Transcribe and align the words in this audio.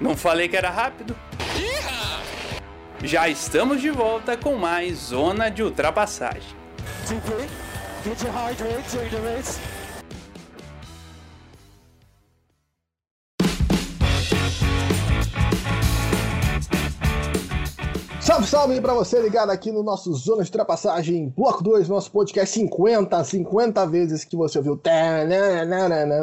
Não 0.00 0.16
falei 0.16 0.48
que 0.48 0.56
era 0.56 0.70
rápido? 0.70 1.16
Já 3.02 3.28
estamos 3.28 3.80
de 3.80 3.90
volta 3.90 4.36
com 4.36 4.56
mais 4.56 4.96
Zona 4.96 5.50
de 5.50 5.62
Ultrapassagem. 5.62 6.56
Salve, 18.36 18.46
salve 18.48 18.80
para 18.82 18.92
você 18.92 19.18
ligado 19.20 19.50
aqui 19.50 19.72
no 19.72 19.82
nosso 19.82 20.12
Zona 20.12 20.42
de 20.42 20.50
Ultrapassagem, 20.50 21.32
Bloco 21.34 21.62
2, 21.62 21.88
nosso 21.88 22.10
podcast 22.10 22.52
50, 22.52 23.24
50 23.24 23.86
vezes 23.86 24.24
que 24.24 24.36
você 24.36 24.58
ouviu 24.58 24.78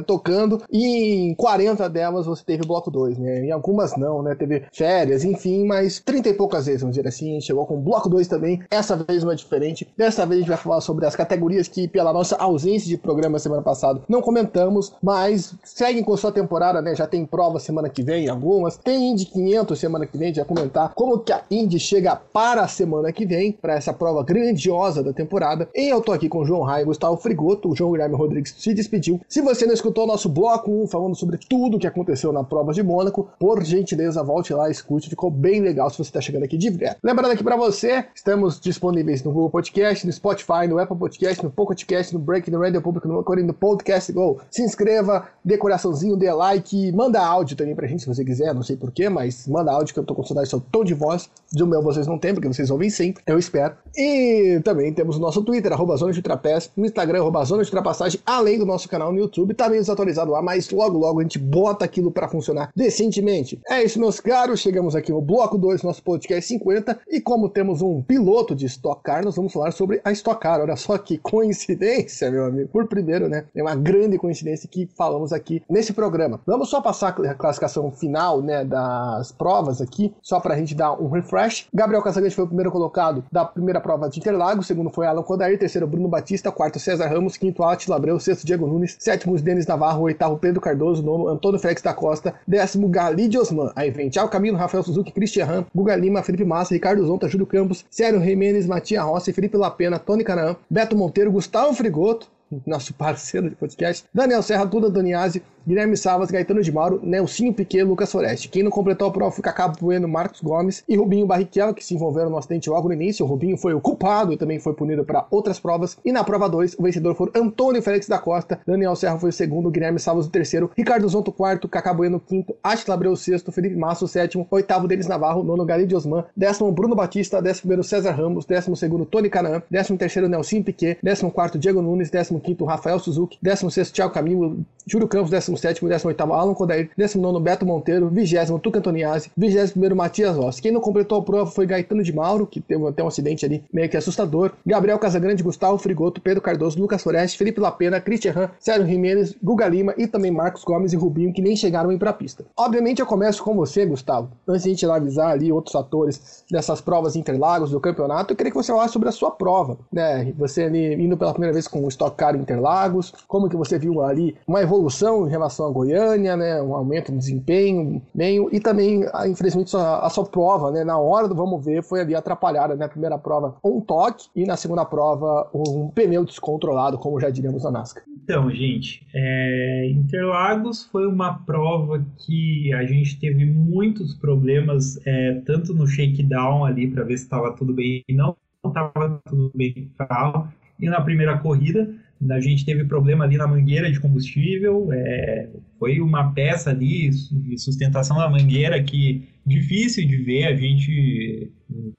tocando, 0.05 0.61
e 0.71 1.29
em 1.29 1.33
40 1.33 1.89
delas 1.89 2.27
você 2.27 2.43
teve 2.43 2.67
Bloco 2.67 2.91
2, 2.91 3.17
né? 3.17 3.45
Em 3.45 3.51
algumas 3.51 3.95
não, 3.97 4.21
né? 4.21 4.35
Teve 4.35 4.63
férias, 4.71 5.23
enfim, 5.23 5.65
mas 5.65 5.99
30 6.01 6.29
e 6.29 6.33
poucas 6.33 6.67
vezes, 6.67 6.81
vamos 6.81 6.95
dizer 6.95 7.07
assim, 7.07 7.41
chegou 7.41 7.65
com 7.65 7.81
Bloco 7.81 8.09
2 8.09 8.27
também. 8.27 8.61
Essa 8.69 8.95
vez 8.95 9.23
não 9.23 9.31
é 9.31 9.35
diferente. 9.35 9.87
Dessa 9.97 10.25
vez 10.25 10.39
a 10.39 10.41
gente 10.41 10.49
vai 10.49 10.57
falar 10.57 10.81
sobre 10.81 11.07
as 11.07 11.15
categorias 11.15 11.67
que, 11.67 11.87
pela 11.87 12.13
nossa 12.13 12.35
ausência 12.35 12.87
de 12.87 12.97
programa 12.97 13.39
semana 13.39 13.63
passada, 13.63 14.01
não 14.07 14.21
comentamos, 14.21 14.93
mas 15.01 15.55
seguem 15.63 16.03
com 16.03 16.15
sua 16.15 16.31
temporada, 16.31 16.79
né? 16.79 16.95
Já 16.95 17.07
tem 17.07 17.25
prova 17.25 17.59
semana 17.59 17.89
que 17.89 18.03
vem, 18.03 18.29
algumas. 18.29 18.77
Tem 18.77 19.11
Indy 19.11 19.25
500 19.25 19.79
semana 19.79 20.05
que 20.05 20.17
vem, 20.17 20.33
já 20.33 20.45
comentar 20.45 20.93
como 20.93 21.17
que 21.17 21.33
a 21.33 21.41
Indy 21.49 21.79
chega 21.79 22.02
para 22.11 22.63
a 22.63 22.67
semana 22.67 23.11
que 23.11 23.25
vem, 23.25 23.51
para 23.51 23.75
essa 23.75 23.93
prova 23.93 24.23
grandiosa 24.23 25.01
da 25.01 25.13
temporada. 25.13 25.69
E 25.73 25.89
eu 25.89 26.01
tô 26.01 26.11
aqui 26.11 26.29
com 26.29 26.39
o 26.39 26.45
João 26.45 26.61
Raio 26.61 26.83
e 26.83 26.85
Gustavo 26.85 27.17
Frigoto. 27.17 27.69
O 27.69 27.75
João 27.75 27.91
Guilherme 27.91 28.15
Rodrigues 28.15 28.55
se 28.57 28.73
despediu. 28.73 29.21
Se 29.27 29.41
você 29.41 29.65
não 29.65 29.73
escutou 29.73 30.03
o 30.03 30.07
nosso 30.07 30.29
bloco 30.29 30.71
1 30.71 30.87
falando 30.87 31.15
sobre 31.15 31.37
tudo 31.37 31.79
que 31.79 31.87
aconteceu 31.87 32.31
na 32.31 32.43
prova 32.43 32.73
de 32.73 32.83
Mônaco, 32.83 33.29
por 33.39 33.63
gentileza, 33.63 34.23
volte 34.23 34.53
lá 34.53 34.69
escute. 34.69 35.09
Ficou 35.09 35.31
bem 35.31 35.61
legal 35.61 35.89
se 35.89 35.97
você 35.97 36.09
está 36.09 36.21
chegando 36.21 36.43
aqui 36.43 36.57
de 36.57 36.69
direto. 36.69 36.97
Lembrando 37.03 37.31
aqui 37.31 37.43
para 37.43 37.55
você, 37.55 38.05
estamos 38.15 38.59
disponíveis 38.59 39.23
no 39.23 39.31
Google 39.31 39.49
Podcast, 39.49 40.05
no 40.05 40.11
Spotify, 40.11 40.67
no 40.67 40.79
Apple 40.79 40.97
Podcast, 40.97 41.43
no 41.43 41.51
Pocket 41.51 41.85
Cast, 41.85 42.13
no 42.13 42.19
Break, 42.19 42.49
no 42.49 42.59
Radio 42.59 42.81
Public, 42.81 43.07
no 43.07 43.19
Anchor 43.19 43.37
no 43.43 43.53
Podcast 43.53 44.11
Go. 44.11 44.39
Se 44.49 44.61
inscreva, 44.61 45.27
dê 45.43 45.57
coraçãozinho, 45.57 46.15
dê 46.15 46.31
like, 46.31 46.91
manda 46.91 47.19
áudio 47.19 47.55
também 47.55 47.75
pra 47.75 47.87
gente 47.87 48.03
se 48.03 48.07
você 48.07 48.23
quiser, 48.23 48.53
não 48.53 48.63
sei 48.63 48.75
porquê, 48.75 49.09
mas 49.09 49.47
manda 49.47 49.71
áudio 49.71 49.93
que 49.93 49.99
eu 49.99 50.03
tô 50.03 50.13
com 50.15 50.23
saudade 50.23 50.47
do 50.47 50.49
seu 50.49 50.59
tom 50.59 50.83
de 50.83 50.93
voz. 50.93 51.29
De 51.51 51.63
meu 51.63 51.81
vocês 51.93 52.07
não 52.07 52.17
têm, 52.17 52.33
porque 52.33 52.47
vocês 52.47 52.69
ouvem 52.69 52.89
sempre, 52.89 53.23
eu 53.25 53.37
espero. 53.37 53.75
E 53.95 54.59
também 54.63 54.93
temos 54.93 55.17
o 55.17 55.19
nosso 55.19 55.43
Twitter, 55.43 55.71
arroba 55.71 55.95
Zona 55.95 56.11
de 56.11 56.21
Trapézio, 56.21 56.71
no 56.75 56.85
Instagram, 56.85 57.19
arroba 57.19 57.43
Zona 57.45 57.63
de 57.63 57.69
Ultrapassagem, 57.69 58.19
além 58.25 58.57
do 58.57 58.65
nosso 58.65 58.89
canal 58.89 59.11
no 59.11 59.19
YouTube, 59.19 59.53
tá 59.53 59.69
meio 59.69 59.81
desatualizado 59.81 60.31
lá, 60.31 60.41
mas 60.41 60.69
logo 60.69 60.97
logo 60.97 61.19
a 61.19 61.23
gente 61.23 61.39
bota 61.39 61.85
aquilo 61.85 62.11
para 62.11 62.27
funcionar 62.27 62.71
decentemente. 62.75 63.59
É 63.69 63.83
isso, 63.83 63.99
meus 63.99 64.19
caros, 64.19 64.59
chegamos 64.59 64.95
aqui 64.95 65.11
no 65.11 65.21
bloco 65.21 65.57
2 65.57 65.83
nosso 65.83 66.01
podcast 66.03 66.47
50, 66.47 66.99
e 67.09 67.21
como 67.21 67.49
temos 67.49 67.81
um 67.81 68.01
piloto 68.01 68.55
de 68.55 68.65
Stock 68.65 69.01
Car, 69.03 69.23
nós 69.23 69.35
vamos 69.35 69.53
falar 69.53 69.71
sobre 69.71 70.01
a 70.03 70.11
Stock 70.11 70.39
Car. 70.39 70.61
Olha 70.61 70.75
só 70.75 70.97
que 70.97 71.17
coincidência, 71.17 72.31
meu 72.31 72.45
amigo. 72.45 72.69
Por 72.69 72.87
primeiro, 72.87 73.27
né, 73.27 73.45
é 73.55 73.61
uma 73.61 73.75
grande 73.75 74.17
coincidência 74.17 74.67
que 74.69 74.89
falamos 74.97 75.31
aqui 75.31 75.61
nesse 75.69 75.93
programa. 75.93 76.39
Vamos 76.45 76.69
só 76.69 76.81
passar 76.81 77.09
a 77.09 77.33
classificação 77.33 77.91
final, 77.91 78.41
né, 78.41 78.63
das 78.63 79.31
provas 79.31 79.81
aqui, 79.81 80.13
só 80.21 80.39
pra 80.39 80.57
gente 80.57 80.75
dar 80.75 80.93
um 80.93 81.09
refresh. 81.09 81.67
Gabriel 81.83 82.01
Casagrande 82.01 82.33
foi 82.33 82.45
o 82.45 82.47
primeiro 82.47 82.71
colocado 82.71 83.25
da 83.29 83.43
primeira 83.43 83.81
prova 83.81 84.09
de 84.09 84.17
Interlagos, 84.17 84.67
segundo 84.67 84.89
foi 84.89 85.05
Alan 85.05 85.21
Kodair, 85.21 85.59
terceiro 85.59 85.85
Bruno 85.85 86.07
Batista, 86.07 86.49
quarto 86.49 86.79
César 86.79 87.07
Ramos, 87.07 87.35
quinto 87.35 87.61
Atila 87.61 87.97
Abreu, 87.97 88.17
sexto 88.21 88.45
Diego 88.45 88.65
Nunes, 88.65 88.95
sétimo 88.97 89.37
Denis 89.37 89.67
Navarro, 89.67 90.03
oitavo 90.03 90.37
Pedro 90.37 90.61
Cardoso, 90.61 91.03
nono 91.03 91.27
Antônio 91.27 91.59
Félix 91.59 91.81
da 91.81 91.93
Costa, 91.93 92.35
décimo 92.47 92.87
Galide 92.87 93.37
Osman, 93.37 93.73
aí 93.75 93.91
vem 93.91 94.07
Tchau 94.07 94.29
Camilo, 94.29 94.55
Rafael 94.55 94.81
Suzuki, 94.81 95.11
Christian 95.11 95.45
Ram, 95.45 95.65
Guga 95.75 95.93
Lima, 95.97 96.23
Felipe 96.23 96.45
Massa, 96.45 96.73
Ricardo 96.73 97.05
Zonta, 97.05 97.27
Júlio 97.27 97.45
Campos, 97.45 97.83
Sérgio 97.89 98.21
Jimenez, 98.21 98.65
Matias 98.65 99.03
Rossi, 99.03 99.33
Felipe 99.33 99.57
Lapena, 99.57 99.99
Tony 99.99 100.23
Canaã, 100.23 100.55
Beto 100.69 100.95
Monteiro, 100.95 101.33
Gustavo 101.33 101.73
Frigoto, 101.73 102.27
nosso 102.65 102.93
parceiro 102.95 103.49
de 103.49 103.57
podcast, 103.57 104.05
Daniel 104.13 104.41
Serra, 104.41 104.63
Duda 104.63 104.89
Doniazzi, 104.89 105.43
Guilherme 105.65 105.95
Savas, 105.95 106.29
Gaetano 106.29 106.61
de 106.61 106.71
Mauro, 106.71 106.99
Nelsinho 107.01 107.53
Piquet, 107.53 107.83
Lucas 107.83 108.11
Foreste. 108.11 108.49
Quem 108.49 108.63
não 108.63 108.71
completou 108.71 109.07
a 109.07 109.11
prova 109.11 109.31
foi 109.31 109.41
Cacá 109.41 109.67
Bueno, 109.67 110.07
Marcos 110.07 110.41
Gomes 110.41 110.83
e 110.87 110.95
Rubinho 110.95 111.25
Barrichello, 111.25 111.73
que 111.73 111.83
se 111.83 111.93
envolveram 111.93 112.29
no 112.29 112.37
acidente 112.37 112.69
logo 112.69 112.87
no 112.87 112.93
início. 112.93 113.25
O 113.25 113.29
Rubinho 113.29 113.57
foi 113.57 113.73
o 113.73 113.79
culpado 113.79 114.33
e 114.33 114.37
também 114.37 114.59
foi 114.59 114.73
punido 114.73 115.05
para 115.05 115.25
outras 115.31 115.59
provas. 115.59 115.97
E 116.03 116.11
na 116.11 116.23
prova 116.23 116.49
2, 116.49 116.75
o 116.77 116.83
vencedor 116.83 117.15
foi 117.15 117.31
Antônio 117.33 117.81
Félix 117.81 118.07
da 118.07 118.19
Costa, 118.19 118.59
Daniel 118.67 118.95
Serra 118.95 119.17
foi 119.17 119.29
o 119.29 119.33
segundo, 119.33 119.71
Guilherme 119.71 119.99
Savas 119.99 120.25
o 120.25 120.29
terceiro, 120.29 120.69
Ricardo 120.75 121.07
Zonto 121.07 121.31
quarto, 121.31 121.67
Cacá 121.67 121.93
Bueno 121.93 122.17
o 122.17 122.19
quinto, 122.19 122.55
Atila 122.61 122.95
Abreu 122.95 123.13
o 123.13 123.17
sexto, 123.17 123.51
Felipe 123.51 123.75
Massa 123.75 124.05
o 124.05 124.07
sétimo, 124.07 124.45
oitavo 124.51 124.87
Denis 124.87 125.07
Navarro, 125.07 125.43
nono 125.43 125.65
Galide 125.65 125.95
Osman, 125.95 126.25
décimo 126.35 126.71
Bruno 126.71 126.95
Batista, 126.95 127.41
décimo 127.41 127.61
primeiro 127.61 127.83
César 127.83 128.11
Ramos, 128.11 128.45
décimo 128.45 128.75
segundo 128.75 129.05
Tony 129.05 129.29
Canaan, 129.29 129.61
décimo 129.69 129.97
terceiro 129.97 130.27
Nelsinho 130.27 130.63
Piquet, 130.63 130.97
décimo 131.01 131.31
quarto 131.31 131.57
Diego 131.57 131.81
Nunes, 131.81 132.09
décimo 132.09 132.39
quinto 132.39 132.65
Rafael 132.65 132.99
Suzuki, 132.99 133.37
décimo 133.41 133.71
sexto 133.71 133.93
Thiago 133.93 134.13
Camilo, 134.13 134.57
Júlio 134.85 135.07
Campos, 135.07 135.29
décimo 135.29 135.52
sétimo, 135.57 135.89
décimo 135.89 136.09
oitavo 136.09 136.33
Alan 136.33 136.53
Kodair, 136.53 136.89
19 136.97 137.43
Beto 137.43 137.65
Monteiro, 137.65 138.09
20 138.09 138.59
Tuca 138.61 138.79
Antoniazzi, 138.79 139.31
21 139.35 139.95
Matias 139.95 140.35
Rossi. 140.35 140.61
Quem 140.61 140.71
não 140.71 140.81
completou 140.81 141.19
a 141.19 141.21
prova 141.21 141.49
foi 141.49 141.65
Gaetano 141.65 142.03
de 142.03 142.13
Mauro, 142.13 142.47
que 142.47 142.61
teve 142.61 142.85
até 142.87 143.03
um 143.03 143.07
acidente 143.07 143.45
ali 143.45 143.63
meio 143.71 143.89
que 143.89 143.97
assustador, 143.97 144.51
Gabriel 144.65 144.99
Casagrande, 144.99 145.43
Gustavo 145.43 145.77
Frigoto, 145.77 146.21
Pedro 146.21 146.41
Cardoso, 146.41 146.79
Lucas 146.79 147.01
Foreste, 147.01 147.37
Felipe 147.37 147.59
Lapena, 147.59 147.99
Christian 147.99 148.33
Han, 148.35 148.49
Sérgio 148.59 148.87
Jimenez, 148.87 149.35
Guga 149.41 149.67
Lima 149.67 149.93
e 149.97 150.07
também 150.07 150.31
Marcos 150.31 150.63
Gomes 150.63 150.93
e 150.93 150.95
Rubinho, 150.95 151.33
que 151.33 151.41
nem 151.41 151.55
chegaram 151.55 151.89
a 151.89 151.93
ir 151.93 151.99
pra 151.99 152.13
pista. 152.13 152.45
Obviamente 152.55 152.99
eu 152.99 153.05
começo 153.05 153.43
com 153.43 153.55
você, 153.55 153.85
Gustavo. 153.85 154.29
Antes 154.47 154.63
de 154.63 154.69
a 154.69 154.71
gente 154.73 154.85
avisar 154.85 155.31
ali 155.31 155.51
outros 155.51 155.75
atores 155.75 156.43
dessas 156.49 156.81
provas 156.81 157.15
Interlagos 157.15 157.71
do 157.71 157.79
campeonato, 157.79 158.33
eu 158.33 158.37
queria 158.37 158.51
que 158.51 158.57
você 158.57 158.71
falasse 158.71 158.93
sobre 158.93 159.09
a 159.09 159.11
sua 159.11 159.31
prova, 159.31 159.77
né? 159.91 160.33
Você 160.37 160.63
ali 160.63 160.93
indo 160.93 161.17
pela 161.17 161.31
primeira 161.31 161.53
vez 161.53 161.67
com 161.67 161.83
o 161.83 161.89
Stock 161.89 162.15
Car 162.15 162.35
Interlagos, 162.35 163.13
como 163.27 163.49
que 163.49 163.55
você 163.55 163.77
viu 163.77 164.01
ali 164.01 164.35
uma 164.47 164.61
evolução 164.61 165.27
em 165.27 165.29
relação 165.29 165.42
à 165.45 165.69
Goiânia, 165.69 166.35
né? 166.35 166.61
Um 166.61 166.73
aumento 166.73 167.03
rendimento, 167.03 167.17
desempenho, 167.17 168.01
meio, 168.13 168.49
e 168.51 168.59
também, 168.59 169.05
ah, 169.13 169.27
infelizmente, 169.27 169.75
a, 169.75 169.99
a 169.99 170.09
sua 170.09 170.25
prova, 170.25 170.71
né, 170.71 170.83
na 170.83 170.97
hora 170.97 171.27
do 171.27 171.35
vamos 171.35 171.63
ver, 171.63 171.83
foi 171.83 172.01
ali 172.01 172.15
atrapalhada, 172.15 172.75
né, 172.75 172.87
primeira 172.87 173.17
prova 173.17 173.55
um 173.63 173.81
toque 173.81 174.27
e 174.35 174.45
na 174.45 174.55
segunda 174.55 174.85
prova 174.85 175.49
um 175.53 175.89
pneu 175.89 176.23
descontrolado, 176.25 176.97
como 176.97 177.19
já 177.19 177.29
diríamos 177.29 177.63
na 177.63 177.71
NASCAR. 177.71 178.03
Então, 178.23 178.49
gente, 178.51 179.05
é, 179.13 179.89
Interlagos 179.91 180.85
foi 180.85 181.05
uma 181.07 181.33
prova 181.45 182.03
que 182.17 182.73
a 182.73 182.85
gente 182.85 183.19
teve 183.19 183.45
muitos 183.45 184.13
problemas, 184.13 184.97
é, 185.05 185.41
tanto 185.45 185.73
no 185.73 185.85
shakedown 185.85 186.65
ali 186.65 186.87
para 186.87 187.03
ver 187.03 187.17
se 187.17 187.25
estava 187.25 187.51
tudo 187.51 187.73
bem 187.73 188.03
e 188.07 188.13
não 188.13 188.35
estava 188.65 189.21
tudo 189.25 189.51
bem 189.53 189.91
no 189.99 190.07
carro, 190.07 190.47
e 190.79 190.89
na 190.89 191.01
primeira 191.01 191.37
corrida 191.37 191.89
a 192.31 192.39
gente 192.39 192.65
teve 192.65 192.85
problema 192.85 193.25
ali 193.25 193.37
na 193.37 193.47
mangueira 193.47 193.91
de 193.91 193.99
combustível, 193.99 194.89
é, 194.91 195.49
foi 195.79 195.99
uma 195.99 196.31
peça 196.31 196.69
ali 196.69 197.09
de 197.09 197.57
sustentação 197.57 198.17
da 198.17 198.29
mangueira 198.29 198.81
que 198.81 199.27
difícil 199.45 200.07
de 200.07 200.17
ver, 200.17 200.45
a 200.45 200.55
gente 200.55 201.51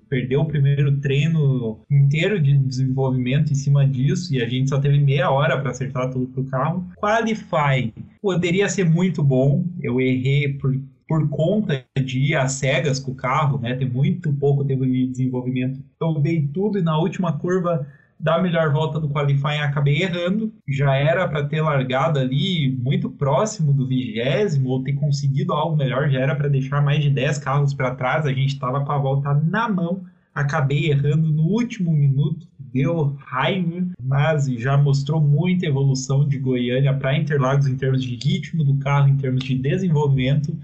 perdeu 0.09 0.41
o 0.41 0.47
primeiro 0.47 0.97
treino 0.99 1.81
inteiro 1.91 2.41
de 2.41 2.57
desenvolvimento 2.57 3.53
em 3.53 3.57
cima 3.57 3.87
disso 3.87 4.35
e 4.35 4.43
a 4.43 4.49
gente 4.49 4.71
só 4.71 4.79
teve 4.79 4.99
meia 4.99 5.31
hora 5.31 5.59
para 5.61 5.71
acertar 5.71 6.11
tudo 6.11 6.27
pro 6.29 6.45
carro. 6.45 6.87
Qualify 6.97 7.93
poderia 8.23 8.69
ser 8.69 8.85
muito 8.85 9.23
bom, 9.23 9.65
eu 9.83 10.01
errei 10.01 10.55
por 10.55 10.75
por 11.07 11.29
conta 11.29 11.85
de 12.03 12.19
ir 12.19 12.35
às 12.35 12.53
cegas 12.53 12.99
com 12.99 13.13
o 13.13 13.15
carro, 13.15 13.59
né, 13.59 13.75
ter 13.75 13.89
muito 13.89 14.33
pouco 14.33 14.65
tempo 14.65 14.87
de 14.87 15.07
desenvolvimento. 15.07 15.81
Eu 16.01 16.15
dei 16.21 16.49
tudo 16.53 16.79
e 16.79 16.83
na 16.83 16.99
última 16.99 17.39
curva 17.39 17.87
da 18.19 18.41
melhor 18.41 18.73
volta 18.73 18.99
do 19.01 19.09
qualifying 19.09 19.61
acabei 19.61 20.03
errando. 20.03 20.53
Já 20.69 20.95
era 20.95 21.29
para 21.29 21.45
ter 21.45 21.61
largado 21.61 22.19
ali 22.19 22.71
muito 22.71 23.11
próximo 23.11 23.73
do 23.73 23.87
vigésimo 23.87 24.71
ou 24.71 24.83
ter 24.83 24.95
conseguido 24.95 25.53
algo 25.53 25.77
melhor, 25.77 26.09
já 26.09 26.21
era 26.21 26.35
para 26.35 26.49
deixar 26.49 26.83
mais 26.83 27.03
de 27.03 27.11
10 27.11 27.39
carros 27.39 27.75
para 27.75 27.95
trás. 27.95 28.27
A 28.27 28.33
gente 28.33 28.55
estava 28.55 28.85
com 28.85 28.93
a 28.93 28.99
volta 28.99 29.35
na 29.35 29.69
mão. 29.69 30.03
Acabei 30.35 30.91
errando 30.91 31.29
no 31.29 31.45
último 31.45 31.93
minuto, 31.93 32.49
deu 32.59 33.17
raiva, 33.25 33.87
mas 34.03 34.47
já 34.47 34.77
mostrou 34.77 35.21
muita 35.21 35.67
evolução 35.67 36.27
de 36.27 36.39
Goiânia 36.39 36.93
para 36.93 37.17
Interlagos 37.17 37.69
em 37.69 37.77
termos 37.77 38.03
de 38.03 38.17
ritmo 38.17 38.65
do 38.65 38.77
carro, 38.79 39.09
em 39.09 39.17
termos 39.17 39.45
de 39.45 39.55
desenvolvimento 39.55 40.57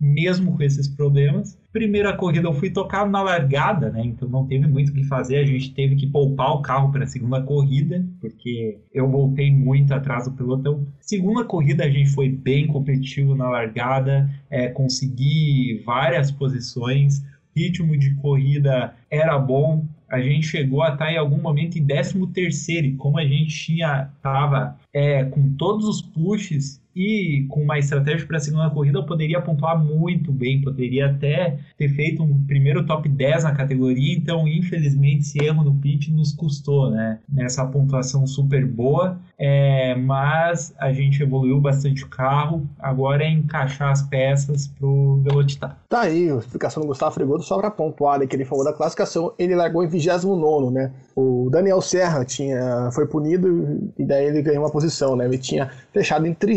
mesmo 0.00 0.56
com 0.56 0.62
esses 0.62 0.88
problemas. 0.88 1.58
Primeira 1.72 2.16
corrida 2.16 2.48
eu 2.48 2.54
fui 2.54 2.70
tocado 2.70 3.10
na 3.10 3.22
largada, 3.22 3.90
né? 3.90 4.02
Então 4.02 4.28
não 4.28 4.46
teve 4.46 4.66
muito 4.66 4.88
o 4.88 4.94
que 4.94 5.04
fazer. 5.04 5.36
A 5.36 5.44
gente 5.44 5.74
teve 5.74 5.94
que 5.94 6.06
poupar 6.06 6.54
o 6.54 6.62
carro 6.62 6.90
para 6.90 7.04
a 7.04 7.06
segunda 7.06 7.42
corrida, 7.42 8.04
porque 8.20 8.78
eu 8.92 9.08
voltei 9.08 9.52
muito 9.52 9.92
atrás 9.92 10.24
do 10.24 10.32
pelotão. 10.32 10.86
Segunda 11.00 11.44
corrida 11.44 11.84
a 11.84 11.90
gente 11.90 12.10
foi 12.10 12.28
bem 12.30 12.66
competitivo 12.66 13.34
na 13.34 13.50
largada, 13.50 14.30
é, 14.48 14.68
consegui 14.68 15.82
várias 15.84 16.30
posições. 16.30 17.22
Ritmo 17.54 17.96
de 17.96 18.14
corrida 18.14 18.94
era 19.10 19.38
bom, 19.38 19.84
a 20.10 20.20
gente 20.20 20.46
chegou 20.46 20.82
a 20.82 20.92
estar 20.92 21.12
em 21.12 21.16
algum 21.16 21.40
momento 21.40 21.78
em 21.78 21.86
13 21.86 22.26
terceiro, 22.28 22.86
e 22.86 22.96
como 22.96 23.18
a 23.18 23.24
gente 23.24 23.54
tinha 23.54 24.10
tava 24.20 24.76
é, 24.92 25.24
com 25.24 25.54
todos 25.54 25.86
os 25.86 26.02
pushes 26.02 26.79
e 26.94 27.46
com 27.48 27.62
uma 27.62 27.78
estratégia 27.78 28.26
para 28.26 28.36
a 28.36 28.40
segunda 28.40 28.70
corrida 28.70 29.02
poderia 29.02 29.40
pontuar 29.40 29.78
muito 29.82 30.32
bem, 30.32 30.60
poderia 30.60 31.06
até 31.06 31.58
ter 31.76 31.88
feito 31.88 32.22
um 32.22 32.44
primeiro 32.44 32.84
top 32.84 33.08
10 33.08 33.44
na 33.44 33.52
categoria, 33.52 34.14
então 34.14 34.46
infelizmente 34.46 35.20
esse 35.20 35.42
erro 35.42 35.64
no 35.64 35.74
pit 35.74 36.12
nos 36.12 36.32
custou, 36.32 36.90
né? 36.90 37.18
Nessa 37.28 37.64
pontuação 37.64 38.26
super 38.26 38.66
boa, 38.66 39.18
é, 39.38 39.94
mas 39.94 40.74
a 40.78 40.92
gente 40.92 41.22
evoluiu 41.22 41.60
bastante 41.60 42.04
o 42.04 42.08
carro, 42.08 42.68
agora 42.78 43.24
é 43.24 43.30
encaixar 43.30 43.90
as 43.90 44.02
peças 44.02 44.66
pro 44.66 45.20
Velocitar. 45.22 45.78
Tá 45.88 46.02
aí, 46.02 46.30
a 46.30 46.36
explicação 46.36 46.82
do 46.82 46.88
Gustavo 46.88 47.14
Fregoso 47.14 47.44
só 47.44 47.58
para 47.58 47.70
pontuar 47.70 48.20
que 48.26 48.36
ele 48.36 48.44
falou 48.44 48.64
da 48.64 48.72
classificação, 48.72 49.32
ele 49.38 49.54
largou 49.54 49.82
em 49.84 49.88
29 49.88 50.70
né? 50.70 50.92
O 51.16 51.48
Daniel 51.50 51.80
Serra 51.80 52.24
tinha, 52.24 52.90
foi 52.92 53.06
punido 53.06 53.90
e 53.98 54.04
daí 54.04 54.26
ele 54.26 54.42
ganhou 54.42 54.62
uma 54.62 54.70
posição, 54.70 55.16
né? 55.16 55.24
Ele 55.24 55.38
tinha 55.38 55.70
fechado 55.92 56.26
em 56.26 56.34
30 56.34 56.50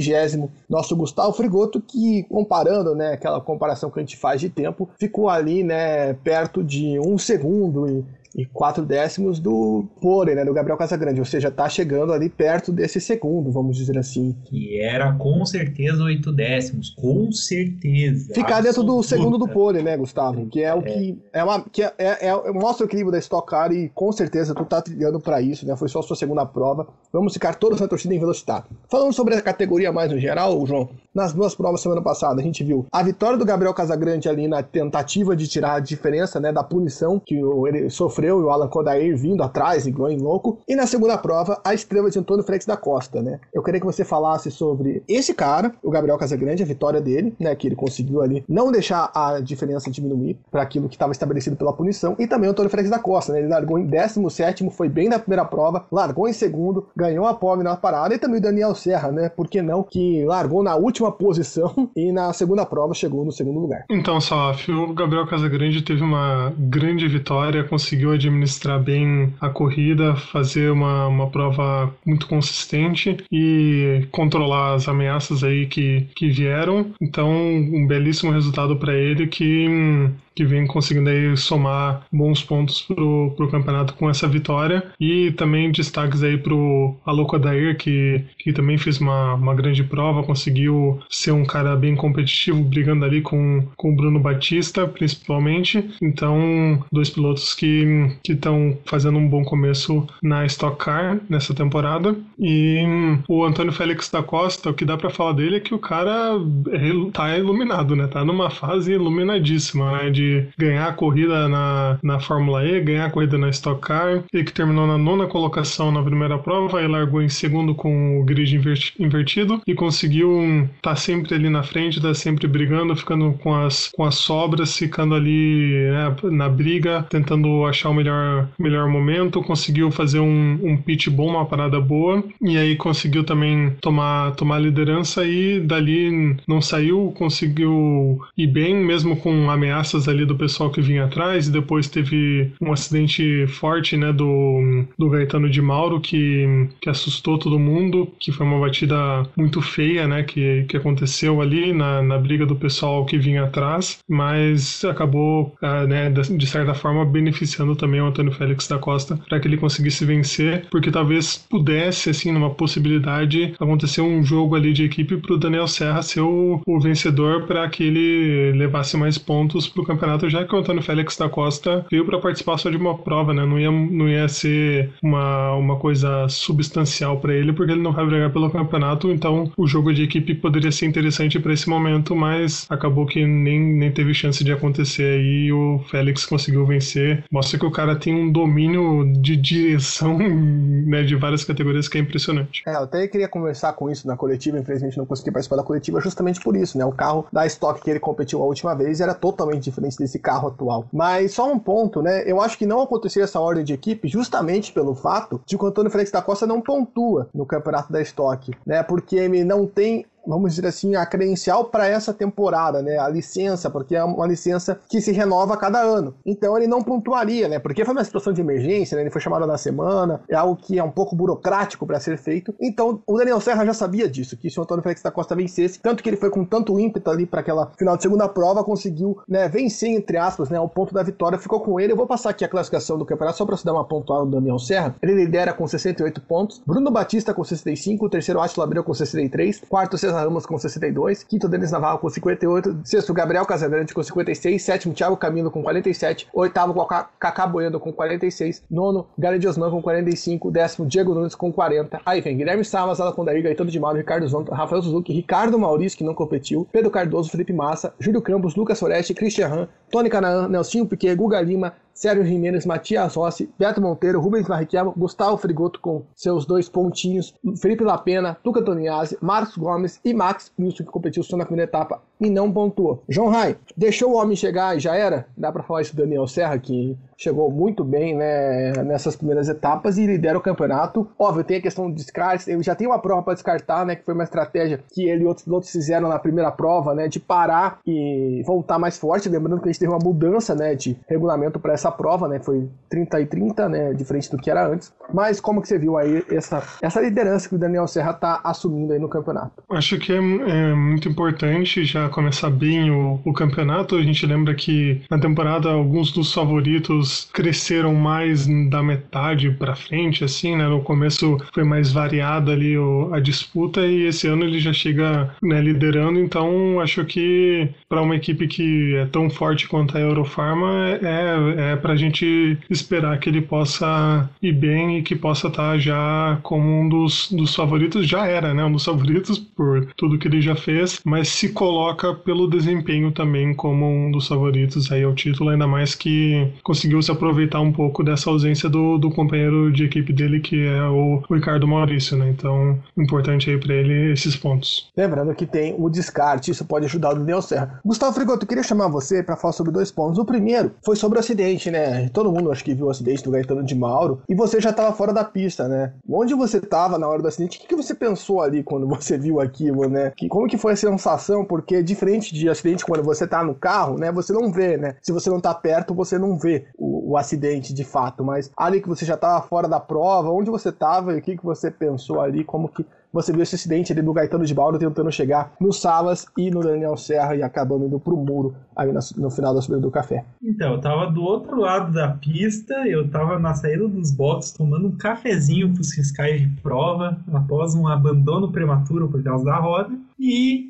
nosso 0.70 0.96
Gustavo 0.96 1.34
Frigoto, 1.34 1.82
que 1.82 2.24
comparando, 2.24 2.96
né, 2.96 3.14
aquela 3.14 3.42
comparação 3.42 3.90
que 3.90 4.00
a 4.00 4.02
gente 4.02 4.18
faz 4.18 4.40
de 4.42 4.50
tempo, 4.50 4.90
ficou 4.98 5.30
ali, 5.30 5.64
né, 5.64 6.14
perto 6.14 6.64
de 6.64 7.00
um 7.00 7.18
segundo 7.18 7.88
e 7.90 8.06
e 8.36 8.46
quatro 8.46 8.86
décimos 8.86 9.40
do 9.40 9.86
Pore, 10.02 10.36
né, 10.36 10.44
do 10.44 10.54
Gabriel 10.54 10.78
Casagrande, 10.78 11.20
ou 11.20 11.26
seja, 11.26 11.50
está 11.50 11.70
chegando 11.70 12.14
ali 12.14 12.30
perto 12.30 12.72
desse 12.72 13.00
segundo, 13.00 13.52
vamos 13.52 13.78
dizer 13.78 13.98
assim. 13.98 14.36
Que 14.46 14.80
era 14.80 15.14
com 15.14 15.46
certeza 15.46 16.04
oito 16.04 16.32
décimos, 16.32 16.90
com 16.92 17.32
certeza. 17.32 18.34
Ficar 18.34 18.62
dentro 18.62 18.84
do 18.84 19.02
segundo 19.04 19.38
do 19.38 19.48
Pore, 19.48 19.82
né, 19.82 19.96
Gustavo? 19.96 20.48
Que 20.48 20.64
é 20.64 20.74
o 20.74 20.80
é. 20.80 20.82
que 20.82 21.20
é 21.32 21.44
uma 21.44 21.62
que 21.62 21.84
é, 21.84 21.94
é, 21.98 22.28
é, 22.28 22.52
mostra 22.52 22.86
o 22.86 22.90
equilíbrio 22.90 23.12
da 23.12 23.20
Stock 23.20 23.48
Car 23.48 23.72
e 23.72 23.90
com 23.90 24.12
certeza 24.12 24.56
tu 24.56 24.66
tá 24.66 24.82
trilhando 24.82 25.20
para 25.20 25.42
isso, 25.42 25.66
né? 25.66 25.76
Foi 25.76 25.88
só 25.88 26.00
a 26.00 26.04
sua 26.04 26.16
segunda 26.16 26.46
prova. 26.46 26.88
Vamos 27.12 27.34
ficar 27.34 27.56
todos 27.56 27.80
na 27.80 27.88
torcida 27.88 28.14
em 28.14 28.20
velocidade. 28.20 28.66
Falando 28.90 29.14
sobre 29.14 29.36
a 29.36 29.42
categoria 29.42 29.92
mais 29.92 30.12
no 30.12 30.20
geral, 30.20 30.66
João, 30.66 30.90
nas 31.14 31.34
duas 31.34 31.54
provas 31.54 31.82
semana 31.82 32.02
passada 32.02 32.42
a 32.42 32.44
gente 32.44 32.64
viu 32.64 32.86
a 32.92 33.04
vitória 33.04 33.38
do 33.38 33.46
Gabriel 33.46 33.74
Casagrande 33.74 34.28
ali 34.28 34.48
na 34.48 34.64
tentativa 34.64 35.36
de 35.36 35.48
tirar 35.48 35.76
a 35.76 35.80
diferença, 35.80 36.40
né, 36.40 36.52
da 36.52 36.64
punição 36.64 37.20
que 37.20 37.36
ele 37.68 37.90
sofreu 37.90 38.23
sofreu 38.24 38.40
e 38.40 38.44
o 38.44 38.50
Alan 38.50 38.68
Kodair 38.68 39.18
vindo 39.18 39.44
atrás, 39.44 39.86
igual 39.86 40.10
em 40.10 40.18
louco. 40.18 40.60
E 40.68 40.76
na 40.76 40.88
segunda 40.88 41.18
prova, 41.18 41.60
a 41.64 41.74
estrela 41.74 42.10
de 42.10 42.18
Antônio 42.18 42.44
Félix 42.44 42.66
da 42.66 42.78
Costa, 42.78 43.22
né? 43.22 43.40
Eu 43.54 43.62
queria 43.62 43.80
que 43.80 43.86
você 43.86 44.06
falasse 44.06 44.50
sobre 44.50 45.04
esse 45.08 45.34
cara, 45.34 45.74
o 45.84 45.90
Gabriel 45.90 46.18
Casagrande, 46.18 46.64
a 46.64 46.66
vitória 46.66 47.02
dele, 47.02 47.34
né? 47.40 47.54
Que 47.56 47.68
ele 47.68 47.76
conseguiu 47.76 48.22
ali 48.22 48.44
não 48.48 48.72
deixar 48.72 49.12
a 49.14 49.40
diferença 49.42 49.92
diminuir 49.92 50.38
para 50.50 50.62
aquilo 50.62 50.88
que 50.88 50.96
estava 50.96 51.12
estabelecido 51.12 51.56
pela 51.56 51.74
punição. 51.74 52.16
E 52.18 52.28
também 52.28 52.48
o 52.48 52.52
Antônio 52.52 52.70
Félix 52.70 52.90
da 52.90 53.00
Costa, 53.00 53.34
né? 53.34 53.40
Ele 53.40 53.50
largou 53.50 53.78
em 53.78 53.86
17, 53.86 54.70
foi 54.72 54.88
bem 54.88 55.10
na 55.10 55.20
primeira 55.20 55.46
prova, 55.46 55.86
largou 55.92 56.28
em 56.28 56.34
segundo, 56.34 56.88
ganhou 56.96 57.26
a 57.26 57.34
pole 57.34 57.64
na 57.64 57.76
parada. 57.76 58.16
E 58.16 58.20
também 58.20 58.40
o 58.40 58.42
Daniel 58.42 58.74
Serra, 58.76 59.12
né? 59.12 59.30
Por 59.30 59.48
que 59.48 59.62
não? 59.62 59.84
Que 59.84 60.24
largou 60.26 60.64
na 60.64 60.76
última 60.76 61.12
posição 61.12 61.90
e 61.96 62.12
na 62.12 62.32
segunda 62.32 62.66
prova 62.66 62.94
chegou 62.94 63.26
no 63.26 63.32
segundo 63.32 63.60
lugar. 63.60 63.86
Então, 63.90 64.22
Saf, 64.22 64.72
o 64.72 64.94
Gabriel 64.94 65.28
Casagrande 65.28 65.82
teve 65.82 66.02
uma 66.02 66.54
grande 66.58 67.08
vitória, 67.08 67.64
conseguiu 67.64 68.13
administrar 68.14 68.82
bem 68.82 69.34
a 69.40 69.50
corrida, 69.50 70.16
fazer 70.16 70.72
uma, 70.72 71.08
uma 71.08 71.30
prova 71.30 71.94
muito 72.06 72.28
consistente 72.28 73.18
e 73.32 74.08
controlar 74.12 74.74
as 74.74 74.88
ameaças 74.88 75.44
aí 75.44 75.66
que, 75.66 76.08
que 76.16 76.30
vieram. 76.30 76.94
Então, 77.02 77.32
um 77.32 77.88
belíssimo 77.88 78.32
resultado 78.32 78.76
para 78.76 78.94
ele 78.94 79.28
que 79.28 80.10
que 80.36 80.46
vem 80.46 80.66
conseguindo 80.66 81.10
aí 81.10 81.36
somar 81.38 82.06
bons 82.12 82.44
pontos 82.44 82.82
pro, 82.82 83.34
pro 83.36 83.50
campeonato 83.50 83.94
com 83.94 84.10
essa 84.10 84.28
vitória. 84.28 84.84
E 85.00 85.32
também 85.32 85.72
destaques 85.72 86.24
aí 86.24 86.38
pro 86.38 86.96
Aloko 87.06 87.38
Dair, 87.38 87.78
que, 87.78 88.24
que 88.38 88.54
também 88.54 88.78
fez 88.78 89.00
uma, 89.00 89.36
uma 89.36 89.56
grande 89.56 89.84
prova, 89.84 90.24
conseguiu 90.24 91.00
ser 91.10 91.32
um 91.32 91.46
cara 91.46 91.76
bem 91.76 91.96
competitivo, 91.96 92.64
brigando 92.64 93.06
ali 93.06 93.22
com, 93.22 93.68
com 93.76 93.92
o 93.92 93.96
Bruno 93.96 94.20
Batista, 94.20 94.88
principalmente. 94.88 95.90
Então, 96.02 96.84
dois 96.92 97.10
pilotos 97.10 97.54
que 97.54 98.10
estão 98.28 98.78
fazendo 98.86 99.18
um 99.18 99.28
bom 99.28 99.44
começo 99.44 100.08
na 100.22 100.46
Stock 100.46 100.78
Car 100.78 101.20
nessa 101.30 101.54
temporada. 101.54 102.16
E 102.40 102.80
o 103.28 103.44
Antônio 103.44 103.72
Félix 103.72 104.10
da 104.10 104.24
Costa, 104.24 104.70
o 104.70 104.74
que 104.74 104.86
dá 104.86 104.98
para 104.98 105.10
falar 105.10 105.34
dele 105.34 105.58
é 105.58 105.60
que 105.60 105.74
o 105.74 105.80
cara 105.80 106.34
é, 106.72 107.12
tá 107.12 107.38
iluminado, 107.38 107.96
né? 107.96 108.08
Tá 108.08 108.24
numa 108.26 108.50
fase 108.50 108.94
iluminadíssima, 108.94 109.92
né? 109.92 110.10
De 110.10 110.23
de 110.24 110.48
ganhar 110.58 110.88
a 110.88 110.94
corrida 110.94 111.48
na, 111.50 111.98
na 112.02 112.20
Fórmula 112.20 112.66
E, 112.66 112.80
ganhar 112.82 113.06
a 113.06 113.10
corrida 113.10 113.38
na 113.38 113.50
Stock 113.50 113.82
Car. 113.82 114.24
Ele 114.34 114.44
que 114.44 114.54
terminou 114.54 114.88
na 114.88 114.98
nona 114.98 115.28
colocação 115.28 115.92
na 115.92 116.02
primeira 116.02 116.38
prova 116.38 116.82
e 116.82 116.88
largou 116.88 117.22
em 117.22 117.30
segundo 117.30 117.76
com 117.76 118.20
o 118.20 118.24
grid 118.24 118.54
invertido 119.00 119.62
e 119.68 119.74
conseguiu 119.74 120.64
estar 120.76 120.92
tá 120.92 120.96
sempre 120.96 121.36
ali 121.36 121.50
na 121.50 121.64
frente, 121.64 122.02
tá 122.02 122.14
sempre 122.14 122.48
brigando, 122.48 122.96
ficando 122.96 123.34
com 123.34 123.54
as, 123.54 123.90
com 123.94 124.04
as 124.04 124.16
sobras, 124.16 124.78
ficando 124.78 125.16
ali 125.16 125.74
né, 125.92 126.16
na 126.32 126.50
briga, 126.50 127.06
tentando 127.10 127.66
achar 127.66 127.90
o 127.90 127.94
melhor, 127.94 128.50
melhor 128.58 128.88
momento. 128.88 129.42
Conseguiu 129.42 129.92
fazer 129.92 130.20
um, 130.20 130.60
um 130.64 130.78
pitch 130.78 131.10
bom, 131.10 131.30
uma 131.30 131.46
parada 131.46 131.80
boa 131.80 132.24
e 132.42 132.58
aí 132.58 132.76
conseguiu 132.76 133.24
também 133.24 133.72
tomar, 133.82 134.32
tomar 134.36 134.60
liderança 134.60 135.26
e 135.26 135.60
dali 135.60 136.38
não 136.48 136.62
saiu, 136.62 137.14
conseguiu 137.18 138.22
ir 138.38 138.48
bem, 138.48 138.76
mesmo 138.76 139.16
com 139.18 139.50
ameaças 139.50 140.08
ali 140.14 140.26
do 140.26 140.36
pessoal 140.36 140.70
que 140.70 140.82
vinha 140.82 141.06
atrás, 141.06 141.48
e 141.48 141.52
depois 141.52 141.88
teve 141.88 142.52
um 142.62 142.72
acidente 142.72 143.46
forte, 143.48 143.98
né, 143.98 144.12
do, 144.14 144.86
do 144.98 145.10
Gaetano 145.10 145.50
de 145.50 145.62
Mauro, 145.62 146.00
que, 146.00 146.68
que 146.80 146.90
assustou 146.90 147.38
todo 147.38 147.60
mundo, 147.60 148.12
que 148.20 148.32
foi 148.32 148.46
uma 148.46 148.60
batida 148.60 148.96
muito 149.36 149.62
feia, 149.62 150.08
né, 150.08 150.24
que, 150.24 150.66
que 150.68 150.78
aconteceu 150.78 151.42
ali 151.42 151.74
na, 151.74 152.02
na 152.02 152.18
briga 152.18 152.46
do 152.46 152.56
pessoal 152.56 153.06
que 153.06 153.18
vinha 153.18 153.44
atrás, 153.44 154.00
mas 154.08 154.84
acabou, 154.86 155.54
ah, 155.62 155.86
né, 155.86 156.10
de 156.10 156.48
certa 156.48 156.74
forma, 156.74 157.06
beneficiando 157.06 157.76
também 157.76 158.02
o 158.02 158.08
Antônio 158.08 158.32
Félix 158.32 158.68
da 158.68 158.78
Costa 158.78 159.20
para 159.28 159.40
que 159.40 159.48
ele 159.48 159.58
conseguisse 159.58 160.06
vencer, 160.06 160.66
porque 160.70 160.92
talvez 160.92 161.38
pudesse, 161.50 162.10
assim, 162.10 162.32
numa 162.32 162.50
possibilidade, 162.50 163.54
acontecer 163.60 164.02
um 164.02 164.24
jogo 164.24 164.56
ali 164.56 164.74
de 164.74 164.84
equipe 164.84 165.18
para 165.18 165.34
o 165.34 165.38
Daniel 165.38 165.68
Serra 165.68 166.02
ser 166.02 166.22
o, 166.22 166.62
o 166.66 166.80
vencedor 166.80 167.46
para 167.46 167.68
que 167.70 167.84
ele 167.84 168.52
levasse 168.58 168.96
mais 168.98 169.18
pontos 169.18 169.68
para 169.68 169.82
o 169.82 169.86
campeonato 169.86 170.03
campeonato, 170.04 170.30
já 170.30 170.46
que 170.46 170.54
o 170.54 170.58
Antônio 170.60 170.84
Félix 170.84 171.16
da 171.18 171.30
Costa 171.30 171.86
veio 171.90 172.06
para 172.06 172.20
participar 172.20 172.58
só 172.58 172.70
de 172.70 172.78
uma 172.78 172.98
prova, 172.98 173.34
né? 173.34 173.46
Não 173.46 173.60
ia, 173.60 173.72
não 173.72 174.10
ia 174.10 174.28
ser 174.28 174.92
uma, 175.02 175.54
uma 175.56 175.78
coisa 175.78 176.28
substancial 176.28 177.20
para 177.20 177.34
ele, 177.34 177.54
porque 177.54 177.72
ele 177.72 177.82
não 177.82 177.94
vai 177.94 178.06
brigar 178.06 178.32
pelo 178.32 178.50
campeonato, 178.50 179.10
então 179.10 179.52
o 179.58 179.66
jogo 179.66 179.94
de 179.94 180.04
equipe 180.04 180.36
poderia 180.36 180.72
ser 180.72 180.86
interessante 180.86 181.40
para 181.40 181.54
esse 181.54 181.70
momento, 181.70 182.16
mas 182.16 182.66
acabou 182.70 183.06
que 183.06 183.26
nem, 183.26 183.60
nem 183.60 183.92
teve 183.92 184.14
chance 184.14 184.44
de 184.44 184.52
acontecer 184.52 185.04
aí 185.04 185.52
o 185.52 185.80
Félix 185.90 186.26
conseguiu 186.26 186.66
vencer. 186.66 187.24
Mostra 187.32 187.58
que 187.58 187.66
o 187.66 187.72
cara 187.72 187.96
tem 187.96 188.14
um 188.14 188.32
domínio 188.32 189.12
de 189.22 189.38
direção 189.38 190.18
né, 190.20 191.04
de 191.04 191.16
várias 191.16 191.44
categorias 191.44 191.88
que 191.88 191.98
é 191.98 192.02
impressionante. 192.02 192.64
É, 192.68 192.76
eu 192.76 192.84
até 192.84 193.08
queria 193.08 193.28
conversar 193.28 193.74
com 193.74 193.90
isso 193.90 194.08
na 194.08 194.18
coletiva, 194.18 194.60
infelizmente 194.60 194.98
não 194.98 195.06
consegui 195.06 195.32
participar 195.32 195.56
da 195.56 195.64
coletiva 195.64 196.02
justamente 196.02 196.42
por 196.42 196.56
isso, 196.56 196.78
né? 196.78 196.86
O 196.86 196.92
carro 196.92 197.26
da 197.32 197.46
Stock 197.46 197.82
que 197.82 197.90
ele 197.90 198.00
competiu 198.00 198.42
a 198.42 198.46
última 198.46 198.76
vez 198.76 199.00
era 199.00 199.14
totalmente 199.14 199.64
diferente 199.64 199.93
desse 199.98 200.20
carro 200.20 200.48
atual. 200.48 200.86
Mas 200.92 201.34
só 201.34 201.52
um 201.52 201.60
ponto, 201.60 202.02
né? 202.02 202.24
Eu 202.26 202.42
acho 202.42 202.58
que 202.58 202.66
não 202.66 202.82
aconteceu 202.82 203.24
essa 203.24 203.40
ordem 203.40 203.64
de 203.64 203.74
equipe 203.74 204.08
justamente 204.08 204.72
pelo 204.72 204.96
fato 204.96 205.42
de 205.46 205.58
que 205.58 205.64
o 205.64 205.68
Antônio 205.68 205.92
Félix 205.92 206.12
da 206.12 206.22
Costa 206.22 206.46
não 206.46 206.62
pontua 206.62 207.30
no 207.34 207.46
campeonato 207.46 207.92
da 207.92 208.02
Stock, 208.02 208.52
né? 208.66 208.84
Porque 208.84 209.16
ele 209.16 209.44
não 209.44 209.66
tem 209.66 210.06
vamos 210.26 210.56
dizer 210.56 210.68
assim, 210.68 210.96
a 210.96 211.06
credencial 211.06 211.66
para 211.66 211.88
essa 211.88 212.14
temporada, 212.14 212.82
né? 212.82 212.98
A 212.98 213.08
licença, 213.08 213.70
porque 213.70 213.96
é 213.96 214.04
uma 214.04 214.28
licença 214.28 214.80
que 214.90 215.02
se 215.02 215.12
renova 215.12 215.54
a 215.54 215.58
cada 215.58 215.82
ano. 215.82 216.16
Então 216.26 216.58
ele 216.58 216.68
não 216.68 216.82
pontuaria, 216.82 217.48
né? 217.48 217.60
Porque 217.60 217.86
foi 217.86 217.94
uma 217.94 218.04
situação 218.04 218.34
de 218.34 218.42
emergência, 218.42 218.96
né? 218.96 219.04
Ele 219.04 219.10
foi 219.10 219.22
chamado 219.22 219.46
na 219.46 219.58
semana, 219.58 220.22
é 220.30 220.36
algo 220.36 220.56
que 220.56 220.80
é 220.80 220.84
um 220.84 220.92
pouco 220.92 221.16
burocrático 221.16 221.86
para 221.86 222.00
ser 222.00 222.18
feito. 222.18 222.54
Então 222.60 223.02
o 223.06 223.18
Daniel 223.18 223.40
Serra 223.40 223.66
já 223.66 223.74
sabia 223.74 224.08
disso, 224.08 224.38
que 224.38 224.50
se 224.50 224.60
o 224.60 224.64
Antônio 224.64 224.84
Félix 224.84 225.02
da 225.02 225.12
Costa 225.12 225.36
vencesse, 225.36 225.80
tanto 225.80 226.02
que 226.02 226.10
ele 226.10 226.18
foi 226.18 226.30
com 226.30 226.46
tanto 226.46 226.80
ímpeto 226.80 227.10
ali 227.10 227.26
para 227.26 227.42
aquela 227.42 227.72
final 227.78 227.96
de 227.98 228.04
segunda 228.04 228.28
prova, 228.28 228.64
conseguiu, 228.64 229.18
né, 229.28 229.48
vencer 229.48 229.90
entre 229.90 230.18
aspas, 230.18 230.50
né, 230.50 230.60
o 230.60 230.68
ponto 230.68 230.94
da 230.94 231.04
vitória, 231.04 231.38
ficou 231.38 231.60
com 231.60 231.80
ele. 231.80 231.94
Eu 231.94 231.98
vou 231.98 232.08
passar 232.08 232.30
aqui 232.30 232.46
a 232.46 232.50
classificação 232.50 232.98
do 232.98 233.06
campeonato 233.06 233.38
só 233.38 233.46
para 233.46 233.58
você 233.58 233.66
dar 233.66 233.74
uma 233.74 233.86
pontuada 233.86 234.26
do 234.26 234.32
Daniel 234.32 234.60
Serra. 234.60 234.96
Ele 235.02 235.14
lidera 235.14 235.54
com 235.54 235.68
68 235.68 236.22
pontos, 236.22 236.62
Bruno 236.66 236.92
Batista 236.92 237.34
com 237.34 237.44
65, 237.44 238.06
o 238.06 238.10
terceiro 238.10 238.40
Átila 238.40 238.66
Abreu 238.66 238.84
com 238.84 238.94
63, 238.94 239.62
quarto 239.68 239.98
César 239.98 240.13
Ramos 240.14 240.46
com 240.46 240.58
62, 240.58 241.24
quinto 241.24 241.50
Denis 241.50 241.72
Navarro 241.72 242.00
com 242.00 242.10
58, 242.10 242.82
sexto 242.84 243.14
Gabriel 243.14 243.46
Casagrande 243.46 243.94
com 243.94 244.02
56, 244.02 244.62
sétimo 244.62 244.94
Thiago 244.94 245.18
Camilo 245.18 245.52
com 245.52 245.62
47, 245.62 246.28
oitavo 246.34 246.74
Cacá 247.20 247.46
Bueno 247.46 247.80
com 247.80 247.92
46, 247.92 248.64
nono 248.70 249.08
Gary 249.18 249.40
de 249.40 249.48
Osman 249.48 249.70
com 249.70 249.82
45, 249.82 250.52
décimo 250.52 250.88
Diego 250.88 251.14
Nunes 251.14 251.36
com 251.36 251.52
40, 251.52 252.02
aí 252.06 252.22
vem 252.22 252.38
Guilherme 252.38 252.64
Salmas, 252.64 253.00
Alacondair, 253.00 253.44
Gaetano 253.44 253.70
de 253.70 253.80
Mauro, 253.80 253.98
Ricardo 253.98 254.28
Zonta, 254.28 254.56
Rafael 254.56 254.82
Suzuki, 254.82 255.12
Ricardo 255.12 255.58
Maurício 255.60 255.98
que 255.98 256.04
não 256.04 256.14
competiu, 256.14 256.68
Pedro 256.72 256.92
Cardoso, 256.92 257.30
Felipe 257.30 257.54
Massa, 257.54 257.94
Júlio 258.00 258.22
Campos, 258.22 258.56
Lucas 258.56 258.80
Foreste, 258.80 259.14
Christian 259.14 259.48
Han, 259.48 259.68
Tony 259.92 260.10
Canaan, 260.10 260.48
Nelsinho 260.48 260.88
Piquet, 260.88 261.16
Guga 261.16 261.42
Lima, 261.42 261.74
Sérgio 261.94 262.26
Jimenez, 262.26 262.66
Matias 262.66 263.14
Rossi, 263.14 263.50
Beto 263.58 263.80
Monteiro, 263.80 264.20
Rubens 264.20 264.48
Barrichello, 264.48 264.94
Gustavo 264.98 265.38
Frigoto 265.38 265.80
com 265.80 266.04
seus 266.16 266.46
dois 266.46 266.68
pontinhos, 266.68 267.36
Felipe 267.62 267.84
Lapena, 267.84 268.36
Tuca 268.44 268.64
Toniazzi, 268.64 269.18
Marcos 269.22 269.56
Gomes 269.56 270.00
e 270.04 270.14
Max 270.14 270.52
Wilson, 270.60 270.84
que 270.84 270.92
competiu 270.92 271.24
só 271.24 271.38
na 271.38 271.46
primeira 271.46 271.70
etapa 271.70 272.02
e 272.20 272.30
não 272.30 272.52
pontuou. 272.52 273.04
João 273.08 273.30
Rai, 273.30 273.58
deixou 273.76 274.12
o 274.12 274.16
homem 274.16 274.36
chegar 274.36 274.76
e 274.76 274.80
já 274.80 274.96
era? 274.96 275.26
Dá 275.36 275.52
para 275.52 275.64
falar 275.64 275.82
isso 275.82 275.96
do 275.96 276.02
Daniel 276.02 276.28
Serra, 276.28 276.58
que 276.58 276.98
chegou 277.18 277.50
muito 277.50 277.84
bem 277.84 278.16
né, 278.16 278.74
nessas 278.84 279.16
primeiras 279.16 279.48
etapas 279.48 279.98
e 279.98 280.06
lidera 280.06 280.38
o 280.38 280.42
campeonato. 280.42 281.08
Óbvio, 281.18 281.44
tem 281.44 281.58
a 281.58 281.62
questão 281.62 281.90
do 281.90 281.96
descarte, 281.96 282.50
ele 282.50 282.64
já 282.64 282.76
tem 282.76 282.88
uma 282.88 283.00
prova 283.00 283.24
para 283.24 283.34
descartar, 283.34 283.86
né, 283.86 283.96
que 283.96 284.04
foi 284.04 284.14
uma 284.14 284.24
estratégia 284.24 284.80
que 284.94 285.08
ele 285.08 285.24
e 285.24 285.26
outros 285.26 285.46
pilotos 285.46 285.70
fizeram 285.70 286.10
na 286.10 286.20
primeira 286.20 286.52
prova, 286.52 286.94
né, 286.94 287.08
de 287.08 287.20
parar 287.20 287.80
e 287.86 288.42
voltar 288.46 288.78
mais 288.78 288.98
forte, 288.98 289.30
lembrando 289.30 289.62
que 289.62 289.70
a 289.70 289.72
gente 289.72 289.80
teve 289.80 289.92
uma 289.92 290.00
mudança, 290.04 290.54
né, 290.54 290.76
de 290.76 290.98
regulamento 291.08 291.60
para 291.60 291.74
essa 291.74 291.92
prova, 291.92 292.28
né, 292.28 292.40
foi 292.40 292.70
30 292.90 293.22
e 293.22 293.26
30, 293.26 293.70
né, 293.70 293.94
diferente 293.94 294.30
do 294.30 294.38
que 294.38 294.50
era 294.52 294.68
antes. 294.68 294.94
Mas 295.14 295.40
como 295.40 295.62
que 295.62 295.68
você 295.68 295.78
viu 295.78 295.98
aí 295.98 296.26
essa, 296.30 296.62
essa 296.82 297.00
liderança 297.00 297.48
que 297.48 297.56
o 297.56 297.60
Daniel 297.60 297.88
Serra 297.88 298.12
está 298.12 298.42
assumindo 298.44 298.94
aí 298.94 299.00
no 299.00 299.10
campeonato? 299.10 299.64
Acho 299.70 299.93
que 299.98 300.12
é, 300.12 300.18
é 300.18 300.74
muito 300.74 301.08
importante 301.08 301.84
já 301.86 302.10
começar 302.10 302.50
bem 302.50 302.92
o, 302.92 303.20
o 303.24 303.34
campeonato. 303.34 303.96
A 303.96 304.02
gente 304.02 304.26
lembra 304.26 304.54
que 304.54 305.02
na 305.10 305.20
temporada 305.20 305.70
alguns 305.70 306.12
dos 306.12 306.34
favoritos 306.34 307.30
cresceram 307.34 307.94
mais 307.94 308.48
da 308.70 308.82
metade 308.82 309.52
para 309.52 309.76
frente, 309.76 310.24
assim, 310.24 310.56
né? 310.56 310.68
No 310.68 310.82
começo 310.82 311.38
foi 311.54 311.64
mais 311.64 311.92
variada 311.92 312.52
ali 312.52 312.78
o, 312.78 313.14
a 313.14 313.20
disputa 313.20 313.86
e 313.86 314.04
esse 314.08 314.28
ano 314.28 314.44
ele 314.44 314.60
já 314.60 314.74
chega 314.74 315.34
né, 315.42 315.62
liderando. 315.62 316.20
Então 316.20 316.80
acho 316.80 317.06
que 317.06 317.70
para 317.88 318.02
uma 318.02 318.16
equipe 318.16 318.48
que 318.48 318.96
é 318.96 319.06
tão 319.06 319.30
forte 319.30 319.68
quanto 319.68 319.98
a 319.98 320.02
Eurofarma 320.02 320.90
é, 321.02 321.72
é 321.72 321.76
para 321.76 321.94
a 321.94 321.98
gente 321.98 322.58
esperar 322.70 323.18
que 323.20 323.30
ele 323.30 323.42
possa 323.42 324.30
ir 324.42 324.54
bem 324.54 324.98
e 324.98 325.04
que 325.04 325.16
possa 325.16 325.48
estar 325.48 325.72
tá 325.72 325.78
já 325.78 326.40
como 326.44 326.82
um 326.82 326.90
dos, 326.90 327.32
dos 327.32 327.56
favoritos. 327.56 328.08
Já 328.08 328.26
era, 328.28 328.54
né? 328.54 328.64
Um 328.64 328.72
dos 328.72 328.86
favoritos 328.86 329.38
por 329.38 329.83
tudo 329.98 330.18
que 330.18 330.28
ele 330.28 330.42
já 330.42 330.56
fez, 330.56 331.00
mas 331.04 331.30
se 331.30 331.50
coloca 331.50 332.14
pelo 332.14 332.50
desempenho 332.50 333.12
também 333.12 333.54
como 333.54 333.86
um 333.86 334.12
dos 334.12 334.28
favoritos 334.28 334.92
aí 334.92 335.04
ao 335.04 335.14
título, 335.14 335.50
ainda 335.50 335.68
mais 335.68 335.96
que 335.96 336.52
conseguiu 336.64 337.02
se 337.02 337.12
aproveitar 337.12 337.60
um 337.60 337.72
pouco 337.72 338.04
dessa 338.04 338.30
ausência 338.30 338.70
do, 338.70 338.98
do 338.98 339.10
companheiro 339.12 339.72
de 339.72 339.86
equipe 339.86 340.12
dele, 340.14 340.40
que 340.40 340.66
é 340.66 340.84
o, 340.84 341.22
Ricardo 341.30 341.68
Maurício, 341.68 342.18
né? 342.18 342.30
Então, 342.30 342.80
importante 342.98 343.50
aí 343.50 343.58
para 343.58 343.74
ele 343.74 344.14
esses 344.14 344.36
pontos. 344.36 344.92
Lembrando 344.96 345.34
que 345.36 345.46
tem 345.46 345.76
o 345.78 345.90
descarte, 345.90 346.52
isso 346.52 346.66
pode 346.66 346.86
ajudar 346.86 347.12
o 347.12 347.16
Daniel 347.16 347.42
Serra. 347.42 347.80
Gustavo 347.86 348.14
Frigoto, 348.14 348.44
eu 348.44 348.48
queria 348.48 348.64
chamar 348.64 348.88
você 348.88 349.24
para 349.24 349.36
falar 349.36 349.54
sobre 349.54 349.72
dois 349.72 349.92
pontos. 349.92 350.20
O 350.20 350.26
primeiro 350.26 350.72
foi 350.84 350.96
sobre 350.96 351.18
o 351.18 351.20
acidente, 351.20 351.72
né? 351.72 352.10
Todo 352.10 352.32
mundo 352.32 352.52
acho 352.52 352.64
que 352.64 352.74
viu 352.74 352.88
o 352.88 352.90
acidente 352.90 353.24
do 353.24 353.32
Gaetano 353.32 353.64
de 353.64 353.76
Mauro 353.76 354.22
e 354.30 354.36
você 354.36 354.62
já 354.62 354.70
estava 354.70 354.96
fora 354.96 355.14
da 355.14 355.24
pista, 355.24 355.68
né? 355.68 355.94
Onde 356.08 356.34
você 356.34 356.58
estava 356.58 356.98
na 356.98 357.08
hora 357.08 357.22
do 357.22 357.28
acidente? 357.28 357.58
O 357.58 357.62
que, 357.62 357.68
que 357.68 357.76
você 357.76 357.94
pensou 357.94 358.42
ali 358.42 358.64
quando 358.64 358.88
você 358.88 359.18
viu 359.18 359.40
né? 359.90 360.12
Que, 360.16 360.28
como 360.28 360.48
que 360.48 360.58
foi 360.58 360.74
a 360.74 360.76
sensação? 360.76 361.44
Porque 361.44 361.82
diferente 361.82 362.34
de 362.34 362.50
acidente 362.50 362.86
quando 362.86 363.04
você 363.04 363.28
tá 363.28 363.44
no 363.44 363.56
carro, 363.56 363.98
né? 363.98 364.12
Você 364.12 364.32
não 364.34 364.52
vê, 364.52 364.78
né? 364.78 364.96
Se 365.02 365.12
você 365.12 365.30
não 365.30 365.40
tá 365.40 365.54
perto, 365.54 365.94
você 365.94 366.18
não 366.18 366.38
vê 366.38 366.66
o, 366.78 367.12
o, 367.12 367.18
acidente 367.18 367.74
de 367.74 367.84
fato, 367.84 368.24
mas 368.24 368.52
ali 368.56 368.82
que 368.82 368.88
você 368.88 369.06
já 369.06 369.16
estava 369.16 369.46
fora 369.46 369.68
da 369.68 369.80
prova, 369.80 370.30
onde 370.30 370.50
você 370.50 370.70
estava 370.70 371.14
e 371.14 371.20
o 371.20 371.22
que, 371.22 371.38
que 371.38 371.44
você 371.44 371.70
pensou 371.70 372.22
ali, 372.22 372.44
como 372.44 372.70
que 372.70 372.86
você 373.14 373.32
viu 373.32 373.44
esse 373.44 373.54
acidente 373.54 373.94
ali 373.94 374.02
do 374.02 374.12
Gaetano 374.12 374.44
de 374.44 374.54
Baldo 374.56 374.80
tentando 374.80 375.12
chegar 375.12 375.54
no 375.62 375.72
Salas 375.72 376.26
e 376.36 376.50
no 376.50 376.62
Daniel 376.62 376.98
Serra 376.98 377.36
e 377.36 377.44
acabando 377.44 377.86
indo 377.86 378.00
pro 378.00 378.18
muro 378.18 378.56
aí 378.76 378.92
no, 378.92 379.30
final 379.30 379.54
da 379.54 379.62
subida 379.62 379.80
do 379.80 379.92
café. 379.92 380.26
Então, 380.42 380.74
eu 380.74 380.82
tava 380.82 381.12
do 381.12 381.22
outro 381.22 381.60
lado 381.60 381.94
da 381.94 382.08
pista, 382.08 382.74
eu 382.88 383.08
tava 383.08 383.38
na 383.38 383.54
saída 383.54 383.88
dos 383.88 384.12
boxes 384.12 384.54
tomando 384.54 384.88
um 384.88 384.98
cafezinho 384.98 385.72
pros 385.72 385.92
fiscais 385.92 386.42
de 386.42 386.48
prova 386.62 387.20
após 387.32 387.76
um 387.76 387.88
abandono 387.88 388.52
prematuro 388.52 389.08
por 389.08 389.22
causa 389.22 389.46
da 389.46 389.58
roda. 389.58 389.94
E, 390.20 390.70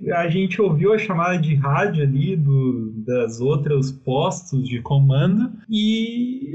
e, 0.00 0.12
a 0.12 0.28
gente 0.28 0.62
ouviu 0.62 0.92
a 0.92 0.98
chamada 0.98 1.38
de 1.38 1.54
rádio 1.56 2.04
ali 2.04 2.36
do, 2.36 2.92
das 3.04 3.40
outros 3.40 3.90
postos 3.90 4.68
de 4.68 4.80
comando 4.80 5.50
e 5.68 6.52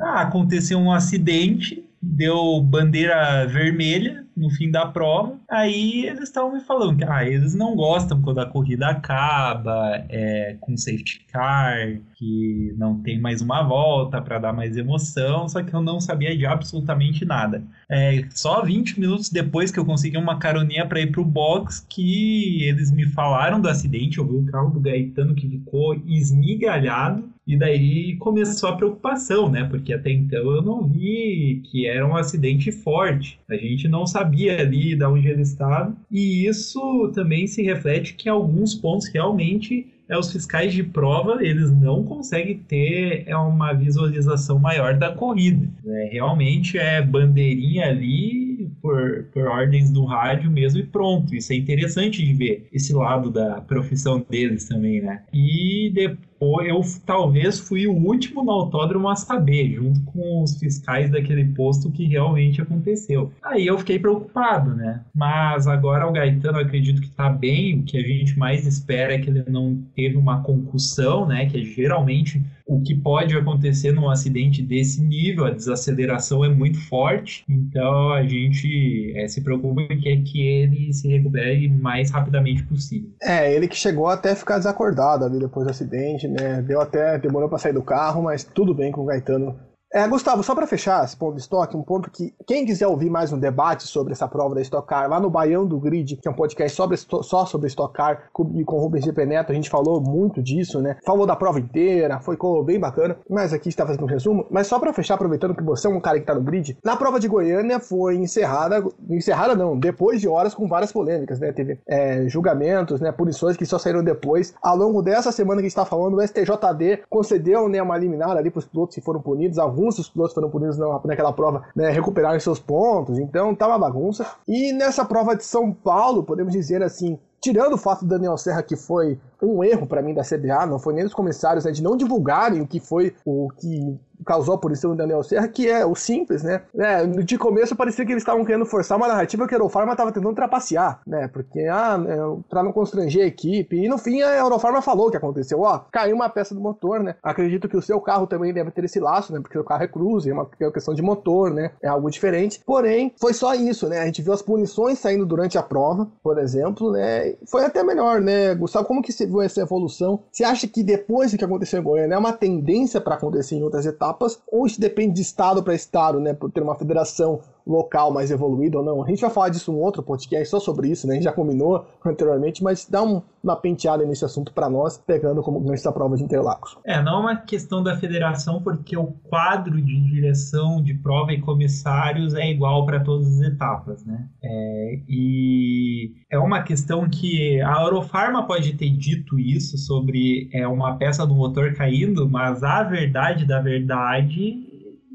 ah, 0.00 0.22
aconteceu 0.22 0.78
um 0.78 0.92
acidente, 0.92 1.84
deu 2.00 2.60
bandeira 2.60 3.46
vermelha 3.46 4.21
no 4.36 4.50
fim 4.50 4.70
da 4.70 4.86
prova. 4.86 5.38
Aí 5.50 6.06
eles 6.06 6.24
estavam 6.24 6.52
me 6.52 6.60
falando 6.60 6.96
que 6.96 7.04
ah, 7.04 7.24
eles 7.24 7.54
não 7.54 7.74
gostam 7.74 8.20
quando 8.20 8.40
a 8.40 8.46
corrida 8.46 8.88
acaba, 8.88 10.04
é, 10.08 10.56
com 10.60 10.76
safety 10.76 11.24
car, 11.32 11.98
que 12.14 12.74
não 12.76 13.00
tem 13.02 13.20
mais 13.20 13.40
uma 13.40 13.62
volta 13.62 14.20
para 14.20 14.38
dar 14.38 14.52
mais 14.52 14.76
emoção, 14.76 15.48
só 15.48 15.62
que 15.62 15.74
eu 15.74 15.82
não 15.82 16.00
sabia 16.00 16.36
de 16.36 16.46
absolutamente 16.46 17.24
nada. 17.24 17.62
É, 17.88 18.24
só 18.30 18.62
20 18.62 19.00
minutos 19.00 19.28
depois 19.28 19.70
que 19.70 19.78
eu 19.78 19.84
consegui 19.84 20.16
uma 20.16 20.38
caroninha 20.38 20.86
para 20.86 21.00
ir 21.00 21.10
pro 21.10 21.24
box 21.24 21.86
que 21.88 22.62
eles 22.64 22.90
me 22.90 23.06
falaram 23.06 23.60
do 23.60 23.68
acidente, 23.68 24.18
eu 24.18 24.26
vi 24.26 24.36
o 24.36 24.46
carro 24.46 24.70
do 24.70 24.80
Gaetano 24.80 25.34
que 25.34 25.48
ficou 25.48 25.94
esmigalhado 26.06 27.31
e 27.46 27.56
daí 27.56 28.16
começou 28.16 28.68
a 28.68 28.76
preocupação, 28.76 29.50
né? 29.50 29.64
Porque 29.64 29.92
até 29.92 30.10
então 30.10 30.50
eu 30.50 30.62
não 30.62 30.86
vi 30.86 31.60
que 31.64 31.86
era 31.86 32.06
um 32.06 32.16
acidente 32.16 32.70
forte. 32.70 33.38
A 33.48 33.56
gente 33.56 33.88
não 33.88 34.06
sabia 34.06 34.60
ali 34.60 34.94
de 34.94 35.04
onde 35.04 35.28
ele 35.28 35.42
estava. 35.42 35.94
E 36.10 36.46
isso 36.46 37.10
também 37.14 37.46
se 37.46 37.62
reflete 37.62 38.14
que 38.14 38.28
em 38.28 38.32
alguns 38.32 38.74
pontos 38.74 39.08
realmente 39.08 39.86
é, 40.08 40.18
os 40.18 40.30
fiscais 40.30 40.72
de 40.72 40.82
prova 40.82 41.44
eles 41.44 41.72
não 41.72 42.04
conseguem 42.04 42.58
ter 42.58 43.24
é, 43.26 43.36
uma 43.36 43.72
visualização 43.72 44.58
maior 44.58 44.96
da 44.96 45.12
corrida. 45.12 45.68
Né? 45.84 46.10
Realmente 46.12 46.78
é 46.78 47.02
bandeirinha 47.02 47.86
ali 47.86 48.70
por, 48.80 49.24
por 49.32 49.46
ordens 49.46 49.90
do 49.90 50.04
rádio 50.04 50.50
mesmo 50.50 50.80
e 50.80 50.86
pronto. 50.86 51.34
Isso 51.34 51.52
é 51.52 51.56
interessante 51.56 52.24
de 52.24 52.32
ver 52.34 52.68
esse 52.72 52.92
lado 52.92 53.30
da 53.30 53.60
profissão 53.60 54.24
deles 54.28 54.68
também, 54.68 55.00
né? 55.00 55.22
E 55.32 55.90
depois 55.94 56.31
eu 56.62 56.80
talvez 57.06 57.58
fui 57.58 57.86
o 57.86 57.92
último 57.92 58.42
no 58.42 58.50
autódromo 58.50 59.08
a 59.08 59.16
saber, 59.16 59.74
junto 59.74 60.00
com 60.02 60.42
os 60.42 60.58
fiscais 60.58 61.10
daquele 61.10 61.44
posto, 61.44 61.90
que 61.90 62.04
realmente 62.04 62.60
aconteceu. 62.60 63.32
Aí 63.42 63.66
eu 63.66 63.78
fiquei 63.78 63.98
preocupado, 63.98 64.74
né? 64.74 65.02
Mas 65.14 65.66
agora 65.66 66.06
o 66.06 66.12
Gaetano, 66.12 66.58
acredito 66.58 67.00
que 67.00 67.10
tá 67.10 67.30
bem. 67.30 67.78
O 67.78 67.82
que 67.84 67.96
a 67.96 68.02
gente 68.02 68.38
mais 68.38 68.66
espera 68.66 69.14
é 69.14 69.18
que 69.18 69.30
ele 69.30 69.44
não 69.48 69.78
teve 69.94 70.16
uma 70.16 70.42
concussão, 70.42 71.26
né? 71.26 71.46
Que 71.46 71.60
é 71.60 71.64
geralmente 71.64 72.42
o 72.66 72.80
que 72.80 72.94
pode 72.94 73.36
acontecer 73.36 73.92
num 73.92 74.08
acidente 74.08 74.62
desse 74.62 75.02
nível, 75.02 75.44
a 75.44 75.50
desaceleração 75.50 76.44
é 76.44 76.48
muito 76.48 76.78
forte, 76.88 77.44
então 77.48 78.12
a 78.12 78.22
gente 78.22 79.12
é, 79.16 79.28
se 79.28 79.40
preocupa 79.42 79.82
é 79.82 80.16
que 80.16 80.40
ele 80.40 80.92
se 80.92 81.08
recupere 81.08 81.66
o 81.66 81.82
mais 81.82 82.10
rapidamente 82.10 82.62
possível. 82.64 83.10
É, 83.20 83.54
ele 83.54 83.68
que 83.68 83.76
chegou 83.76 84.06
até 84.06 84.34
ficar 84.34 84.58
desacordado 84.58 85.24
ali 85.24 85.38
depois 85.38 85.66
do 85.66 85.70
acidente, 85.70 86.26
né? 86.32 86.62
Deu 86.62 86.80
até, 86.80 87.18
demorou 87.18 87.48
para 87.48 87.58
sair 87.58 87.72
do 87.72 87.82
carro, 87.82 88.22
mas 88.22 88.44
tudo 88.44 88.74
bem 88.74 88.90
com 88.90 89.02
o 89.02 89.06
Gaetano 89.06 89.71
é, 89.92 90.08
Gustavo, 90.08 90.42
só 90.42 90.54
para 90.54 90.66
fechar 90.66 91.04
esse 91.04 91.16
ponto 91.16 91.34
de 91.34 91.42
estoque, 91.42 91.76
um 91.76 91.82
ponto 91.82 92.10
que 92.10 92.34
quem 92.46 92.64
quiser 92.64 92.86
ouvir 92.86 93.10
mais 93.10 93.32
um 93.32 93.38
debate 93.38 93.84
sobre 93.84 94.12
essa 94.12 94.26
prova 94.26 94.54
da 94.54 94.62
Stock 94.62 94.88
Car, 94.88 95.08
lá 95.08 95.20
no 95.20 95.28
Baião 95.28 95.66
do 95.66 95.78
Grid, 95.78 96.16
que 96.16 96.26
é 96.26 96.30
um 96.30 96.34
podcast 96.34 96.74
sobre, 96.74 96.96
só 96.96 97.44
sobre 97.44 97.66
Stock 97.68 97.92
Car, 97.92 98.24
e 98.54 98.64
com 98.64 98.76
o 98.76 98.80
Rubens 98.80 99.04
GP 99.04 99.26
Neto, 99.26 99.52
a 99.52 99.54
gente 99.54 99.68
falou 99.68 100.00
muito 100.00 100.42
disso, 100.42 100.80
né? 100.80 100.96
Falou 101.04 101.26
da 101.26 101.36
prova 101.36 101.60
inteira, 101.60 102.20
foi 102.20 102.38
bem 102.64 102.80
bacana, 102.80 103.18
mas 103.28 103.52
aqui 103.52 103.68
está 103.68 103.86
fazendo 103.86 104.04
um 104.04 104.08
resumo. 104.08 104.46
Mas 104.50 104.66
só 104.66 104.78
para 104.78 104.92
fechar, 104.92 105.14
aproveitando 105.14 105.54
que 105.54 105.62
você 105.62 105.86
é 105.86 105.90
um 105.90 106.00
cara 106.00 106.18
que 106.18 106.26
tá 106.26 106.34
no 106.34 106.40
grid, 106.40 106.78
na 106.82 106.96
prova 106.96 107.20
de 107.20 107.28
Goiânia 107.28 107.78
foi 107.78 108.16
encerrada, 108.16 108.82
encerrada 109.10 109.54
não, 109.54 109.78
depois 109.78 110.20
de 110.20 110.28
horas 110.28 110.54
com 110.54 110.66
várias 110.66 110.90
polêmicas, 110.90 111.38
né? 111.38 111.52
Teve 111.52 111.78
é, 111.86 112.26
julgamentos, 112.28 113.00
né? 113.00 113.12
Punições 113.12 113.56
que 113.56 113.66
só 113.66 113.78
saíram 113.78 114.02
depois. 114.02 114.54
Ao 114.62 114.76
longo 114.76 115.02
dessa 115.02 115.30
semana 115.30 115.60
que 115.60 115.66
está 115.66 115.84
falando, 115.84 116.16
o 116.16 116.26
STJD 116.26 117.02
concedeu 117.10 117.68
né, 117.68 117.82
uma 117.82 117.98
liminar 117.98 118.36
ali 118.36 118.50
para 118.50 118.60
os 118.60 118.66
pilotos 118.66 118.94
que 118.94 119.00
foram 119.02 119.20
punidos, 119.20 119.58
alguns 119.58 119.81
alguns 119.82 119.96
dos 119.96 120.08
pilotos 120.08 120.34
foram 120.34 120.48
punidos 120.48 120.78
naquela 121.04 121.32
prova, 121.32 121.64
né, 121.74 121.90
recuperaram 121.90 122.38
seus 122.38 122.60
pontos, 122.60 123.18
então 123.18 123.54
tá 123.54 123.66
uma 123.66 123.78
bagunça. 123.78 124.24
E 124.46 124.72
nessa 124.72 125.04
prova 125.04 125.34
de 125.34 125.44
São 125.44 125.72
Paulo, 125.72 126.22
podemos 126.22 126.52
dizer 126.52 126.82
assim, 126.82 127.18
tirando 127.40 127.72
o 127.72 127.78
fato 127.78 128.04
do 128.04 128.08
Daniel 128.08 128.36
Serra 128.36 128.62
que 128.62 128.76
foi 128.76 129.18
um 129.42 129.64
erro 129.64 129.86
para 129.86 130.02
mim 130.02 130.14
da 130.14 130.22
CBA, 130.22 130.66
não 130.66 130.78
foi 130.78 130.94
nem 130.94 131.04
dos 131.04 131.14
comissários, 131.14 131.64
né, 131.64 131.72
de 131.72 131.82
não 131.82 131.96
divulgarem 131.96 132.60
o 132.60 132.66
que 132.66 132.80
foi 132.80 133.14
o 133.24 133.48
que 133.58 133.98
causou 134.24 134.54
a 134.54 134.58
punição 134.58 134.90
do 134.90 134.96
Daniel 134.96 135.22
Serra, 135.22 135.48
que 135.48 135.68
é 135.68 135.84
o 135.84 135.94
simples, 135.94 136.42
né? 136.42 136.62
É, 136.76 137.06
de 137.06 137.36
começo 137.36 137.76
parecia 137.76 138.04
que 138.04 138.12
eles 138.12 138.22
estavam 138.22 138.44
querendo 138.44 138.64
forçar 138.64 138.96
uma 138.96 139.08
narrativa 139.08 139.46
que 139.46 139.54
a 139.54 139.56
Eurofarma 139.56 139.92
estava 139.92 140.12
tentando 140.12 140.34
trapacear, 140.34 141.00
né? 141.06 141.28
Porque, 141.28 141.60
ah, 141.60 142.02
é, 142.06 142.16
pra 142.48 142.62
não 142.62 142.72
constranger 142.72 143.24
a 143.24 143.26
equipe. 143.26 143.76
E 143.76 143.88
no 143.88 143.98
fim 143.98 144.22
a 144.22 144.36
Eurofarma 144.38 144.80
falou 144.80 145.08
o 145.08 145.10
que 145.10 145.16
aconteceu. 145.16 145.60
Ó, 145.60 145.80
caiu 145.90 146.14
uma 146.14 146.28
peça 146.28 146.54
do 146.54 146.60
motor, 146.60 147.02
né? 147.02 147.16
Acredito 147.22 147.68
que 147.68 147.76
o 147.76 147.82
seu 147.82 148.00
carro 148.00 148.26
também 148.26 148.52
deve 148.52 148.70
ter 148.70 148.84
esse 148.84 149.00
laço, 149.00 149.32
né? 149.32 149.40
Porque 149.40 149.58
o 149.58 149.64
carro 149.64 149.82
é 149.82 149.88
cruze, 149.88 150.30
é 150.30 150.32
uma, 150.32 150.48
é 150.58 150.64
uma 150.64 150.72
questão 150.72 150.94
de 150.94 151.02
motor, 151.02 151.50
né? 151.50 151.72
É 151.82 151.88
algo 151.88 152.10
diferente. 152.10 152.60
Porém, 152.64 153.12
foi 153.20 153.34
só 153.34 153.54
isso, 153.54 153.88
né? 153.88 153.98
A 153.98 154.06
gente 154.06 154.22
viu 154.22 154.32
as 154.32 154.42
punições 154.42 154.98
saindo 154.98 155.26
durante 155.26 155.58
a 155.58 155.62
prova, 155.62 156.08
por 156.22 156.38
exemplo, 156.38 156.92
né? 156.92 157.34
Foi 157.46 157.64
até 157.64 157.82
melhor, 157.82 158.20
né? 158.20 158.54
Gustavo, 158.54 158.86
como 158.86 159.02
que 159.02 159.12
você 159.12 159.26
possível 159.32 159.42
essa 159.42 159.60
evolução? 159.62 160.20
Você 160.30 160.44
acha 160.44 160.68
que 160.68 160.82
depois 160.82 161.32
do 161.32 161.38
que 161.38 161.44
aconteceu 161.44 161.80
em 161.80 161.82
Goiânia 161.82 162.14
é 162.14 162.18
uma 162.18 162.32
tendência 162.32 163.00
para 163.00 163.14
acontecer 163.14 163.56
em 163.56 163.62
outras 163.62 163.86
etapas? 163.86 164.38
Ou 164.50 164.66
isso 164.66 164.80
depende 164.80 165.14
de 165.14 165.22
estado 165.22 165.62
para 165.62 165.74
estado, 165.74 166.20
né? 166.20 166.34
Por 166.34 166.50
ter 166.50 166.62
uma 166.62 166.74
federação 166.74 167.40
local 167.66 168.12
mais 168.12 168.30
evoluído 168.30 168.78
ou 168.78 168.84
não. 168.84 169.02
A 169.02 169.08
gente 169.08 169.20
vai 169.20 169.30
falar 169.30 169.48
disso 169.48 169.72
em 169.72 169.74
um 169.74 169.80
outro 169.80 170.02
podcast 170.02 170.48
só 170.48 170.60
sobre 170.60 170.88
isso, 170.88 171.06
né? 171.06 171.14
A 171.14 171.16
gente 171.16 171.24
já 171.24 171.32
combinou 171.32 171.86
anteriormente, 172.04 172.62
mas 172.62 172.86
dá 172.88 173.02
um, 173.02 173.22
uma 173.42 173.56
penteada 173.56 174.04
nesse 174.04 174.24
assunto 174.24 174.52
para 174.52 174.68
nós, 174.68 174.98
pegando 174.98 175.42
como 175.42 175.60
gancho 175.60 175.84
da 175.84 175.92
prova 175.92 176.16
de 176.16 176.22
Interlagos. 176.22 176.76
É, 176.84 177.02
não 177.02 177.18
é 177.18 177.20
uma 177.20 177.36
questão 177.36 177.82
da 177.82 177.96
federação, 177.96 178.62
porque 178.62 178.96
o 178.96 179.12
quadro 179.28 179.80
de 179.80 180.00
direção 180.10 180.82
de 180.82 180.94
prova 180.94 181.32
e 181.32 181.40
comissários 181.40 182.34
é 182.34 182.50
igual 182.50 182.84
para 182.86 183.00
todas 183.00 183.26
as 183.28 183.40
etapas, 183.40 184.04
né? 184.04 184.28
É, 184.42 185.00
e 185.08 186.12
é 186.30 186.38
uma 186.38 186.62
questão 186.62 187.08
que 187.08 187.60
a 187.60 187.82
Eurofarma 187.82 188.46
pode 188.46 188.74
ter 188.74 188.90
dito 188.90 189.38
isso 189.38 189.78
sobre 189.78 190.48
é, 190.52 190.66
uma 190.66 190.96
peça 190.96 191.26
do 191.26 191.34
motor 191.34 191.72
caindo, 191.74 192.28
mas 192.28 192.62
a 192.62 192.82
verdade 192.82 193.44
da 193.44 193.60
verdade 193.60 194.71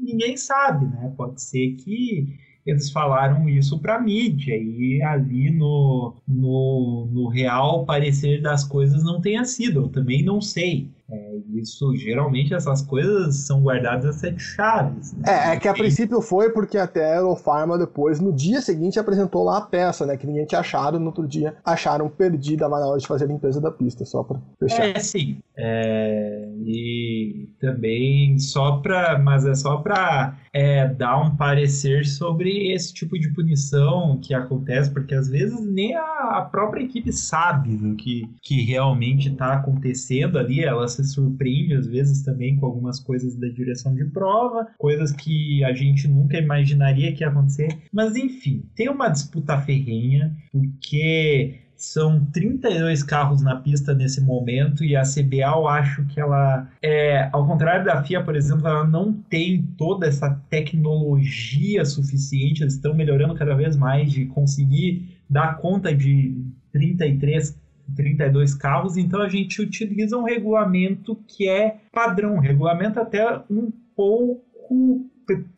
ninguém 0.08 0.36
sabe, 0.36 0.86
né? 0.86 1.12
Pode 1.16 1.40
ser 1.42 1.74
que 1.76 2.38
eles 2.66 2.90
falaram 2.90 3.48
isso 3.48 3.78
para 3.78 4.00
mídia 4.00 4.56
e 4.56 5.02
ali 5.02 5.50
no, 5.50 6.14
no, 6.26 7.08
no 7.10 7.28
real 7.28 7.84
parecer 7.86 8.42
das 8.42 8.64
coisas 8.64 9.02
não 9.04 9.20
tenha 9.20 9.44
sido. 9.44 9.82
Eu 9.82 9.88
também 9.88 10.22
não 10.22 10.40
sei. 10.40 10.90
É, 11.10 11.38
isso, 11.54 11.96
geralmente, 11.96 12.52
essas 12.52 12.82
coisas 12.82 13.36
são 13.36 13.62
guardadas 13.62 14.04
a 14.04 14.12
sete 14.12 14.42
chaves. 14.42 15.14
Né? 15.14 15.22
É, 15.26 15.54
é 15.54 15.56
que 15.58 15.66
a 15.66 15.72
princípio 15.72 16.20
foi 16.20 16.50
porque 16.50 16.76
até 16.76 17.14
a 17.14 17.16
Eurofarma 17.16 17.78
depois, 17.78 18.20
no 18.20 18.30
dia 18.30 18.60
seguinte, 18.60 18.98
apresentou 18.98 19.42
lá 19.42 19.58
a 19.58 19.62
peça, 19.62 20.04
né? 20.04 20.18
Que 20.18 20.26
ninguém 20.26 20.44
tinha 20.44 20.60
achado, 20.60 21.00
no 21.00 21.06
outro 21.06 21.26
dia 21.26 21.54
acharam 21.64 22.10
perdida 22.10 22.68
na 22.68 22.76
hora 22.76 22.98
de 22.98 23.06
fazer 23.06 23.24
a 23.24 23.28
limpeza 23.28 23.58
da 23.58 23.70
pista, 23.70 24.04
só 24.04 24.22
pra 24.22 24.38
fechar. 24.58 24.84
É, 24.84 24.98
sim. 25.00 25.38
É, 25.56 26.48
e 26.66 27.48
também 27.58 28.38
só 28.38 28.76
pra. 28.76 29.18
Mas 29.18 29.46
é 29.46 29.54
só 29.54 29.78
pra 29.78 30.36
é, 30.52 30.86
dar 30.88 31.18
um 31.20 31.34
parecer 31.36 32.04
sobre 32.06 32.72
esse 32.72 32.92
tipo 32.92 33.18
de 33.18 33.32
punição 33.32 34.18
que 34.22 34.34
acontece, 34.34 34.90
porque 34.90 35.14
às 35.14 35.28
vezes 35.28 35.58
nem 35.64 35.96
a, 35.96 36.38
a 36.38 36.48
própria 36.50 36.82
equipe 36.82 37.12
sabe 37.12 37.76
do 37.76 37.96
que, 37.96 38.28
que 38.42 38.62
realmente 38.62 39.30
está 39.30 39.54
acontecendo 39.54 40.38
ali, 40.38 40.62
elas 40.62 40.97
se 41.04 41.12
surpreende 41.12 41.74
às 41.74 41.86
vezes 41.86 42.22
também 42.22 42.56
com 42.56 42.66
algumas 42.66 43.00
coisas 43.00 43.36
da 43.36 43.48
direção 43.48 43.94
de 43.94 44.04
prova, 44.04 44.68
coisas 44.78 45.12
que 45.12 45.64
a 45.64 45.72
gente 45.72 46.08
nunca 46.08 46.38
imaginaria 46.38 47.12
que 47.12 47.22
ia 47.22 47.28
acontecer. 47.28 47.68
Mas 47.92 48.16
enfim, 48.16 48.64
tem 48.74 48.88
uma 48.88 49.08
disputa 49.08 49.60
ferrenha, 49.60 50.36
porque 50.50 51.60
são 51.78 52.24
32 52.32 53.04
carros 53.04 53.40
na 53.40 53.54
pista 53.54 53.94
nesse 53.94 54.20
momento 54.20 54.84
e 54.84 54.96
a 54.96 55.02
CBA 55.02 55.54
eu 55.54 55.68
acho 55.68 56.04
que 56.06 56.20
ela 56.20 56.68
é, 56.82 57.28
ao 57.32 57.46
contrário 57.46 57.84
da 57.84 58.02
FIA, 58.02 58.22
por 58.22 58.34
exemplo, 58.34 58.66
ela 58.66 58.84
não 58.84 59.12
tem 59.12 59.62
toda 59.78 60.06
essa 60.06 60.28
tecnologia 60.50 61.84
suficiente, 61.84 62.62
eles 62.62 62.74
estão 62.74 62.92
melhorando 62.94 63.34
cada 63.34 63.54
vez 63.54 63.76
mais 63.76 64.10
de 64.10 64.26
conseguir 64.26 65.16
dar 65.30 65.58
conta 65.58 65.94
de 65.94 66.36
33 66.72 67.56
32 67.94 68.54
carros, 68.54 68.96
então 68.96 69.20
a 69.20 69.28
gente 69.28 69.60
utiliza 69.60 70.16
um 70.16 70.24
regulamento 70.24 71.16
que 71.26 71.48
é 71.48 71.78
padrão, 71.92 72.34
um 72.34 72.40
regulamento 72.40 73.00
até 73.00 73.40
um 73.50 73.70
pouco 73.94 75.08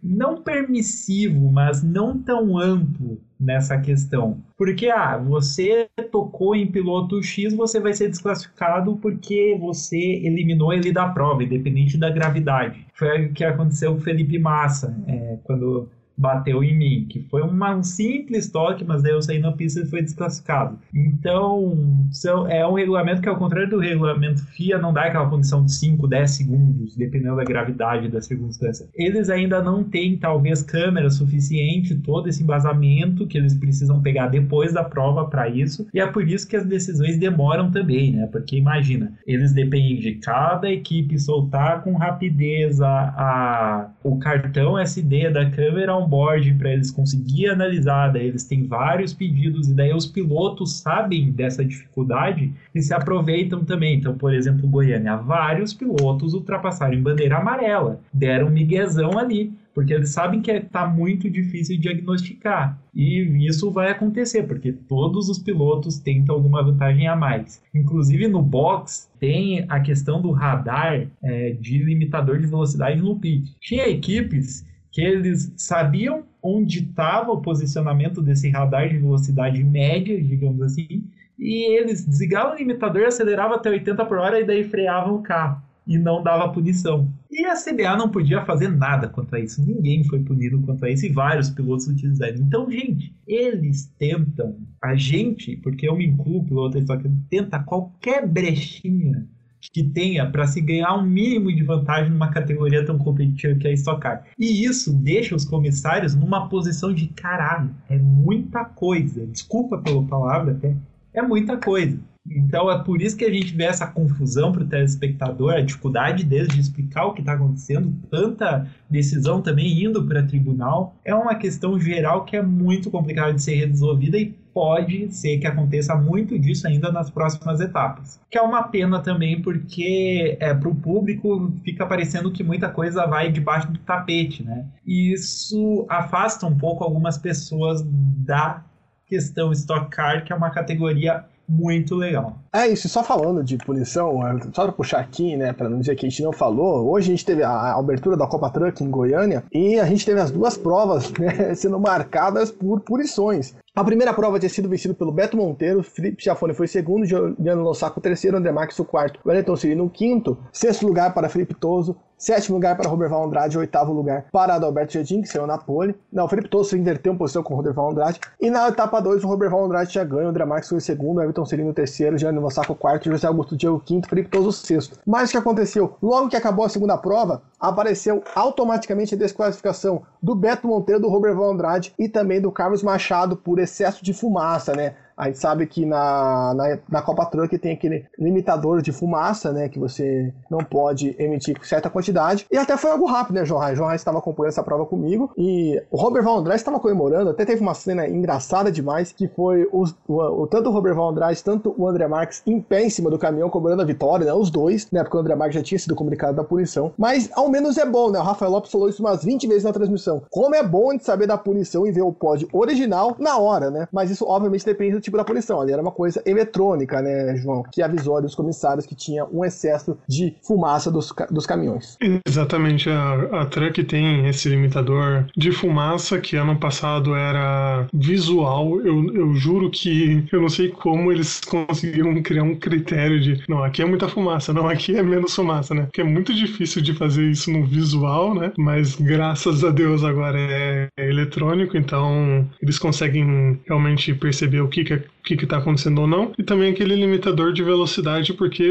não 0.03 0.43
permissivo, 0.43 1.51
mas 1.51 1.83
não 1.83 2.19
tão 2.19 2.59
amplo 2.59 3.21
nessa 3.39 3.79
questão. 3.79 4.39
Porque, 4.57 4.89
ah, 4.89 5.17
você 5.17 5.89
tocou 6.11 6.55
em 6.57 6.67
piloto 6.67 7.23
X, 7.23 7.55
você 7.55 7.79
vai 7.79 7.93
ser 7.93 8.09
desclassificado 8.09 8.97
porque 8.97 9.57
você 9.61 9.97
eliminou 9.97 10.73
ele 10.73 10.93
da 10.93 11.09
prova, 11.09 11.45
independente 11.45 11.97
da 11.97 12.11
gravidade. 12.11 12.87
Foi 12.95 13.27
o 13.27 13.33
que 13.33 13.45
aconteceu 13.45 13.93
com 13.93 13.99
o 13.99 14.03
Felipe 14.03 14.39
Massa, 14.39 14.97
é, 15.07 15.39
quando 15.45 15.89
bateu 16.21 16.62
em 16.62 16.77
mim, 16.77 17.07
que 17.09 17.21
foi 17.31 17.41
uma, 17.41 17.75
um 17.75 17.83
simples 17.83 18.50
toque, 18.50 18.85
mas 18.85 19.03
daí 19.03 19.12
eu 19.12 19.23
saí 19.23 19.39
na 19.39 19.53
pista 19.53 19.81
e 19.81 19.87
foi 19.87 20.03
desclassificado. 20.03 20.79
Então, 20.95 22.07
são, 22.12 22.47
é 22.47 22.67
um 22.67 22.75
regulamento 22.75 23.23
que, 23.23 23.29
ao 23.29 23.37
contrário 23.37 23.71
do 23.71 23.79
regulamento 23.79 24.44
FIA, 24.49 24.79
não 24.79 24.92
dá 24.92 25.05
aquela 25.05 25.29
punição 25.29 25.64
de 25.64 25.73
5, 25.73 26.07
10 26.07 26.31
segundos, 26.31 26.97
dependendo 26.97 27.37
da 27.37 27.44
gravidade 27.44 28.09
da 28.09 28.21
circunstância. 28.21 28.87
Eles 28.94 29.31
ainda 29.31 29.62
não 29.62 29.83
têm, 29.83 30.18
talvez, 30.18 30.62
câmera 30.62 31.09
suficiente, 31.09 31.94
todo 31.94 32.29
esse 32.29 32.42
embasamento 32.42 33.27
que 33.27 33.38
eles 33.38 33.55
precisam 33.55 34.03
pegar 34.03 34.27
depois 34.27 34.75
da 34.75 34.85
prova 34.85 35.25
para 35.25 35.49
isso, 35.49 35.87
e 35.94 36.01
é 36.01 36.07
por 36.07 36.29
isso 36.29 36.47
que 36.47 36.57
as 36.57 36.66
decisões 36.66 37.16
demoram 37.16 37.71
também, 37.71 38.12
né? 38.12 38.27
Porque 38.27 38.57
imagina, 38.57 39.14
eles 39.27 39.55
dependem 39.55 39.99
de 39.99 40.16
cada 40.16 40.71
equipe 40.71 41.18
soltar 41.18 41.83
com 41.83 41.94
rapidez 41.97 42.81
a, 42.83 42.90
a 43.16 43.90
o 44.03 44.18
cartão 44.18 44.79
SD 44.79 45.31
da 45.31 45.51
câmera 45.51 45.97
on-board 46.11 46.55
para 46.55 46.73
eles 46.73 46.90
conseguir 46.90 47.49
analisar, 47.49 48.09
daí 48.09 48.27
eles 48.27 48.44
têm 48.44 48.66
vários 48.66 49.14
pedidos 49.14 49.68
e 49.68 49.75
daí 49.75 49.94
os 49.94 50.07
pilotos 50.07 50.81
sabem 50.81 51.31
dessa 51.31 51.64
dificuldade 51.64 52.53
e 52.75 52.83
se 52.83 52.92
aproveitam 52.92 53.64
também. 53.64 53.96
Então, 53.96 54.18
por 54.18 54.35
exemplo, 54.35 54.68
Goiânia, 54.68 55.16
vários 55.16 55.73
pilotos 55.73 56.35
ultrapassaram 56.35 56.94
em 56.94 57.03
bandeira 57.03 57.38
amarela, 57.38 58.01
deram 58.12 58.49
um 58.49 58.51
miguezão 58.51 59.16
ali, 59.16 59.53
porque 59.73 59.94
eles 59.94 60.11
sabem 60.11 60.42
que 60.42 60.51
está 60.51 60.87
muito 60.87 61.31
difícil 61.31 61.79
diagnosticar. 61.79 62.79
E 62.92 63.46
isso 63.46 63.70
vai 63.70 63.90
acontecer, 63.90 64.42
porque 64.42 64.73
todos 64.73 65.29
os 65.29 65.38
pilotos 65.38 65.99
tentam 65.99 66.35
alguma 66.35 66.62
vantagem 66.62 67.07
a 67.07 67.14
mais. 67.14 67.62
Inclusive 67.73 68.27
no 68.27 68.42
box 68.42 69.09
tem 69.20 69.64
a 69.68 69.79
questão 69.79 70.20
do 70.20 70.33
radar 70.33 71.07
é, 71.23 71.51
de 71.53 71.79
limitador 71.79 72.38
de 72.38 72.46
velocidade 72.46 73.01
no 73.01 73.16
pit. 73.16 73.55
Tinha 73.61 73.88
equipes 73.88 74.66
que 74.90 75.00
eles 75.00 75.53
sabiam 75.57 76.24
onde 76.42 76.81
estava 76.81 77.31
o 77.31 77.40
posicionamento 77.40 78.22
desse 78.22 78.48
radar 78.48 78.88
de 78.88 78.98
velocidade 78.98 79.62
média, 79.62 80.20
digamos 80.22 80.61
assim, 80.62 81.05
e 81.38 81.79
eles 81.79 82.05
desligavam 82.05 82.55
o 82.55 82.57
limitador, 82.57 83.05
aceleravam 83.05 83.57
até 83.57 83.70
80 83.70 84.05
por 84.05 84.18
hora 84.18 84.40
e 84.40 84.44
daí 84.44 84.64
freavam 84.64 85.16
o 85.16 85.22
carro 85.22 85.62
e 85.87 85.98
não 85.98 86.22
dava 86.22 86.53
punição. 86.53 87.12
E 87.31 87.44
a 87.46 87.55
CBA 87.55 87.96
não 87.96 88.09
podia 88.09 88.44
fazer 88.44 88.68
nada 88.68 89.09
contra 89.09 89.40
isso. 89.40 89.64
Ninguém 89.64 90.05
foi 90.05 90.20
punido 90.20 90.61
contra 90.61 90.90
isso 90.90 91.07
e 91.07 91.09
vários 91.09 91.50
pilotos 91.50 91.88
utilizaram. 91.88 92.37
Então, 92.37 92.70
gente, 92.70 93.14
eles 93.26 93.87
tentam, 93.98 94.57
a 94.83 94.94
gente, 94.94 95.57
porque 95.57 95.88
eu 95.88 95.96
me 95.96 96.07
incluo 96.07 96.44
piloto, 96.44 96.85
só 96.87 96.96
que 96.96 97.09
tenta 97.29 97.59
qualquer 97.59 98.26
brechinha 98.26 99.26
que 99.73 99.83
tenha 99.83 100.29
para 100.31 100.46
se 100.46 100.61
ganhar 100.61 100.94
um 100.94 101.03
mínimo 101.03 101.55
de 101.55 101.62
vantagem 101.62 102.11
numa 102.11 102.31
categoria 102.31 102.85
tão 102.85 102.99
competitiva 102.99 103.59
que 103.59 103.66
é 103.66 103.70
a 103.70 103.75
Stock 103.75 104.01
Car. 104.01 104.25
E 104.38 104.64
isso 104.64 104.92
deixa 104.92 105.35
os 105.35 105.44
comissários 105.44 106.14
numa 106.14 106.49
posição 106.49 106.92
de 106.92 107.09
caralho, 107.09 107.75
é 107.88 107.99
muita 107.99 108.64
coisa. 108.64 109.27
Desculpa 109.27 109.79
pela 109.79 110.03
palavra 110.05 110.53
até, 110.53 110.75
é 111.12 111.23
muita 111.23 111.57
coisa. 111.57 111.99
Então 112.31 112.71
é 112.71 112.83
por 112.83 113.03
isso 113.03 113.16
que 113.16 113.25
a 113.25 113.33
gente 113.33 113.55
vê 113.55 113.64
essa 113.64 113.87
confusão 113.87 114.53
para 114.53 114.62
o 114.62 114.66
telespectador, 114.66 115.55
a 115.55 115.61
dificuldade 115.61 116.25
deles 116.25 116.49
de 116.49 116.61
explicar 116.61 117.07
o 117.07 117.12
que 117.12 117.21
está 117.21 117.33
acontecendo, 117.33 117.93
tanta 118.09 118.69
decisão 118.88 119.43
também 119.43 119.85
indo 119.85 120.07
para 120.07 120.23
tribunal. 120.23 120.95
É 121.05 121.14
uma 121.14 121.35
questão 121.35 121.79
geral 121.79 122.25
que 122.25 122.37
é 122.37 122.43
muito 122.43 122.90
complicada 122.90 123.35
de 123.35 123.43
ser 123.43 123.55
resolvida 123.66 124.16
e 124.16 124.35
pode 124.53 125.14
ser 125.14 125.38
que 125.38 125.47
aconteça 125.47 125.95
muito 125.95 126.38
disso 126.38 126.66
ainda 126.66 126.90
nas 126.90 127.11
próximas 127.11 127.61
etapas. 127.61 128.21
Que 128.31 128.38
é 128.38 128.43
uma 128.43 128.64
pena 128.64 129.01
também, 129.01 129.40
porque 129.40 130.37
é, 130.40 130.53
para 130.53 130.69
o 130.69 130.75
público 130.75 131.53
fica 131.64 131.87
parecendo 131.87 132.33
que 132.33 132.43
muita 132.43 132.69
coisa 132.69 133.07
vai 133.07 133.31
debaixo 133.31 133.71
do 133.71 133.79
tapete, 133.81 134.43
né? 134.43 134.66
E 134.87 135.12
isso 135.12 135.87
afasta 135.88 136.47
um 136.47 136.57
pouco 136.57 136.85
algumas 136.85 137.16
pessoas 137.16 137.83
da 137.85 138.64
questão 139.07 139.53
Stock 139.53 139.90
Car, 139.90 140.25
que 140.25 140.33
é 140.33 140.37
uma 140.37 140.51
categoria 140.51 141.25
muito 141.51 141.97
legal. 141.97 142.39
É 142.53 142.69
isso, 142.69 142.89
só 142.89 143.03
falando 143.03 143.43
de 143.43 143.57
punição, 143.57 144.27
é, 144.27 144.39
só 144.55 144.65
pra 144.65 144.73
puxar 144.73 145.01
aqui, 145.01 145.37
né, 145.37 145.53
pra 145.53 145.69
não 145.69 145.81
dizer 145.81 145.97
que 145.97 146.07
a 146.07 146.09
gente 146.09 146.23
não 146.23 146.33
falou, 146.33 146.89
hoje 146.89 147.09
a 147.09 147.11
gente 147.11 147.25
teve 147.25 147.43
a 147.43 147.75
abertura 147.75 148.17
da 148.17 148.27
Copa 148.27 148.49
Truck 148.51 148.85
em 148.85 148.91
Goiânia 148.91 149.43
e 149.53 149.79
a 149.81 149.85
gente 149.85 150.07
teve 150.07 150.21
as 150.21 150.31
duas 150.31 150.57
provas 150.57 151.11
né, 151.19 151.55
sendo 151.55 151.79
marcadas 151.81 152.53
por 152.53 152.81
punições. 152.81 153.55
A 153.72 153.85
primeira 153.85 154.12
prova 154.12 154.37
tinha 154.40 154.50
sido 154.50 154.68
vencida 154.68 154.94
pelo 154.94 155.12
Beto 155.12 155.37
Monteiro, 155.37 155.80
Felipe 155.80 156.24
Chafone 156.24 156.52
foi 156.52 156.66
segundo, 156.66 157.06
Gianni 157.06 157.62
Lossaco 157.62 158.00
terceiro, 158.00 158.37
André 158.37 158.50
Marques 158.50 158.76
o 158.80 158.85
quarto, 158.85 159.20
Wellington 159.24 159.54
Cirino 159.54 159.85
o 159.85 159.90
quinto, 159.90 160.37
sexto 160.52 160.85
lugar 160.85 161.14
para 161.14 161.28
Felipe 161.28 161.54
Toso, 161.54 161.96
Sétimo 162.20 162.56
lugar 162.56 162.76
para 162.76 162.87
Roberval 162.87 163.24
Andrade, 163.24 163.56
oitavo 163.56 163.94
lugar 163.94 164.26
para 164.30 164.56
Adalberto 164.56 164.92
Jardim, 164.92 165.22
que 165.22 165.28
saiu 165.28 165.46
na 165.46 165.56
pole. 165.56 165.96
Não, 166.12 166.26
o 166.26 166.28
Felipe 166.28 166.50
Tosso 166.50 166.76
inverteu 166.76 167.16
posição 167.16 167.42
com 167.42 167.54
o 167.54 167.56
Roberval 167.56 167.92
Andrade. 167.92 168.20
E 168.38 168.50
na 168.50 168.68
etapa 168.68 169.00
2, 169.00 169.24
o 169.24 169.26
Roberval 169.26 169.64
Andrade 169.64 169.94
já 169.94 170.04
ganha, 170.04 170.26
o 170.26 170.28
André 170.28 170.44
Marques 170.44 170.68
foi 170.68 170.80
segundo, 170.80 171.22
Everton 171.22 171.46
Serino 171.46 171.70
o 171.70 171.72
terceiro, 171.72 172.18
Gianni 172.18 172.38
Lossaco 172.38 172.74
o 172.74 172.76
quarto, 172.76 173.11
José 173.11 173.26
Augusto 173.26 173.56
Diego 173.56 173.76
o 173.76 173.80
quinto, 173.80 174.06
Felipe 174.06 174.28
Tosso 174.28 174.48
o 174.48 174.52
sexto. 174.52 174.98
Mas 175.06 175.30
o 175.30 175.33
que 175.33 175.38
aconteceu? 175.38 175.96
Logo 176.02 176.28
que 176.28 176.37
acabou 176.37 176.66
a 176.66 176.68
segunda 176.68 176.98
prova, 176.98 177.40
apareceu 177.59 178.22
automaticamente 178.35 179.14
a 179.14 179.18
desclassificação 179.18 180.02
do 180.22 180.35
Beto 180.35 180.66
Monteiro, 180.66 181.00
do 181.00 181.09
Roberval 181.09 181.52
Andrade 181.52 181.94
e 181.98 182.06
também 182.06 182.38
do 182.38 182.52
Carlos 182.52 182.83
Machado 182.83 183.35
por 183.35 183.59
excesso 183.61 184.05
de 184.05 184.12
fumaça, 184.12 184.75
né? 184.75 184.94
A 185.20 185.26
gente 185.26 185.38
sabe 185.38 185.66
que 185.66 185.85
na, 185.85 186.54
na, 186.54 186.78
na 186.88 187.02
Copa 187.02 187.26
Truck 187.26 187.59
tem 187.59 187.72
aquele 187.72 188.06
limitador 188.18 188.80
de 188.80 188.92
fumaça, 188.92 189.52
né? 189.52 189.68
Que 189.68 189.78
você 189.78 190.33
não 190.50 190.61
pode 190.61 191.14
emitir 191.18 191.56
certa 191.62 191.90
quantidade. 191.90 192.46
E 192.50 192.56
até 192.56 192.76
foi 192.76 192.90
algo 192.90 193.04
rápido, 193.04 193.35
né, 193.35 193.44
João? 193.44 193.74
João 193.74 193.88
Reis 193.88 194.00
estava 194.00 194.18
acompanhando 194.18 194.52
essa 194.52 194.62
prova 194.62 194.87
comigo 194.87 195.30
e 195.37 195.80
o 195.90 195.96
Robert 195.96 196.22
Van 196.22 196.38
Andrade 196.38 196.61
estava 196.61 196.80
comemorando, 196.80 197.30
até 197.30 197.44
teve 197.44 197.61
uma 197.61 197.74
cena 197.74 198.09
engraçada 198.09 198.72
demais, 198.72 199.12
que 199.12 199.28
foi 199.28 199.68
o, 199.70 199.85
o, 200.09 200.46
tanto 200.46 200.70
o 200.70 200.72
Robert 200.72 200.94
Van 200.94 201.11
Andrade, 201.11 201.44
tanto 201.44 201.74
o 201.76 201.87
André 201.87 202.09
Marques 202.09 202.42
em 202.46 202.61
pé 202.61 202.85
em 202.85 202.90
cima 202.90 203.11
do 203.11 203.18
caminhão 203.18 203.50
comemorando 203.50 203.83
a 203.83 203.85
vitória, 203.85 204.24
né? 204.24 204.33
Os 204.33 204.50
dois, 204.50 204.90
né? 204.90 205.02
Porque 205.02 205.16
o 205.16 205.20
André 205.20 205.35
Marques 205.35 205.56
já 205.56 205.62
tinha 205.62 205.78
sido 205.78 205.94
comunicado 205.94 206.37
da 206.37 206.44
punição. 206.44 206.92
Mas 206.96 207.28
ao 207.35 207.50
menos 207.50 207.76
é 207.76 207.85
bom, 207.85 208.11
né? 208.11 208.18
O 208.18 208.22
Rafael 208.22 208.50
Lopes 208.50 208.70
falou 208.70 208.88
isso 208.88 209.02
umas 209.02 209.22
20 209.22 209.46
vezes 209.46 209.64
na 209.64 209.72
transmissão. 209.72 210.22
Como 210.30 210.54
é 210.54 210.62
bom 210.62 210.92
gente 211.00 211.04
saber 211.04 211.26
da 211.26 211.38
punição 211.38 211.87
e 211.87 211.92
ver 211.92 212.02
o 212.02 212.12
pódio 212.12 212.48
original 212.52 213.16
na 213.18 213.38
hora, 213.38 213.70
né? 213.70 213.88
Mas 213.92 214.11
isso 214.11 214.26
obviamente 214.26 214.64
depende 214.64 214.92
do 214.92 215.00
tipo 215.00 215.10
da 215.16 215.25
punição. 215.25 215.61
Ali 215.61 215.73
era 215.73 215.83
uma 215.83 215.90
coisa 215.90 216.23
eletrônica, 216.27 217.01
né, 217.01 217.37
João? 217.37 217.62
Que 217.73 217.83
avisou 217.83 218.20
os 218.25 218.35
comissários 218.35 218.87
que 218.87 218.94
tinha 218.94 219.25
um 219.25 219.44
excesso 219.44 219.96
de 220.09 220.35
fumaça 220.42 220.90
dos, 220.90 221.12
dos 221.31 221.46
caminhões. 221.46 221.96
Exatamente. 222.27 222.90
A, 222.90 223.42
a 223.42 223.46
Truck 223.46 223.83
tem 223.85 224.27
esse 224.29 224.49
limitador 224.49 225.27
de 225.37 225.53
fumaça 225.53 226.18
que 226.18 226.37
ano 226.37 226.59
passado 226.59 227.14
era 227.14 227.87
visual. 227.92 228.81
Eu, 228.81 229.14
eu 229.14 229.35
juro 229.35 229.70
que 229.70 230.27
eu 230.33 230.40
não 230.40 230.49
sei 230.49 230.68
como 230.68 231.12
eles 231.12 231.40
conseguiram 231.40 232.20
criar 232.23 232.42
um 232.42 232.57
critério 232.57 233.20
de 233.20 233.42
não, 233.49 233.62
aqui 233.62 233.83
é 233.83 233.85
muita 233.85 234.09
fumaça, 234.09 234.53
não, 234.53 234.68
aqui 234.68 234.96
é 234.96 235.03
menos 235.03 235.35
fumaça, 235.35 235.75
né? 235.75 235.83
Porque 235.83 236.01
é 236.01 236.05
muito 236.05 236.35
difícil 236.35 236.83
de 236.83 236.94
fazer 236.94 237.25
isso 237.31 237.51
no 237.51 237.64
visual, 237.66 238.35
né? 238.35 238.53
Mas 238.59 238.96
graças 238.96 239.64
a 239.64 239.70
Deus 239.70 240.05
agora 240.05 240.38
é, 240.38 240.88
é 240.96 241.09
eletrônico, 241.09 241.77
então 241.77 242.49
eles 242.62 242.79
conseguem 242.79 243.61
realmente 243.66 244.14
perceber 244.14 244.61
o 244.61 244.68
que, 244.68 244.85
que 244.98 245.35
o 245.35 245.38
que 245.38 245.44
está 245.44 245.59
acontecendo 245.59 246.00
ou 246.00 246.07
não, 246.07 246.33
e 246.38 246.42
também 246.42 246.70
aquele 246.70 246.94
limitador 246.94 247.53
de 247.53 247.62
velocidade, 247.62 248.33
porque 248.33 248.64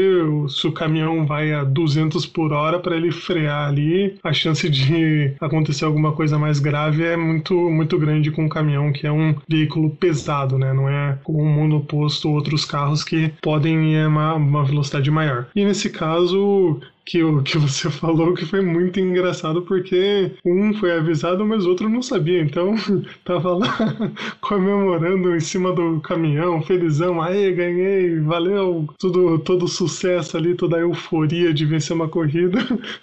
se 0.48 0.66
o 0.66 0.72
caminhão 0.72 1.26
vai 1.26 1.52
a 1.52 1.64
200 1.64 2.26
por 2.26 2.52
hora 2.52 2.78
para 2.78 2.96
ele 2.96 3.10
frear 3.10 3.68
ali, 3.68 4.18
a 4.22 4.32
chance 4.32 4.68
de 4.68 5.34
acontecer 5.40 5.84
alguma 5.84 6.12
coisa 6.12 6.38
mais 6.38 6.58
grave 6.58 7.04
é 7.04 7.16
muito, 7.16 7.54
muito 7.54 7.98
grande 7.98 8.30
com 8.30 8.44
um 8.44 8.48
caminhão 8.48 8.92
que 8.92 9.06
é 9.06 9.12
um 9.12 9.34
veículo 9.48 9.90
pesado, 9.90 10.58
né? 10.58 10.72
Não 10.72 10.88
é 10.88 11.18
como 11.24 11.42
um 11.42 11.52
mundo 11.52 11.76
oposto 11.76 12.30
outros 12.30 12.64
carros 12.64 13.02
que 13.04 13.32
podem 13.40 13.92
ir 13.92 14.04
a 14.04 14.08
uma, 14.08 14.34
uma 14.34 14.64
velocidade 14.64 15.10
maior. 15.10 15.46
E 15.54 15.64
nesse 15.64 15.90
caso, 15.90 16.80
que, 17.04 17.22
o, 17.22 17.42
que 17.42 17.58
você 17.58 17.88
falou 17.90 18.34
que 18.34 18.46
foi 18.46 18.60
muito 18.60 19.00
engraçado 19.00 19.62
porque 19.62 20.32
um 20.44 20.72
foi 20.74 20.96
avisado, 20.96 21.44
mas 21.44 21.64
o 21.64 21.70
outro 21.70 21.88
não 21.88 22.02
sabia. 22.02 22.42
Então 22.42 22.74
tava 23.24 23.54
lá 23.54 23.76
comemorando 24.40 25.34
em 25.34 25.40
cima 25.40 25.72
do 25.72 26.00
caminhão, 26.00 26.62
felizão, 26.62 27.20
aí 27.20 27.52
ganhei, 27.52 28.20
valeu, 28.20 28.86
tudo, 28.98 29.38
todo 29.38 29.68
sucesso 29.68 30.36
ali, 30.36 30.54
toda 30.54 30.76
a 30.76 30.80
euforia 30.80 31.52
de 31.52 31.64
vencer 31.64 31.94
uma 31.94 32.08
corrida, 32.08 32.58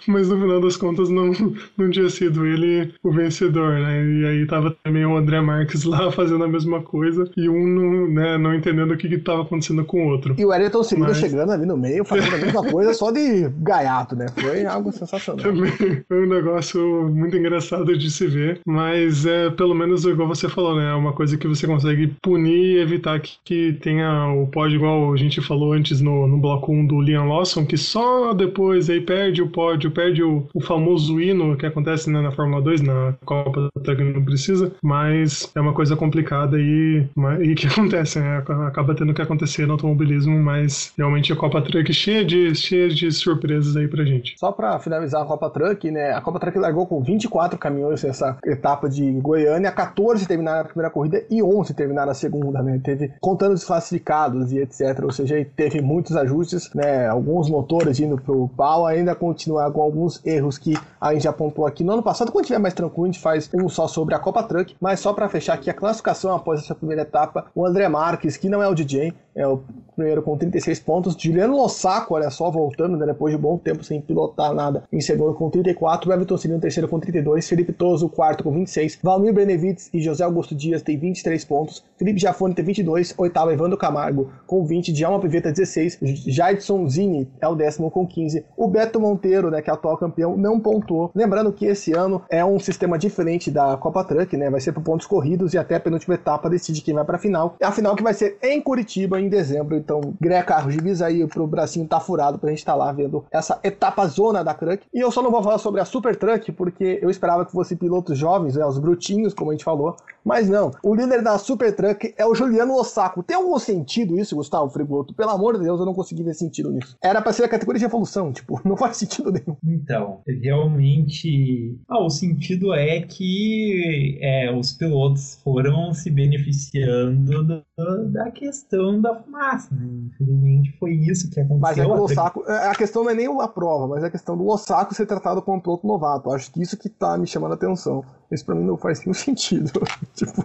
mas 0.06 0.28
no 0.28 0.40
final 0.40 0.60
das 0.60 0.76
contas 0.76 1.08
não, 1.08 1.32
não 1.76 1.90
tinha 1.90 2.08
sido 2.08 2.46
ele 2.46 2.92
o 3.02 3.10
vencedor, 3.10 3.74
né? 3.74 4.04
E 4.04 4.26
aí 4.26 4.46
tava 4.46 4.76
também 4.82 5.04
o 5.04 5.16
André 5.16 5.40
Marques 5.40 5.84
lá 5.84 6.10
fazendo 6.10 6.44
a 6.44 6.48
mesma 6.48 6.80
coisa 6.80 7.30
e 7.36 7.48
um 7.48 7.66
não, 7.66 8.08
né, 8.08 8.38
não 8.38 8.54
entendendo 8.54 8.92
o 8.92 8.96
que, 8.96 9.08
que 9.08 9.18
tava 9.18 9.42
acontecendo 9.42 9.84
com 9.84 10.06
o 10.06 10.08
outro. 10.08 10.34
E 10.38 10.44
o 10.44 10.52
Ayrton 10.52 10.82
Senna 10.82 11.08
mas... 11.08 11.18
chegando 11.18 11.52
ali 11.52 11.66
no 11.66 11.76
meio, 11.76 12.04
fazendo 12.04 12.34
a 12.34 12.38
mesma 12.38 12.64
coisa 12.64 12.94
só 12.94 13.10
de 13.10 13.48
gaiar 13.58 13.87
né? 14.16 14.26
Foi 14.36 14.64
algo 14.66 14.92
sensacional. 14.92 15.42
Também 15.42 15.70
foi 16.06 16.24
um 16.24 16.28
negócio 16.28 17.08
muito 17.08 17.36
engraçado 17.36 17.96
de 17.96 18.10
se 18.10 18.26
ver, 18.26 18.60
mas 18.66 19.26
é 19.26 19.50
pelo 19.50 19.74
menos 19.74 20.04
igual 20.04 20.28
você 20.28 20.48
falou, 20.48 20.76
né? 20.76 20.90
É 20.90 20.94
uma 20.94 21.12
coisa 21.12 21.36
que 21.36 21.46
você 21.46 21.66
consegue 21.66 22.08
punir 22.22 22.76
e 22.76 22.78
evitar 22.78 23.20
que, 23.20 23.38
que 23.44 23.72
tenha 23.80 24.28
o 24.32 24.46
pódio, 24.46 24.76
igual 24.76 25.12
a 25.12 25.16
gente 25.16 25.40
falou 25.40 25.72
antes 25.72 26.00
no, 26.00 26.26
no 26.26 26.38
bloco 26.38 26.72
1 26.72 26.86
do 26.86 27.00
Liam 27.00 27.28
Lawson, 27.28 27.64
que 27.64 27.76
só 27.76 28.32
depois 28.32 28.90
aí 28.90 29.00
perde 29.00 29.42
o 29.42 29.48
pódio, 29.48 29.90
perde 29.90 30.22
o, 30.22 30.46
o 30.52 30.60
famoso 30.60 31.20
hino 31.20 31.56
que 31.56 31.66
acontece 31.66 32.10
né, 32.10 32.20
na 32.20 32.32
Fórmula 32.32 32.62
2, 32.62 32.82
na 32.82 33.14
Copa 33.24 33.68
até 33.76 33.94
que 33.94 34.02
não 34.02 34.24
precisa, 34.24 34.72
mas 34.82 35.50
é 35.54 35.60
uma 35.60 35.72
coisa 35.72 35.96
complicada 35.96 36.58
e, 36.60 37.04
e 37.40 37.54
que 37.54 37.66
acontece, 37.68 38.20
né? 38.20 38.38
Acaba 38.66 38.94
tendo 38.94 39.14
que 39.14 39.22
acontecer 39.22 39.66
no 39.66 39.72
automobilismo, 39.72 40.38
mas 40.38 40.92
realmente 40.96 41.32
a 41.32 41.36
Copa 41.36 41.62
Truck 41.62 41.92
cheia 41.92 42.24
de, 42.24 42.54
cheia 42.54 42.88
de 42.88 43.10
surpresas 43.12 43.76
aí 43.78 43.88
pra 43.88 44.04
gente. 44.04 44.34
Só 44.38 44.52
pra 44.52 44.78
finalizar 44.78 45.22
a 45.22 45.26
Copa 45.26 45.50
Truck, 45.50 45.90
né? 45.90 46.12
A 46.12 46.20
Copa 46.20 46.38
Truck 46.38 46.58
largou 46.58 46.86
com 46.86 47.02
24 47.02 47.58
caminhões 47.58 48.02
nessa 48.02 48.38
etapa 48.44 48.88
de 48.88 49.10
Goiânia, 49.12 49.70
14 49.72 50.26
terminaram 50.26 50.60
a 50.60 50.64
primeira 50.64 50.90
corrida 50.90 51.24
e 51.30 51.42
11 51.42 51.74
terminaram 51.74 52.10
a 52.10 52.14
segunda, 52.14 52.62
né? 52.62 52.80
Teve 52.82 53.12
contando 53.20 53.54
os 53.54 53.64
classificados 53.64 54.52
e 54.52 54.58
etc. 54.58 55.02
Ou 55.02 55.12
seja, 55.12 55.44
teve 55.56 55.80
muitos 55.80 56.16
ajustes, 56.16 56.72
né? 56.74 57.06
Alguns 57.08 57.48
motores 57.48 57.98
indo 58.00 58.16
pro 58.16 58.48
pau, 58.56 58.86
ainda 58.86 59.14
continuar 59.14 59.70
com 59.70 59.80
alguns 59.82 60.24
erros 60.24 60.58
que 60.58 60.74
a 61.00 61.14
gente 61.14 61.28
apontou 61.28 61.66
aqui 61.66 61.84
no 61.84 61.92
ano 61.92 62.02
passado. 62.02 62.32
Quando 62.32 62.46
tiver 62.46 62.58
mais 62.58 62.74
tranquilo, 62.74 63.04
a 63.04 63.06
gente 63.06 63.20
faz 63.20 63.50
um 63.54 63.68
só 63.68 63.86
sobre 63.86 64.14
a 64.14 64.18
Copa 64.18 64.42
Truck, 64.42 64.76
mas 64.80 65.00
só 65.00 65.12
para 65.12 65.28
fechar 65.28 65.54
aqui 65.54 65.70
a 65.70 65.74
classificação 65.74 66.34
após 66.34 66.60
essa 66.60 66.74
primeira 66.74 67.02
etapa, 67.02 67.46
o 67.54 67.66
André 67.66 67.88
Marques, 67.88 68.36
que 68.36 68.48
não 68.48 68.62
é 68.62 68.68
o 68.68 68.74
DJ, 68.74 69.12
é 69.34 69.46
o 69.46 69.62
primeiro 69.98 70.22
com 70.22 70.36
36 70.36 70.80
pontos. 70.80 71.16
Juliano 71.18 71.56
Lossaco, 71.56 72.14
olha 72.14 72.30
só, 72.30 72.50
voltando 72.50 72.96
né, 72.96 73.06
depois 73.06 73.34
de 73.34 73.40
bom 73.40 73.56
tempo 73.56 73.84
sem 73.84 74.00
pilotar 74.00 74.52
nada, 74.52 74.84
em 74.92 75.00
segundo 75.00 75.34
com 75.34 75.48
34. 75.48 76.12
Everton 76.12 76.36
Cirino, 76.36 76.60
terceiro 76.60 76.88
com 76.88 76.98
32. 76.98 77.48
Felipe 77.48 77.72
Toso, 77.72 78.08
quarto 78.08 78.44
com 78.44 78.52
26. 78.52 78.98
Valmir 79.02 79.32
Benevides 79.32 79.88
e 79.94 80.00
José 80.00 80.24
Augusto 80.24 80.54
Dias 80.54 80.82
têm 80.82 80.98
23 80.98 81.44
pontos. 81.44 81.84
Felipe 81.96 82.20
Jafone 82.20 82.54
tem 82.54 82.64
22. 82.64 83.14
Oitavo, 83.16 83.50
Evandro 83.50 83.78
Camargo 83.78 84.30
com 84.46 84.64
20. 84.64 84.92
Djalma 84.92 85.20
Piveta, 85.20 85.52
16. 85.52 85.98
Jadson 86.26 86.88
Zini 86.88 87.28
é 87.40 87.48
o 87.48 87.54
décimo 87.54 87.90
com 87.90 88.06
15. 88.06 88.44
O 88.56 88.68
Beto 88.68 89.00
Monteiro, 89.00 89.50
né, 89.50 89.62
que 89.62 89.70
é 89.70 89.72
atual 89.72 89.96
campeão, 89.96 90.36
não 90.36 90.60
pontuou. 90.60 91.10
Lembrando 91.14 91.52
que 91.52 91.66
esse 91.66 91.92
ano 91.92 92.22
é 92.30 92.44
um 92.44 92.58
sistema 92.58 92.98
diferente 92.98 93.50
da 93.50 93.76
Copa 93.76 94.04
Truck, 94.04 94.36
né? 94.36 94.50
Vai 94.50 94.60
ser 94.60 94.72
por 94.72 94.82
pontos 94.82 95.06
corridos 95.06 95.54
e 95.54 95.58
até 95.58 95.76
a 95.76 95.80
penúltima 95.80 96.14
etapa 96.14 96.48
decide 96.48 96.82
quem 96.82 96.94
vai 96.94 97.04
para 97.04 97.16
a 97.16 97.20
final. 97.20 97.56
A 97.62 97.72
final 97.72 97.94
que 97.94 98.02
vai 98.02 98.14
ser 98.14 98.38
em 98.42 98.60
Curitiba, 98.60 99.20
em 99.20 99.28
em 99.28 99.30
dezembro. 99.30 99.76
Então, 99.88 100.14
Greia 100.20 100.42
Carros, 100.42 100.74
divisa 100.74 101.06
aí 101.06 101.26
pro 101.26 101.46
bracinho 101.46 101.88
tá 101.88 101.98
furado 101.98 102.38
pra 102.38 102.50
gente 102.50 102.58
estar 102.58 102.72
tá 102.72 102.78
lá 102.78 102.92
vendo 102.92 103.24
essa 103.30 103.58
etapa 103.64 104.06
zona 104.06 104.44
da 104.44 104.52
Truck. 104.52 104.84
E 104.92 105.00
eu 105.00 105.10
só 105.10 105.22
não 105.22 105.30
vou 105.30 105.42
falar 105.42 105.56
sobre 105.56 105.80
a 105.80 105.84
Super 105.86 106.14
Truck, 106.14 106.52
porque 106.52 106.98
eu 107.00 107.08
esperava 107.08 107.46
que 107.46 107.52
fosse 107.52 107.74
pilotos 107.74 108.18
jovens, 108.18 108.54
né, 108.54 108.66
os 108.66 108.78
brutinhos, 108.78 109.32
como 109.32 109.50
a 109.50 109.54
gente 109.54 109.64
falou. 109.64 109.96
Mas 110.22 110.46
não, 110.46 110.70
o 110.82 110.94
líder 110.94 111.22
da 111.22 111.38
Super 111.38 111.74
Truck 111.74 112.12
é 112.18 112.26
o 112.26 112.34
Juliano 112.34 112.74
Osako. 112.74 113.22
Tem 113.22 113.34
algum 113.34 113.58
sentido 113.58 114.18
isso, 114.18 114.36
Gustavo 114.36 114.68
Frigoto? 114.68 115.14
Pelo 115.14 115.30
amor 115.30 115.56
de 115.56 115.64
Deus, 115.64 115.80
eu 115.80 115.86
não 115.86 115.94
consegui 115.94 116.22
ver 116.22 116.34
sentido 116.34 116.70
nisso. 116.70 116.98
Era 117.02 117.22
pra 117.22 117.32
ser 117.32 117.44
a 117.44 117.48
categoria 117.48 117.78
de 117.78 117.86
evolução, 117.86 118.30
tipo, 118.30 118.60
não 118.68 118.76
faz 118.76 118.98
sentido 118.98 119.32
nenhum. 119.32 119.56
Então, 119.64 120.20
realmente. 120.42 121.78
Ah, 121.88 122.04
o 122.04 122.10
sentido 122.10 122.74
é 122.74 123.00
que 123.00 124.18
é, 124.20 124.52
os 124.54 124.72
pilotos 124.72 125.40
foram 125.42 125.94
se 125.94 126.10
beneficiando 126.10 127.42
do, 127.42 127.64
da 128.12 128.30
questão 128.30 129.00
da 129.00 129.14
fumaça. 129.14 129.77
Né? 129.78 130.08
Infelizmente 130.08 130.76
foi 130.78 130.92
isso 130.92 131.30
que 131.30 131.40
aconteceu. 131.40 131.60
Mas 131.60 131.78
é 131.78 131.84
que 131.84 131.90
o 131.90 131.94
Lossaco, 131.96 132.44
é, 132.46 132.68
a 132.68 132.74
questão 132.74 133.04
não 133.04 133.10
é 133.10 133.14
nem 133.14 133.26
a 133.26 133.48
prova, 133.48 133.86
mas 133.86 134.02
é 134.02 134.06
a 134.06 134.10
questão 134.10 134.36
do 134.36 134.44
Lossaco 134.44 134.94
ser 134.94 135.06
tratado 135.06 135.40
como 135.42 135.58
um 135.58 135.60
piloto 135.60 135.86
novato. 135.86 136.30
Acho 136.30 136.50
que 136.52 136.60
isso 136.60 136.76
que 136.76 136.88
tá 136.88 137.16
me 137.16 137.26
chamando 137.26 137.52
a 137.52 137.54
atenção. 137.54 138.04
Isso 138.30 138.44
pra 138.44 138.54
mim 138.54 138.64
não 138.64 138.76
faz 138.76 139.00
nenhum 139.00 139.14
sentido. 139.14 139.70
tipo. 140.14 140.44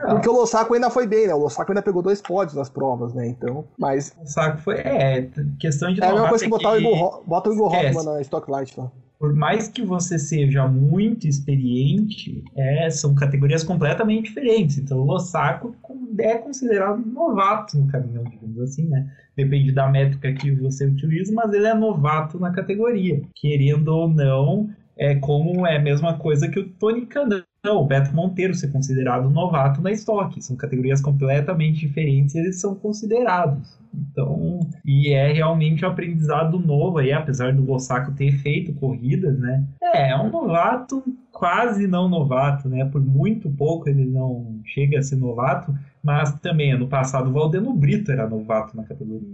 Porque 0.00 0.28
o 0.28 0.32
Lossaco 0.32 0.74
ainda 0.74 0.90
foi 0.90 1.06
bem, 1.06 1.26
né? 1.26 1.34
O 1.34 1.38
Lossaco 1.38 1.70
ainda 1.70 1.82
pegou 1.82 2.02
dois 2.02 2.20
pódios 2.22 2.54
nas 2.56 2.70
provas, 2.70 3.12
né? 3.12 3.26
Então, 3.26 3.64
mas. 3.78 4.14
O 4.16 4.20
Lossaco 4.20 4.58
foi. 4.58 4.76
É, 4.76 5.28
questão 5.58 5.92
de. 5.92 6.00
É 6.00 6.06
a 6.06 6.12
mesma 6.12 6.28
coisa 6.28 6.44
que 6.44 6.50
botar 6.50 6.70
o 6.72 6.78
Igor, 6.78 7.22
bota 7.26 7.50
o 7.50 7.52
Igor 7.52 7.72
Hoffman 7.72 8.04
na 8.04 8.20
Stock 8.20 8.50
Light 8.50 8.78
lá 8.78 8.90
por 9.18 9.34
mais 9.34 9.68
que 9.68 9.82
você 9.82 10.18
seja 10.18 10.68
muito 10.68 11.26
experiente, 11.26 12.44
é, 12.56 12.88
são 12.88 13.14
categorias 13.14 13.64
completamente 13.64 14.28
diferentes. 14.28 14.78
Então, 14.78 14.98
o 14.98 15.04
Lossaco 15.04 15.74
é 16.20 16.38
considerado 16.38 17.04
novato 17.04 17.76
no 17.76 17.88
caminhão, 17.88 18.22
digamos 18.24 18.60
assim, 18.60 18.86
né? 18.86 19.12
Depende 19.36 19.72
da 19.72 19.88
métrica 19.88 20.32
que 20.32 20.52
você 20.52 20.86
utiliza, 20.86 21.32
mas 21.34 21.52
ele 21.52 21.66
é 21.66 21.74
novato 21.74 22.38
na 22.38 22.52
categoria. 22.52 23.20
Querendo 23.34 23.88
ou 23.88 24.08
não, 24.08 24.70
é 24.96 25.16
como 25.16 25.66
é 25.66 25.76
a 25.76 25.82
mesma 25.82 26.16
coisa 26.16 26.48
que 26.48 26.60
o 26.60 26.68
Tony 26.68 27.06
Canan, 27.06 27.44
o 27.66 27.84
Beto 27.84 28.14
Monteiro 28.14 28.54
ser 28.54 28.68
considerado 28.68 29.28
novato 29.28 29.82
na 29.82 29.90
estoque. 29.90 30.40
São 30.40 30.56
categorias 30.56 31.00
completamente 31.00 31.80
diferentes, 31.80 32.34
eles 32.34 32.60
são 32.60 32.74
considerados. 32.74 33.78
Então, 33.92 34.60
e 34.84 35.12
é 35.12 35.32
realmente 35.32 35.84
um 35.84 35.88
aprendizado 35.88 36.58
novo 36.58 36.98
aí, 36.98 37.12
apesar 37.12 37.52
do 37.52 37.70
Osaka 37.70 38.12
ter 38.12 38.32
feito 38.32 38.72
corridas, 38.74 39.38
né? 39.38 39.64
É, 39.82 40.10
é 40.10 40.16
um 40.16 40.30
novato, 40.30 41.02
quase 41.32 41.86
não 41.86 42.08
novato, 42.08 42.68
né? 42.68 42.84
Por 42.84 43.00
muito 43.00 43.50
pouco 43.50 43.88
ele 43.88 44.04
não 44.04 44.60
chega 44.64 44.98
a 44.98 45.02
ser 45.02 45.16
novato, 45.16 45.74
mas 46.02 46.32
também 46.40 46.72
ano 46.72 46.86
passado 46.86 47.30
o 47.30 47.32
Valdeno 47.32 47.72
Brito 47.72 48.12
era 48.12 48.28
novato 48.28 48.76
na 48.76 48.84
categoria. 48.84 49.28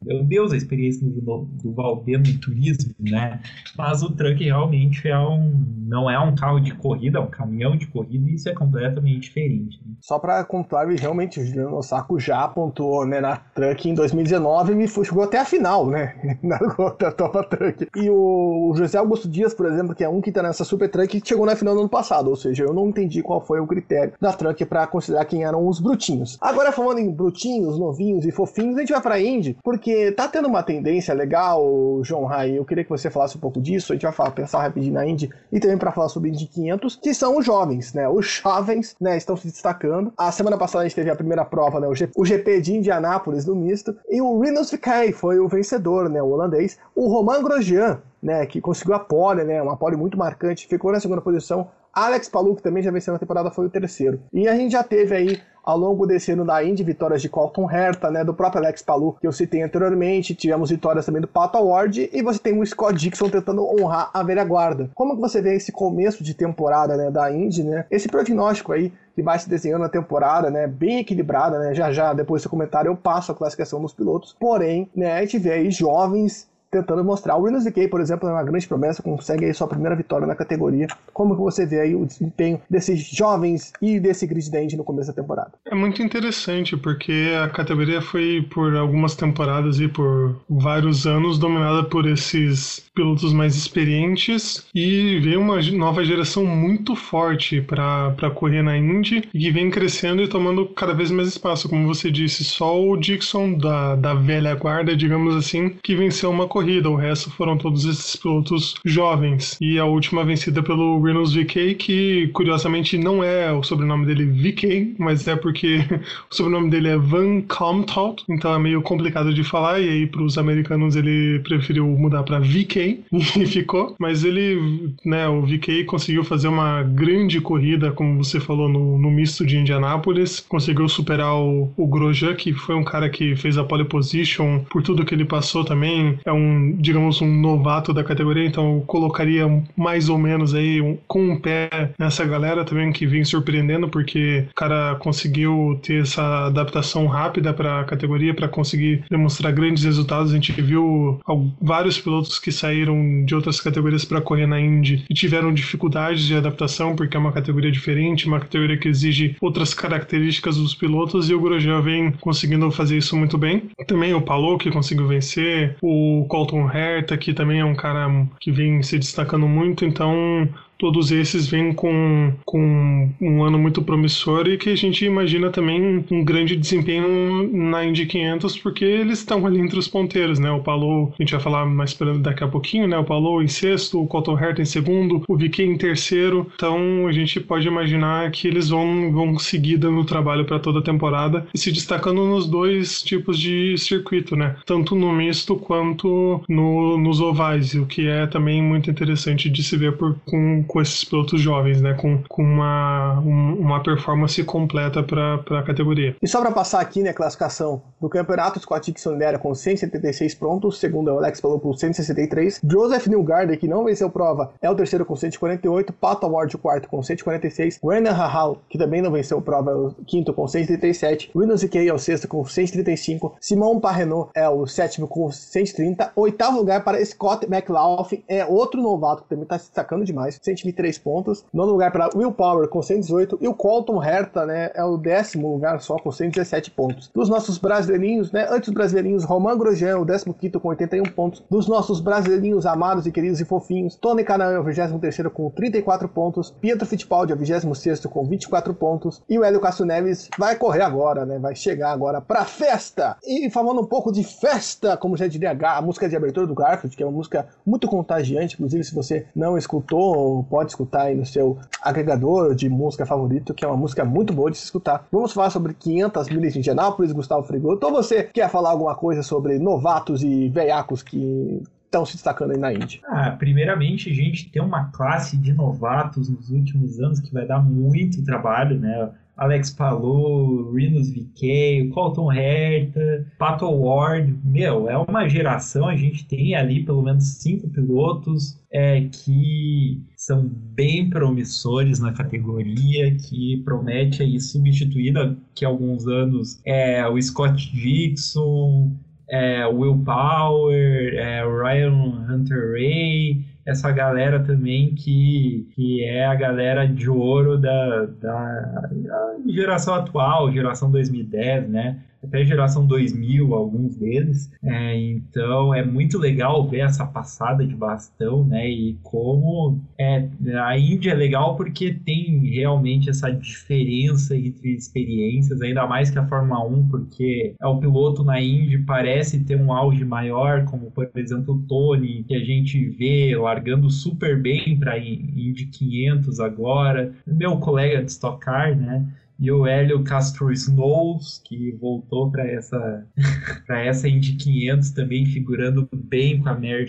Meu 0.00 0.22
Deus, 0.22 0.52
a 0.52 0.56
experiência 0.56 1.06
do, 1.06 1.48
do 1.62 1.72
Valdeno 1.72 2.26
em 2.26 2.38
turismo, 2.38 2.94
né? 3.00 3.40
Mas 3.76 4.02
o 4.02 4.10
truck 4.10 4.42
realmente 4.44 5.08
é 5.08 5.18
um, 5.18 5.64
não 5.86 6.08
é 6.08 6.18
um 6.18 6.34
carro 6.34 6.60
de 6.60 6.72
corrida, 6.72 7.18
é 7.18 7.20
um 7.20 7.26
caminhão 7.26 7.76
de 7.76 7.86
corrida 7.86 8.30
e 8.30 8.34
isso 8.34 8.48
é 8.48 8.54
completamente 8.54 9.20
diferente. 9.20 9.80
Né? 9.84 9.94
Só 10.00 10.18
para 10.18 10.44
contar, 10.44 10.86
realmente, 10.86 11.40
o 11.40 11.44
Juliano 11.44 11.76
Osako 11.76 12.18
já 12.20 12.44
apontou 12.44 13.04
né, 13.04 13.20
na 13.20 13.36
truck 13.36 13.88
em 13.88 13.94
2019 13.94 14.84
e 14.84 14.88
chegou 14.88 15.24
até 15.24 15.40
a 15.40 15.44
final, 15.44 15.88
né? 15.88 16.14
Na 16.42 16.58
da 16.98 17.10
Topa 17.10 17.42
Truck. 17.44 17.88
E 17.96 18.10
o 18.10 18.72
José 18.76 18.98
Augusto 18.98 19.28
Dias, 19.28 19.52
por 19.52 19.66
exemplo, 19.66 19.94
que 19.94 20.04
é 20.04 20.08
um 20.08 20.20
que 20.20 20.30
tá 20.30 20.42
nessa 20.42 20.64
Super 20.64 20.88
Truck, 20.90 21.20
chegou 21.24 21.44
na 21.44 21.56
final 21.56 21.74
do 21.74 21.80
ano 21.80 21.88
passado, 21.88 22.28
ou 22.30 22.36
seja, 22.36 22.64
eu 22.64 22.72
não 22.72 22.88
entendi 22.88 23.22
qual 23.22 23.40
foi 23.40 23.60
o 23.60 23.66
critério 23.66 24.12
da 24.20 24.32
Truck 24.32 24.64
para 24.64 24.86
considerar 24.86 25.24
quem 25.24 25.44
eram 25.44 25.66
os 25.66 25.80
brutinhos. 25.80 26.38
Agora, 26.40 26.70
falando 26.70 26.98
em 26.98 27.10
brutinhos, 27.10 27.78
novinhos 27.78 28.24
e 28.24 28.30
fofinhos, 28.30 28.76
a 28.76 28.80
gente 28.80 28.92
vai 28.92 29.00
pra 29.00 29.20
Indy, 29.20 29.56
porque 29.62 29.87
porque 29.88 30.12
tá 30.12 30.28
tendo 30.28 30.48
uma 30.48 30.62
tendência 30.62 31.14
legal, 31.14 31.64
João 32.04 32.26
Rai, 32.26 32.58
eu 32.58 32.64
queria 32.64 32.84
que 32.84 32.90
você 32.90 33.08
falasse 33.08 33.38
um 33.38 33.40
pouco 33.40 33.58
disso, 33.58 33.90
a 33.90 33.96
gente 33.96 34.02
vai 34.02 34.12
falar, 34.12 34.32
pensar 34.32 34.60
rapidinho 34.60 34.92
na 34.92 35.06
Indy 35.06 35.30
e 35.50 35.58
também 35.58 35.78
para 35.78 35.90
falar 35.92 36.10
sobre 36.10 36.28
Indy 36.28 36.46
500, 36.46 36.96
que 36.96 37.14
são 37.14 37.38
os 37.38 37.46
jovens, 37.46 37.94
né? 37.94 38.06
Os 38.06 38.26
jovens, 38.26 38.94
né, 39.00 39.16
estão 39.16 39.34
se 39.34 39.46
destacando. 39.46 40.12
A 40.14 40.30
semana 40.30 40.58
passada 40.58 40.84
a 40.84 40.86
gente 40.86 40.94
teve 40.94 41.08
a 41.08 41.16
primeira 41.16 41.42
prova, 41.42 41.80
né, 41.80 41.88
o, 41.88 42.24
GP 42.24 42.60
de 42.60 42.74
Indianápolis 42.76 43.46
no 43.46 43.54
misto, 43.54 43.96
e 44.10 44.20
o 44.20 44.38
Rinus 44.38 44.70
VK 44.70 45.10
foi 45.14 45.38
o 45.38 45.48
vencedor, 45.48 46.10
né, 46.10 46.20
o 46.20 46.28
holandês. 46.28 46.78
O 46.94 47.08
Romain 47.08 47.42
Grosjean, 47.42 48.02
né, 48.22 48.44
que 48.44 48.60
conseguiu 48.60 48.94
a 48.94 49.00
pole, 49.00 49.42
né, 49.42 49.62
uma 49.62 49.76
pole 49.76 49.96
muito 49.96 50.18
marcante, 50.18 50.66
ficou 50.66 50.92
na 50.92 51.00
segunda 51.00 51.22
posição. 51.22 51.68
Alex 51.94 52.28
Palou, 52.28 52.54
que 52.54 52.62
também 52.62 52.82
já 52.82 52.90
venceu 52.90 53.14
na 53.14 53.18
temporada, 53.18 53.50
foi 53.50 53.64
o 53.64 53.70
terceiro. 53.70 54.20
E 54.34 54.46
a 54.46 54.54
gente 54.54 54.72
já 54.72 54.84
teve 54.84 55.16
aí 55.16 55.40
ao 55.68 55.76
longo 55.76 56.06
desse 56.06 56.32
ano 56.32 56.46
da 56.46 56.64
Indy, 56.64 56.82
vitórias 56.82 57.20
de 57.20 57.28
Colton 57.28 57.70
Herta, 57.70 58.10
né, 58.10 58.24
do 58.24 58.32
próprio 58.32 58.62
Alex 58.62 58.80
Palou, 58.80 59.18
que 59.20 59.26
eu 59.26 59.32
citei 59.32 59.60
anteriormente, 59.60 60.34
tivemos 60.34 60.70
vitórias 60.70 61.04
também 61.04 61.20
do 61.20 61.28
Pato 61.28 61.58
Award, 61.58 62.08
e 62.10 62.22
você 62.22 62.38
tem 62.38 62.58
o 62.58 62.64
Scott 62.64 62.94
Dixon 62.94 63.28
tentando 63.28 63.62
honrar 63.62 64.08
a 64.14 64.22
velha 64.22 64.42
guarda. 64.44 64.88
Como 64.94 65.14
que 65.14 65.20
você 65.20 65.42
vê 65.42 65.54
esse 65.56 65.70
começo 65.70 66.24
de 66.24 66.32
temporada, 66.32 66.96
né, 66.96 67.10
da 67.10 67.30
Indy, 67.30 67.64
né, 67.64 67.84
esse 67.90 68.08
prognóstico 68.08 68.72
aí 68.72 68.90
que 69.14 69.20
vai 69.20 69.38
se 69.38 69.46
desenhando 69.46 69.82
na 69.82 69.90
temporada, 69.90 70.50
né, 70.50 70.66
bem 70.66 71.00
equilibrada, 71.00 71.58
né, 71.58 71.74
já 71.74 71.92
já, 71.92 72.14
depois 72.14 72.40
do 72.40 72.44
seu 72.44 72.50
comentário 72.50 72.88
eu 72.88 72.96
passo 72.96 73.30
a 73.30 73.34
classificação 73.34 73.78
dos 73.78 73.92
pilotos, 73.92 74.34
porém, 74.40 74.88
né, 74.96 75.18
a 75.18 75.20
gente 75.20 75.38
vê 75.38 75.52
aí 75.52 75.70
jovens 75.70 76.48
tentando 76.70 77.04
mostrar. 77.04 77.36
O 77.36 77.42
Williams 77.42 77.64
DK, 77.64 77.88
por 77.88 78.00
exemplo, 78.00 78.28
é 78.28 78.32
uma 78.32 78.42
grande 78.42 78.66
promessa, 78.66 79.02
consegue 79.02 79.44
aí 79.44 79.54
sua 79.54 79.66
primeira 79.66 79.96
vitória 79.96 80.26
na 80.26 80.34
categoria. 80.34 80.86
Como 81.12 81.34
que 81.34 81.40
você 81.40 81.66
vê 81.66 81.80
aí 81.80 81.94
o 81.94 82.06
desempenho 82.06 82.60
desses 82.68 83.00
jovens 83.00 83.72
e 83.80 83.98
desse 83.98 84.26
grid 84.26 84.48
Indy 84.48 84.76
no 84.76 84.84
começo 84.84 85.08
da 85.08 85.22
temporada? 85.22 85.52
É 85.66 85.74
muito 85.74 86.02
interessante, 86.02 86.76
porque 86.76 87.32
a 87.42 87.48
categoria 87.48 88.00
foi 88.00 88.46
por 88.52 88.74
algumas 88.76 89.14
temporadas 89.14 89.80
e 89.80 89.88
por 89.88 90.36
vários 90.48 91.06
anos 91.06 91.38
dominada 91.38 91.84
por 91.84 92.06
esses 92.06 92.87
pilotos 92.98 93.32
mais 93.32 93.54
experientes 93.54 94.66
e 94.74 95.20
veio 95.20 95.40
uma 95.40 95.60
nova 95.72 96.04
geração 96.04 96.44
muito 96.44 96.96
forte 96.96 97.60
para 97.60 98.30
correr 98.34 98.62
na 98.62 98.76
Indy 98.76 99.22
e 99.32 99.48
que 99.48 99.52
vem 99.52 99.70
crescendo 99.70 100.20
e 100.20 100.28
tomando 100.28 100.66
cada 100.66 100.92
vez 100.92 101.10
mais 101.10 101.28
espaço. 101.28 101.68
Como 101.68 101.86
você 101.86 102.10
disse, 102.10 102.42
só 102.42 102.78
o 102.78 102.96
Dixon 102.96 103.54
da, 103.54 103.94
da 103.94 104.12
velha 104.14 104.54
guarda, 104.54 104.96
digamos 104.96 105.34
assim, 105.34 105.76
que 105.82 105.94
venceu 105.94 106.30
uma 106.30 106.46
corrida. 106.46 106.90
O 106.90 106.96
resto 106.96 107.30
foram 107.30 107.56
todos 107.56 107.84
esses 107.86 108.16
pilotos 108.16 108.74
jovens. 108.84 109.56
E 109.60 109.78
a 109.78 109.84
última 109.84 110.24
vencida 110.24 110.60
pelo 110.62 111.00
Reynolds 111.00 111.32
VK, 111.32 111.76
que 111.76 112.28
curiosamente 112.34 112.98
não 112.98 113.22
é 113.24 113.52
o 113.52 113.62
sobrenome 113.62 114.06
dele 114.06 114.24
VK, 114.24 114.96
mas 114.98 115.26
é 115.26 115.36
porque 115.36 115.78
o 116.30 116.34
sobrenome 116.34 116.68
dele 116.68 116.88
é 116.88 116.98
Van 116.98 117.40
Comtout, 117.42 118.24
então 118.28 118.52
é 118.52 118.58
meio 118.58 118.82
complicado 118.82 119.32
de 119.32 119.44
falar. 119.44 119.80
E 119.80 119.88
aí, 119.88 120.06
para 120.06 120.22
os 120.22 120.36
americanos, 120.36 120.96
ele 120.96 121.38
preferiu 121.40 121.86
mudar 121.86 122.22
para 122.22 122.40
VK 122.40 122.87
e 123.12 123.46
ficou. 123.46 123.94
Mas 123.98 124.24
ele, 124.24 124.94
né, 125.04 125.28
o 125.28 125.42
VK 125.42 125.84
conseguiu 125.84 126.24
fazer 126.24 126.48
uma 126.48 126.82
grande 126.82 127.40
corrida, 127.40 127.92
como 127.92 128.22
você 128.22 128.40
falou, 128.40 128.68
no, 128.68 128.98
no 128.98 129.10
misto 129.10 129.44
de 129.44 129.58
Indianápolis. 129.58 130.40
Conseguiu 130.40 130.88
superar 130.88 131.34
o, 131.34 131.72
o 131.76 131.86
Grosjean, 131.86 132.34
que 132.34 132.52
foi 132.52 132.74
um 132.74 132.84
cara 132.84 133.08
que 133.08 133.36
fez 133.36 133.58
a 133.58 133.64
pole 133.64 133.84
position 133.84 134.60
por 134.70 134.82
tudo 134.82 135.04
que 135.04 135.14
ele 135.14 135.24
passou 135.24 135.64
também. 135.64 136.18
É 136.24 136.32
um 136.32 136.58
digamos, 136.78 137.20
um 137.20 137.40
novato 137.40 137.92
da 137.92 138.04
categoria, 138.04 138.46
então 138.46 138.76
eu 138.76 138.80
colocaria 138.82 139.46
mais 139.76 140.08
ou 140.08 140.18
menos 140.18 140.54
aí 140.54 140.80
um, 140.80 140.96
com 141.06 141.32
um 141.32 141.38
pé 141.38 141.92
nessa 141.98 142.24
galera 142.24 142.64
também 142.64 142.92
que 142.92 143.06
vem 143.06 143.24
surpreendendo, 143.24 143.88
porque 143.88 144.46
o 144.50 144.54
cara 144.54 144.96
conseguiu 144.96 145.78
ter 145.82 146.02
essa 146.02 146.46
adaptação 146.46 147.06
rápida 147.06 147.52
para 147.52 147.80
a 147.80 147.84
categoria, 147.84 148.34
para 148.34 148.48
conseguir 148.48 149.04
demonstrar 149.10 149.52
grandes 149.52 149.84
resultados. 149.84 150.32
A 150.32 150.34
gente 150.34 150.52
viu 150.60 151.20
vários 151.60 151.98
pilotos 151.98 152.38
que 152.38 152.50
saíram 152.52 152.77
de 153.24 153.34
outras 153.34 153.60
categorias 153.60 154.04
para 154.04 154.20
correr 154.20 154.46
na 154.46 154.60
Indy 154.60 155.04
e 155.08 155.14
tiveram 155.14 155.52
dificuldades 155.52 156.22
de 156.22 156.34
adaptação, 156.34 156.94
porque 156.94 157.16
é 157.16 157.20
uma 157.20 157.32
categoria 157.32 157.70
diferente, 157.70 158.26
uma 158.26 158.40
categoria 158.40 158.76
que 158.76 158.88
exige 158.88 159.36
outras 159.40 159.74
características 159.74 160.56
dos 160.56 160.74
pilotos, 160.74 161.28
e 161.30 161.34
o 161.34 161.40
Grosjean 161.40 161.80
vem 161.80 162.12
conseguindo 162.12 162.70
fazer 162.70 162.98
isso 162.98 163.16
muito 163.16 163.38
bem. 163.38 163.70
Também 163.86 164.14
o 164.14 164.20
Palou, 164.20 164.58
que 164.58 164.70
conseguiu 164.70 165.06
vencer, 165.06 165.76
o 165.80 166.26
Colton 166.28 166.70
Herta, 166.70 167.16
que 167.16 167.32
também 167.32 167.60
é 167.60 167.64
um 167.64 167.74
cara 167.74 168.26
que 168.40 168.50
vem 168.50 168.82
se 168.82 168.98
destacando 168.98 169.48
muito, 169.48 169.84
então 169.84 170.48
todos 170.78 171.10
esses 171.10 171.48
vêm 171.48 171.72
com, 171.72 172.32
com 172.44 173.10
um 173.20 173.42
ano 173.42 173.58
muito 173.58 173.82
promissor 173.82 174.46
e 174.46 174.56
que 174.56 174.70
a 174.70 174.76
gente 174.76 175.04
imagina 175.04 175.50
também 175.50 176.04
um 176.10 176.24
grande 176.24 176.56
desempenho 176.56 177.50
na 177.52 177.84
Indy 177.84 178.06
500 178.06 178.56
porque 178.58 178.84
eles 178.84 179.18
estão 179.18 179.44
ali 179.44 179.58
entre 179.58 179.78
os 179.78 179.88
ponteiros, 179.88 180.38
né? 180.38 180.50
O 180.50 180.60
Palou, 180.60 181.12
a 181.18 181.22
gente 181.22 181.32
vai 181.32 181.40
falar 181.40 181.66
mais 181.66 181.96
daqui 182.20 182.44
a 182.44 182.48
pouquinho, 182.48 182.86
né? 182.86 182.96
O 182.96 183.04
Palou 183.04 183.42
em 183.42 183.48
sexto, 183.48 184.00
o 184.00 184.06
Colton 184.06 184.38
Herta 184.38 184.62
em 184.62 184.64
segundo, 184.64 185.22
o 185.28 185.36
VK 185.36 185.62
em 185.62 185.76
terceiro. 185.76 186.50
Então 186.54 187.06
a 187.06 187.12
gente 187.12 187.40
pode 187.40 187.66
imaginar 187.66 188.30
que 188.30 188.46
eles 188.46 188.68
vão, 188.68 189.12
vão 189.12 189.38
seguir 189.38 189.78
dando 189.78 190.04
trabalho 190.04 190.44
para 190.44 190.60
toda 190.60 190.78
a 190.78 190.82
temporada 190.82 191.46
e 191.52 191.58
se 191.58 191.72
destacando 191.72 192.24
nos 192.24 192.46
dois 192.46 193.02
tipos 193.02 193.38
de 193.38 193.76
circuito, 193.76 194.36
né? 194.36 194.56
Tanto 194.64 194.94
no 194.94 195.12
misto 195.12 195.56
quanto 195.56 196.40
no, 196.48 196.96
nos 196.98 197.20
ovais, 197.20 197.74
o 197.74 197.84
que 197.84 198.06
é 198.06 198.26
também 198.26 198.62
muito 198.62 198.90
interessante 198.90 199.50
de 199.50 199.62
se 199.62 199.76
ver 199.76 199.96
por, 199.96 200.16
com 200.24 200.62
com 200.68 200.80
esses 200.80 201.04
pilotos 201.04 201.40
jovens, 201.40 201.80
né? 201.80 201.94
Com, 201.94 202.22
com 202.28 202.42
uma, 202.42 203.18
um, 203.20 203.54
uma 203.54 203.82
performance 203.82 204.42
completa 204.44 205.02
para 205.02 205.34
a 205.58 205.62
categoria. 205.62 206.16
E 206.22 206.28
só 206.28 206.40
para 206.40 206.52
passar 206.52 206.80
aqui, 206.80 207.02
né, 207.02 207.12
classificação 207.12 207.82
do 208.00 208.08
campeonato, 208.08 208.60
Scott 208.60 208.92
Dixon 208.92 209.12
lidera 209.12 209.38
com 209.38 209.54
176 209.54 210.34
pontos, 210.34 210.78
segundo 210.78 211.10
é 211.10 211.12
o 211.12 211.18
Alex 211.18 211.40
Palou 211.40 211.58
com 211.58 211.72
163, 211.72 212.60
Joseph 212.62 213.06
Newgarden, 213.06 213.56
que 213.56 213.66
não 213.66 213.84
venceu 213.84 214.10
prova, 214.10 214.52
é 214.60 214.70
o 214.70 214.74
terceiro 214.74 215.04
com 215.04 215.16
148, 215.16 215.92
Pato 215.92 216.26
Award 216.26 216.54
o 216.54 216.58
quarto 216.58 216.88
com 216.88 217.02
146, 217.02 217.78
Werner 217.82 218.14
Rahal, 218.14 218.62
que 218.68 218.78
também 218.78 219.02
não 219.02 219.10
venceu 219.10 219.40
prova, 219.40 219.70
é 219.70 219.74
o 219.74 219.94
quinto 220.06 220.32
com 220.32 220.46
137, 220.46 221.30
Williams 221.34 221.62
Ikei 221.62 221.88
é 221.88 221.94
o 221.94 221.98
sexto 221.98 222.28
com 222.28 222.44
135, 222.44 223.36
Simon 223.40 223.80
Parrenot 223.80 224.30
é 224.34 224.48
o 224.48 224.66
sétimo 224.66 225.08
com 225.08 225.30
130, 225.30 226.12
oitavo 226.14 226.58
lugar 226.58 226.84
para 226.84 227.04
Scott 227.04 227.46
McLaughlin, 227.46 228.22
é 228.28 228.44
outro 228.44 228.80
novato 228.82 229.22
que 229.22 229.28
também 229.28 229.44
está 229.44 229.58
se 229.58 229.66
destacando 229.66 230.04
demais, 230.04 230.38
123 230.58 230.98
pontos. 230.98 231.44
Nono 231.52 231.72
lugar 231.72 231.90
para 231.92 232.10
Will 232.14 232.32
Power 232.32 232.68
com 232.68 232.82
118 232.82 233.38
e 233.40 233.48
o 233.48 233.54
Colton 233.54 234.02
Herta, 234.02 234.44
né, 234.46 234.70
é 234.74 234.84
o 234.84 234.96
décimo 234.96 235.52
lugar 235.52 235.80
só 235.80 235.96
com 235.96 236.10
117 236.10 236.70
pontos. 236.70 237.10
Dos 237.14 237.28
nossos 237.28 237.58
brasileirinhos, 237.58 238.32
né, 238.32 238.46
antes 238.50 238.68
dos 238.68 238.74
brasileirinhos, 238.74 239.24
Roman 239.24 239.56
Grosjean, 239.56 239.98
o 239.98 240.06
15 240.06 240.58
com 240.60 240.68
81 240.68 241.04
pontos. 241.04 241.42
Dos 241.50 241.66
nossos 241.66 242.00
brasileirinhos 242.00 242.66
amados 242.66 243.06
e 243.06 243.12
queridos 243.12 243.40
e 243.40 243.44
fofinhos, 243.44 243.96
Tony 243.96 244.24
Canaan 244.24 244.60
o 244.60 244.64
23 244.64 245.28
com 245.32 245.50
34 245.50 246.08
pontos, 246.08 246.50
Pietro 246.50 246.86
Fittipaldi 246.86 247.32
o 247.32 247.36
26 247.36 248.06
com 248.06 248.24
24 248.24 248.74
pontos 248.74 249.22
e 249.28 249.38
o 249.38 249.44
Hélio 249.44 249.60
Castro 249.60 249.86
Neves 249.86 250.28
vai 250.38 250.56
correr 250.56 250.82
agora, 250.82 251.24
né, 251.24 251.38
vai 251.38 251.54
chegar 251.54 251.92
agora 251.92 252.20
pra 252.20 252.44
festa. 252.44 253.16
E 253.24 253.50
falando 253.50 253.80
um 253.80 253.86
pouco 253.86 254.12
de 254.12 254.24
festa, 254.24 254.96
como 254.96 255.16
já 255.16 255.26
diria 255.26 255.50
a 255.50 255.82
música 255.82 256.08
de 256.08 256.16
abertura 256.16 256.46
do 256.46 256.54
Garfield, 256.54 256.96
que 256.96 257.02
é 257.02 257.06
uma 257.06 257.12
música 257.12 257.48
muito 257.64 257.88
contagiante, 257.88 258.54
inclusive 258.54 258.84
se 258.84 258.94
você 258.94 259.26
não 259.34 259.56
escutou 259.56 260.46
pode 260.48 260.70
escutar 260.70 261.02
aí 261.02 261.14
no 261.14 261.26
seu 261.26 261.58
agregador 261.82 262.54
de 262.54 262.68
música 262.68 263.06
favorito, 263.06 263.54
que 263.54 263.64
é 263.64 263.68
uma 263.68 263.76
música 263.76 264.04
muito 264.04 264.32
boa 264.32 264.50
de 264.50 264.56
se 264.56 264.64
escutar. 264.64 265.06
Vamos 265.12 265.32
falar 265.32 265.50
sobre 265.50 265.74
500 265.74 266.28
milhas 266.30 266.52
de 266.52 266.58
Indianápolis, 266.58 267.12
Gustavo 267.12 267.42
Frigoto. 267.42 267.86
Ou 267.86 267.92
você 267.92 268.24
quer 268.24 268.48
falar 268.48 268.70
alguma 268.70 268.94
coisa 268.94 269.22
sobre 269.22 269.58
novatos 269.58 270.22
e 270.22 270.48
veiacos 270.48 271.02
que 271.02 271.62
estão 271.84 272.04
se 272.04 272.14
destacando 272.14 272.52
aí 272.52 272.58
na 272.58 272.72
Indy? 272.72 273.00
Ah, 273.06 273.30
primeiramente, 273.38 274.10
a 274.10 274.14
gente 274.14 274.50
tem 274.50 274.62
uma 274.62 274.90
classe 274.90 275.36
de 275.36 275.52
novatos 275.52 276.28
nos 276.28 276.50
últimos 276.50 277.00
anos 277.00 277.20
que 277.20 277.32
vai 277.32 277.46
dar 277.46 277.60
muito 277.60 278.22
trabalho, 278.24 278.78
né? 278.78 279.10
Alex 279.38 279.70
Palou, 279.70 280.72
Rinus 280.72 281.10
VK, 281.10 281.90
Colton 281.94 282.32
Herta, 282.32 283.26
Pato 283.38 283.70
Ward. 283.70 284.36
Meu, 284.44 284.90
é 284.90 284.98
uma 284.98 285.28
geração, 285.28 285.88
a 285.88 285.96
gente 285.96 286.26
tem 286.26 286.56
ali 286.56 286.84
pelo 286.84 287.02
menos 287.02 287.24
cinco 287.38 287.68
pilotos 287.68 288.58
é, 288.72 289.02
que 289.02 290.02
são 290.16 290.46
bem 290.74 291.08
promissores 291.08 292.00
na 292.00 292.12
categoria, 292.12 293.14
que 293.14 293.62
promete 293.64 294.22
aí 294.22 294.40
substituir 294.40 295.12
daqui 295.12 295.64
a 295.64 295.68
alguns 295.68 296.06
anos 296.06 296.60
é, 296.66 297.06
o 297.06 297.20
Scott 297.22 297.72
Dixon, 297.72 298.92
é, 299.30 299.66
Will 299.66 300.02
Power, 300.04 301.14
é, 301.14 301.42
Ryan 301.44 302.26
Hunter 302.28 302.72
Ray, 302.72 303.44
essa 303.68 303.92
galera 303.92 304.40
também 304.40 304.94
que, 304.94 305.68
que 305.74 306.02
é 306.02 306.24
a 306.24 306.34
galera 306.34 306.88
de 306.88 307.08
ouro 307.10 307.58
da, 307.58 308.06
da, 308.06 308.88
da 308.90 309.36
geração 309.46 309.94
atual, 309.94 310.50
geração 310.50 310.90
2010, 310.90 311.68
né? 311.68 311.98
Até 312.22 312.44
geração 312.44 312.86
2000, 312.86 313.54
alguns 313.54 313.96
deles. 313.96 314.50
É, 314.62 314.96
então 314.96 315.74
é 315.74 315.84
muito 315.84 316.18
legal 316.18 316.66
ver 316.68 316.80
essa 316.80 317.06
passada 317.06 317.64
de 317.66 317.74
bastão, 317.74 318.44
né? 318.44 318.68
E 318.68 318.98
como 319.02 319.80
é, 319.98 320.28
a 320.62 320.78
Índia 320.78 321.12
é 321.12 321.14
legal 321.14 321.56
porque 321.56 321.92
tem 321.92 322.46
realmente 322.50 323.08
essa 323.08 323.30
diferença 323.30 324.36
entre 324.36 324.74
experiências, 324.74 325.60
ainda 325.60 325.86
mais 325.86 326.10
que 326.10 326.18
a 326.18 326.26
Fórmula 326.26 326.64
1, 326.66 326.88
porque 326.88 327.54
é 327.60 327.66
o 327.66 327.78
piloto 327.78 328.24
na 328.24 328.40
Indy 328.40 328.78
parece 328.78 329.44
ter 329.44 329.60
um 329.60 329.72
auge 329.72 330.04
maior, 330.04 330.64
como 330.64 330.90
por 330.90 331.10
exemplo 331.16 331.54
o 331.54 331.62
Tony, 331.66 332.24
que 332.24 332.34
a 332.34 332.44
gente 332.44 332.88
vê 332.90 333.36
largando 333.36 333.90
super 333.90 334.40
bem 334.40 334.78
para 334.78 334.98
Indy 334.98 335.66
500 335.66 336.40
agora, 336.40 337.12
meu 337.26 337.58
colega 337.58 338.02
de 338.02 338.10
Stock 338.10 338.40
Car, 338.40 338.76
né? 338.76 339.06
E 339.38 339.50
o 339.50 339.66
Hélio 339.66 340.02
Castro 340.02 340.52
Snows, 340.52 341.40
que 341.44 341.72
voltou 341.72 342.30
para 342.30 342.46
essa 342.46 343.06
para 343.66 343.84
essa 343.84 344.08
Indy 344.08 344.36
500 344.36 344.90
também 344.90 345.26
figurando 345.26 345.88
bem 345.92 346.42
com 346.42 346.48
a 346.48 346.54
Mary 346.54 346.88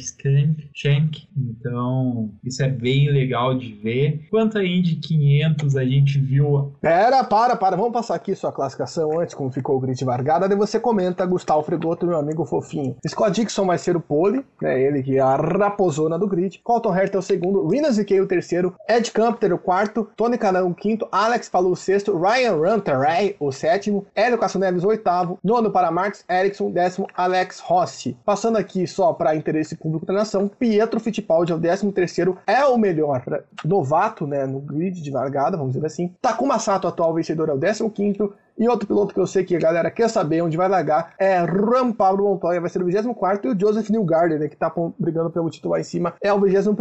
Shank. 0.74 1.28
Então, 1.38 2.32
isso 2.44 2.64
é 2.64 2.70
bem 2.70 3.10
legal 3.12 3.56
de 3.56 3.74
ver. 3.74 4.28
Quanto 4.30 4.58
a 4.58 4.66
Indy 4.66 4.96
500, 4.96 5.76
a 5.76 5.86
gente 5.86 6.20
viu 6.20 6.74
Pera, 6.82 7.24
para, 7.24 7.56
para, 7.56 7.76
vamos 7.76 7.94
passar 7.94 8.16
aqui 8.16 8.36
sua 8.36 8.52
classificação 8.52 9.20
antes 9.20 9.36
como 9.36 9.52
ficou 9.52 9.78
o 9.78 9.80
grid 9.80 10.04
Vargada, 10.04 10.48
daí 10.48 10.58
você 10.58 10.80
comenta 10.80 11.26
Gustavo 11.26 11.64
Fregoto, 11.64 12.08
meu 12.08 12.18
amigo 12.18 12.46
fofinho. 12.46 12.96
Scott 13.08 13.32
Dixon 13.32 13.66
vai 13.66 13.78
ser 13.78 13.96
o 13.96 14.02
pole, 14.02 14.44
né, 14.62 14.82
ele 14.82 15.04
que 15.04 15.18
é 15.18 15.20
a 15.20 15.36
raposona 15.36 16.18
do 16.18 16.28
grid. 16.28 16.60
Colton 16.64 16.96
Herta 16.96 17.18
é 17.18 17.20
o 17.20 17.22
segundo, 17.22 17.68
Rinas 17.68 17.96
Zikei 17.96 18.22
o 18.22 18.28
terceiro, 18.28 18.74
Ed 18.88 19.12
Campter 19.12 19.54
o 19.54 19.58
quarto, 19.58 20.10
Tony 20.16 20.38
Canan 20.38 20.66
o 20.66 20.74
quinto, 20.74 21.08
Alex 21.12 21.50
Palou 21.50 21.74
o 21.74 21.76
sexto, 21.76 22.18
Ryan 22.18 22.39
Ryan 22.40 22.56
Runteray, 22.56 23.36
o 23.38 23.52
sétimo, 23.52 24.06
Hélio 24.16 24.38
Cassoneves, 24.38 24.86
o 24.86 24.88
oitavo, 24.88 25.38
nono 25.44 25.72
para 25.72 25.92
Marcos 25.92 26.24
Ericsson, 26.30 26.72
décimo 26.72 27.06
Alex 27.14 27.60
Rossi. 27.60 28.18
Passando 28.24 28.58
aqui 28.58 28.88
só 28.88 29.12
para 29.12 29.36
interesse 29.36 29.76
público 29.76 30.06
da 30.06 30.14
nação, 30.14 30.48
Pietro 30.48 31.02
Fittipaldi 31.02 31.52
é 31.52 31.56
o 31.56 31.60
décimo 31.60 31.92
terceiro, 31.92 32.38
é 32.48 32.64
o 32.64 32.78
melhor 32.78 33.22
novato 33.66 34.26
né, 34.26 34.46
no 34.46 34.62
grid 34.62 35.02
de 35.02 35.12
largada, 35.12 35.58
vamos 35.58 35.74
dizer 35.74 35.86
assim. 35.86 36.16
Takuma 36.22 36.60
Sato, 36.60 36.88
atual 36.88 37.14
vencedor, 37.14 37.50
é 37.50 37.54
o 37.54 37.58
décimo 37.58 37.92
quinto, 37.92 38.34
e 38.60 38.68
outro 38.68 38.86
piloto 38.86 39.14
que 39.14 39.20
eu 39.20 39.26
sei 39.26 39.46
que 39.46 39.56
a 39.56 39.60
galera 39.60 39.90
quer 39.90 40.10
saber 40.10 40.42
onde 40.42 40.58
vai 40.58 40.68
largar 40.68 41.14
é 41.18 41.38
Ram 41.38 41.94
Pablo 41.94 42.26
Montoya, 42.26 42.60
vai 42.60 42.70
ser 42.70 42.82
o 42.82 42.86
24 42.86 43.48
e 43.48 43.54
o 43.54 43.60
Joseph 43.60 43.90
Newgarden, 43.90 44.38
né, 44.38 44.50
que 44.50 44.58
tá 44.58 44.72
brigando 45.00 45.30
pelo 45.30 45.50
título 45.50 45.74
lá 45.74 45.80
em 45.80 45.84
cima, 45.84 46.14
é 46.22 46.34
o 46.34 46.40
21 46.40 46.76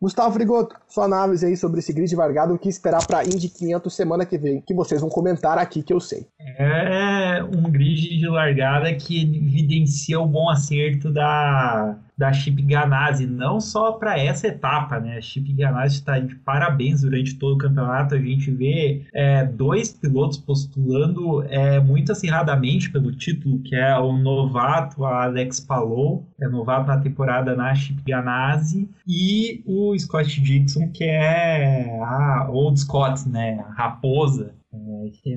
Gustavo 0.00 0.32
Frigoto, 0.34 0.76
sua 0.86 1.06
análise 1.06 1.46
aí 1.46 1.56
sobre 1.56 1.80
esse 1.80 1.92
grid 1.92 2.14
largado, 2.14 2.52
o 2.52 2.58
que 2.58 2.68
esperar 2.68 3.06
para 3.06 3.24
Indy 3.24 3.48
500 3.48 3.94
semana 3.94 4.26
que 4.26 4.36
vem, 4.36 4.60
que 4.60 4.74
vocês 4.74 5.00
vão 5.00 5.08
comentar 5.08 5.56
aqui 5.56 5.82
que 5.82 5.92
eu 5.92 6.00
sei. 6.00 6.26
É 6.58 7.42
um 7.42 7.70
grid 7.70 8.18
de 8.18 8.28
largada 8.28 8.92
que 8.94 9.22
evidencia 9.22 10.20
o 10.20 10.26
bom 10.26 10.50
acerto 10.50 11.10
da 11.10 11.96
da 12.16 12.32
Chip 12.32 12.62
Ganassi, 12.62 13.26
não 13.26 13.60
só 13.60 13.92
para 13.92 14.18
essa 14.18 14.46
etapa, 14.46 15.00
né? 15.00 15.16
A 15.16 15.20
Chip 15.20 15.52
Ganassi 15.52 15.96
está 15.96 16.18
de 16.18 16.34
parabéns 16.36 17.00
durante 17.00 17.36
todo 17.36 17.54
o 17.54 17.58
campeonato. 17.58 18.14
A 18.14 18.18
gente 18.18 18.50
vê 18.50 19.02
é, 19.12 19.44
dois 19.44 19.92
pilotos 19.92 20.38
postulando 20.38 21.42
é, 21.44 21.80
muito 21.80 22.12
acirradamente 22.12 22.90
pelo 22.90 23.12
título, 23.12 23.58
que 23.60 23.74
é 23.74 23.98
o 23.98 24.12
novato 24.12 25.04
Alex 25.04 25.60
Palou, 25.60 26.26
é 26.40 26.48
novato 26.48 26.88
na 26.88 26.98
temporada 26.98 27.56
na 27.56 27.74
Chip 27.74 28.02
Ganassi, 28.06 28.88
e 29.06 29.62
o 29.66 29.98
Scott 29.98 30.40
Dixon, 30.40 30.88
que 30.88 31.04
é 31.04 31.98
a 32.02 32.48
Old 32.50 32.78
Scott, 32.80 33.28
né? 33.28 33.64
A 33.68 33.72
raposa 33.72 34.54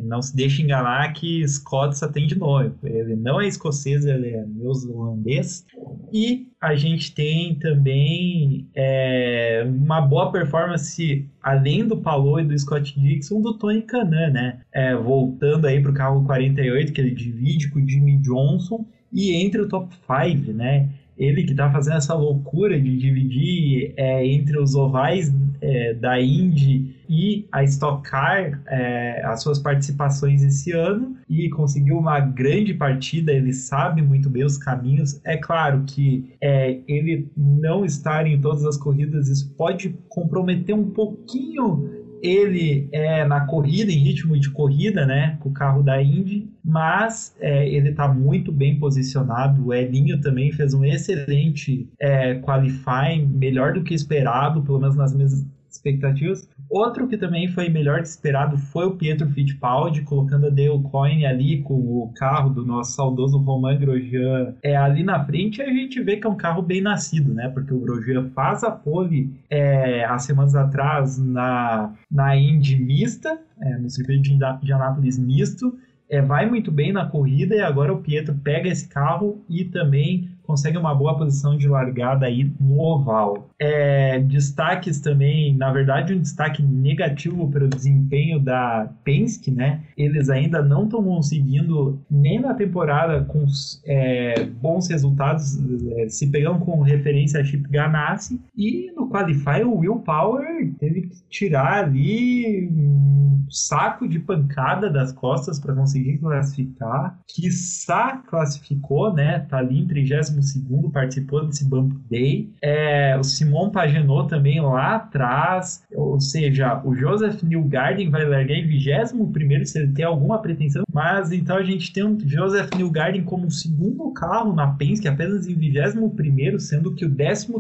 não 0.04 0.22
se 0.22 0.36
deixe 0.36 0.62
enganar 0.62 1.14
que 1.14 1.48
Scott 1.48 1.98
só 1.98 2.08
tem 2.08 2.28
de 2.28 2.38
novo. 2.38 2.76
Ele 2.84 3.16
não 3.16 3.40
é 3.40 3.48
escocês, 3.48 4.06
ele 4.06 4.30
é 4.30 4.46
neozelandês. 4.46 5.66
E 6.12 6.48
a 6.62 6.76
gente 6.76 7.14
tem 7.14 7.56
também 7.56 8.68
é, 8.76 9.64
uma 9.68 10.02
boa 10.02 10.32
performance, 10.32 11.28
além 11.42 11.88
do 11.88 11.98
Palou 11.98 12.40
e 12.40 12.46
do 12.46 12.58
Scott 12.58 13.00
Dixon, 13.00 13.42
do 13.42 13.58
Tony 13.58 13.82
Canan, 13.82 14.32
né? 14.32 14.62
É, 14.74 14.96
voltando 14.96 15.66
aí 15.66 15.82
para 15.82 15.92
o 15.92 15.96
carro 15.96 16.26
48, 16.26 16.94
que 16.94 17.02
ele 17.02 17.12
divide 17.12 17.70
com 17.70 17.80
o 17.80 17.88
Jimmy 17.88 18.18
Johnson, 18.18 18.86
e 19.12 19.34
entre 19.34 19.62
o 19.62 19.70
top 19.70 19.96
5, 19.96 20.52
né? 20.52 20.90
Ele 21.18 21.44
que 21.44 21.52
está 21.52 21.72
fazendo 21.72 21.98
essa 21.98 22.14
loucura 22.14 22.80
de 22.80 22.98
dividir 22.98 23.94
é, 23.96 24.26
entre 24.26 24.60
os 24.60 24.76
ovais 24.76 25.34
é, 25.62 25.94
da 25.94 26.22
Indy 26.22 26.96
e 27.10 27.48
a 27.52 27.64
Stock 27.64 28.10
Car 28.10 28.62
é, 28.68 29.22
as 29.26 29.42
suas 29.42 29.60
participações 29.60 30.44
esse 30.44 30.72
ano 30.72 31.16
e 31.30 31.50
conseguiu 31.50 31.98
uma 31.98 32.20
grande 32.20 32.74
partida. 32.74 33.32
Ele 33.32 33.54
sabe 33.54 34.02
muito 34.02 34.30
bem 34.30 34.44
os 34.44 34.58
caminhos. 34.58 35.20
É 35.24 35.38
claro 35.38 35.84
que 35.86 36.34
é, 36.42 36.80
ele 36.88 37.30
não 37.36 37.86
estar 37.86 38.28
em 38.28 38.40
todas 38.40 38.66
as 38.66 38.78
corridas 38.78 39.30
isso 39.30 39.54
pode 39.56 39.96
comprometer 40.10 40.76
um 40.76 40.90
pouquinho 40.92 41.95
ele 42.26 42.90
é 42.92 43.26
na 43.26 43.42
corrida, 43.42 43.92
em 43.92 43.98
ritmo 43.98 44.38
de 44.40 44.50
corrida, 44.50 45.06
né, 45.06 45.38
com 45.40 45.50
o 45.50 45.54
carro 45.54 45.84
da 45.84 46.02
Indy, 46.02 46.50
mas 46.64 47.36
é, 47.40 47.68
ele 47.70 47.90
está 47.90 48.08
muito 48.08 48.52
bem 48.52 48.80
posicionado. 48.80 49.68
O 49.68 49.74
Elinho 49.74 50.20
também 50.20 50.52
fez 50.52 50.74
um 50.74 50.84
excelente 50.84 51.88
é, 52.00 52.36
qualifying, 52.36 53.28
melhor 53.28 53.74
do 53.74 53.84
que 53.84 53.94
esperado, 53.94 54.64
pelo 54.64 54.80
menos 54.80 54.96
nas 54.96 55.14
minhas 55.14 55.46
expectativas. 55.70 56.50
Outro 56.76 57.08
que 57.08 57.16
também 57.16 57.48
foi 57.48 57.70
melhor 57.70 58.02
que 58.02 58.08
esperado 58.10 58.58
foi 58.58 58.86
o 58.86 58.98
Pietro 58.98 59.30
Fittipaldi, 59.30 60.02
colocando 60.02 60.48
a 60.48 60.50
Dale 60.50 60.84
Coyne 60.92 61.26
ali 61.26 61.62
com 61.62 61.74
o 61.74 62.12
carro 62.14 62.50
do 62.50 62.66
nosso 62.66 62.92
saudoso 62.92 63.38
Romain 63.38 63.80
Grosjean 63.80 64.54
é, 64.62 64.76
ali 64.76 65.02
na 65.02 65.24
frente. 65.24 65.62
a 65.62 65.70
gente 65.70 66.04
vê 66.04 66.18
que 66.18 66.28
é 66.28 66.30
um 66.30 66.36
carro 66.36 66.62
bem 66.62 66.82
nascido, 66.82 67.34
né? 67.34 67.48
Porque 67.48 67.74
o 67.74 67.80
Grosjean 67.80 68.30
faz 68.36 68.62
a 68.66 68.72
pole 68.72 69.34
é, 69.50 70.04
há 70.04 70.20
semanas 70.20 70.54
atrás 70.54 71.18
na, 71.18 71.94
na 72.12 72.36
Indy 72.36 72.76
mista, 72.76 73.40
é, 73.62 73.78
no 73.78 73.90
circuito 73.90 74.24
de, 74.62 74.74
Anápolis 74.74 75.18
misto. 75.18 75.80
É, 76.10 76.22
vai 76.22 76.46
muito 76.46 76.74
bem 76.74 76.92
na 76.92 77.06
corrida 77.06 77.56
e 77.56 77.62
agora 77.62 77.94
o 77.94 78.02
Pietro 78.02 78.36
pega 78.44 78.68
esse 78.68 78.90
carro 78.90 79.42
e 79.48 79.64
também 79.64 80.30
consegue 80.46 80.78
uma 80.78 80.94
boa 80.94 81.18
posição 81.18 81.58
de 81.58 81.68
largada 81.68 82.26
aí 82.26 82.52
no 82.60 82.80
oval. 82.80 83.50
É, 83.60 84.20
destaques 84.20 85.00
também, 85.00 85.56
na 85.56 85.72
verdade, 85.72 86.14
um 86.14 86.20
destaque 86.20 86.62
negativo 86.62 87.50
para 87.50 87.66
o 87.66 87.70
desempenho 87.70 88.40
da 88.40 88.90
Penske, 89.04 89.52
né? 89.52 89.82
Eles 89.98 90.30
ainda 90.30 90.62
não 90.62 90.86
estão 90.86 91.04
conseguindo, 91.04 92.00
nem 92.10 92.40
na 92.40 92.54
temporada, 92.54 93.24
com 93.26 93.46
é, 93.86 94.44
bons 94.46 94.88
resultados, 94.90 95.58
é, 95.98 96.10
se 96.10 96.28
pegando 96.28 96.60
com 96.60 96.82
referência 96.82 97.40
a 97.40 97.44
Chip 97.44 97.68
Ganassi, 97.70 98.40
e 98.56 98.92
no 98.96 99.10
Qualify 99.10 99.64
o 99.64 99.78
Will 99.80 100.00
Power 100.00 100.74
teve 100.80 101.04
que 101.04 101.16
tirar 101.30 101.86
ali 101.86 102.70
um 102.72 103.46
saco 103.50 104.08
de 104.08 104.20
pancada 104.20 104.90
das 104.90 105.12
costas 105.12 105.60
para 105.60 105.74
conseguir 105.74 106.18
classificar. 106.18 107.20
Quiçá 107.28 108.18
classificou, 108.28 109.14
né? 109.14 109.40
Tá 109.40 109.58
ali 109.58 109.80
em 109.80 109.88
30 109.88 110.06
segundo 110.42 110.90
participou 110.90 111.46
desse 111.46 111.66
Bump 111.66 111.94
Day. 112.10 112.50
É, 112.62 113.18
o 113.18 113.24
Simon 113.24 113.70
Pagenaud 113.70 114.30
também 114.30 114.62
lá 114.62 114.96
atrás, 114.96 115.84
ou 115.94 116.20
seja, 116.20 116.82
o 116.84 116.96
Joseph 116.96 117.42
Newgarden 117.44 118.10
vai 118.10 118.26
largar 118.26 118.56
em 118.56 118.68
21 118.68 119.66
se 119.66 119.80
ele 119.80 119.94
tem 119.94 120.06
alguma 120.06 120.40
pretensão, 120.40 120.84
mas 120.92 121.32
então 121.32 121.58
a 121.58 121.64
gente 121.64 121.92
tem 121.92 122.04
o 122.04 122.18
Joseph 122.26 122.70
Newgarden 122.76 123.24
como 123.24 123.50
segundo 123.52 124.12
carro 124.12 124.54
na 124.54 124.68
Penske, 124.68 125.08
apenas 125.08 125.48
em 125.48 125.56
21 125.56 126.60
sendo 126.60 126.94
que 126.94 127.06
o 127.06 127.10
13 127.10 127.54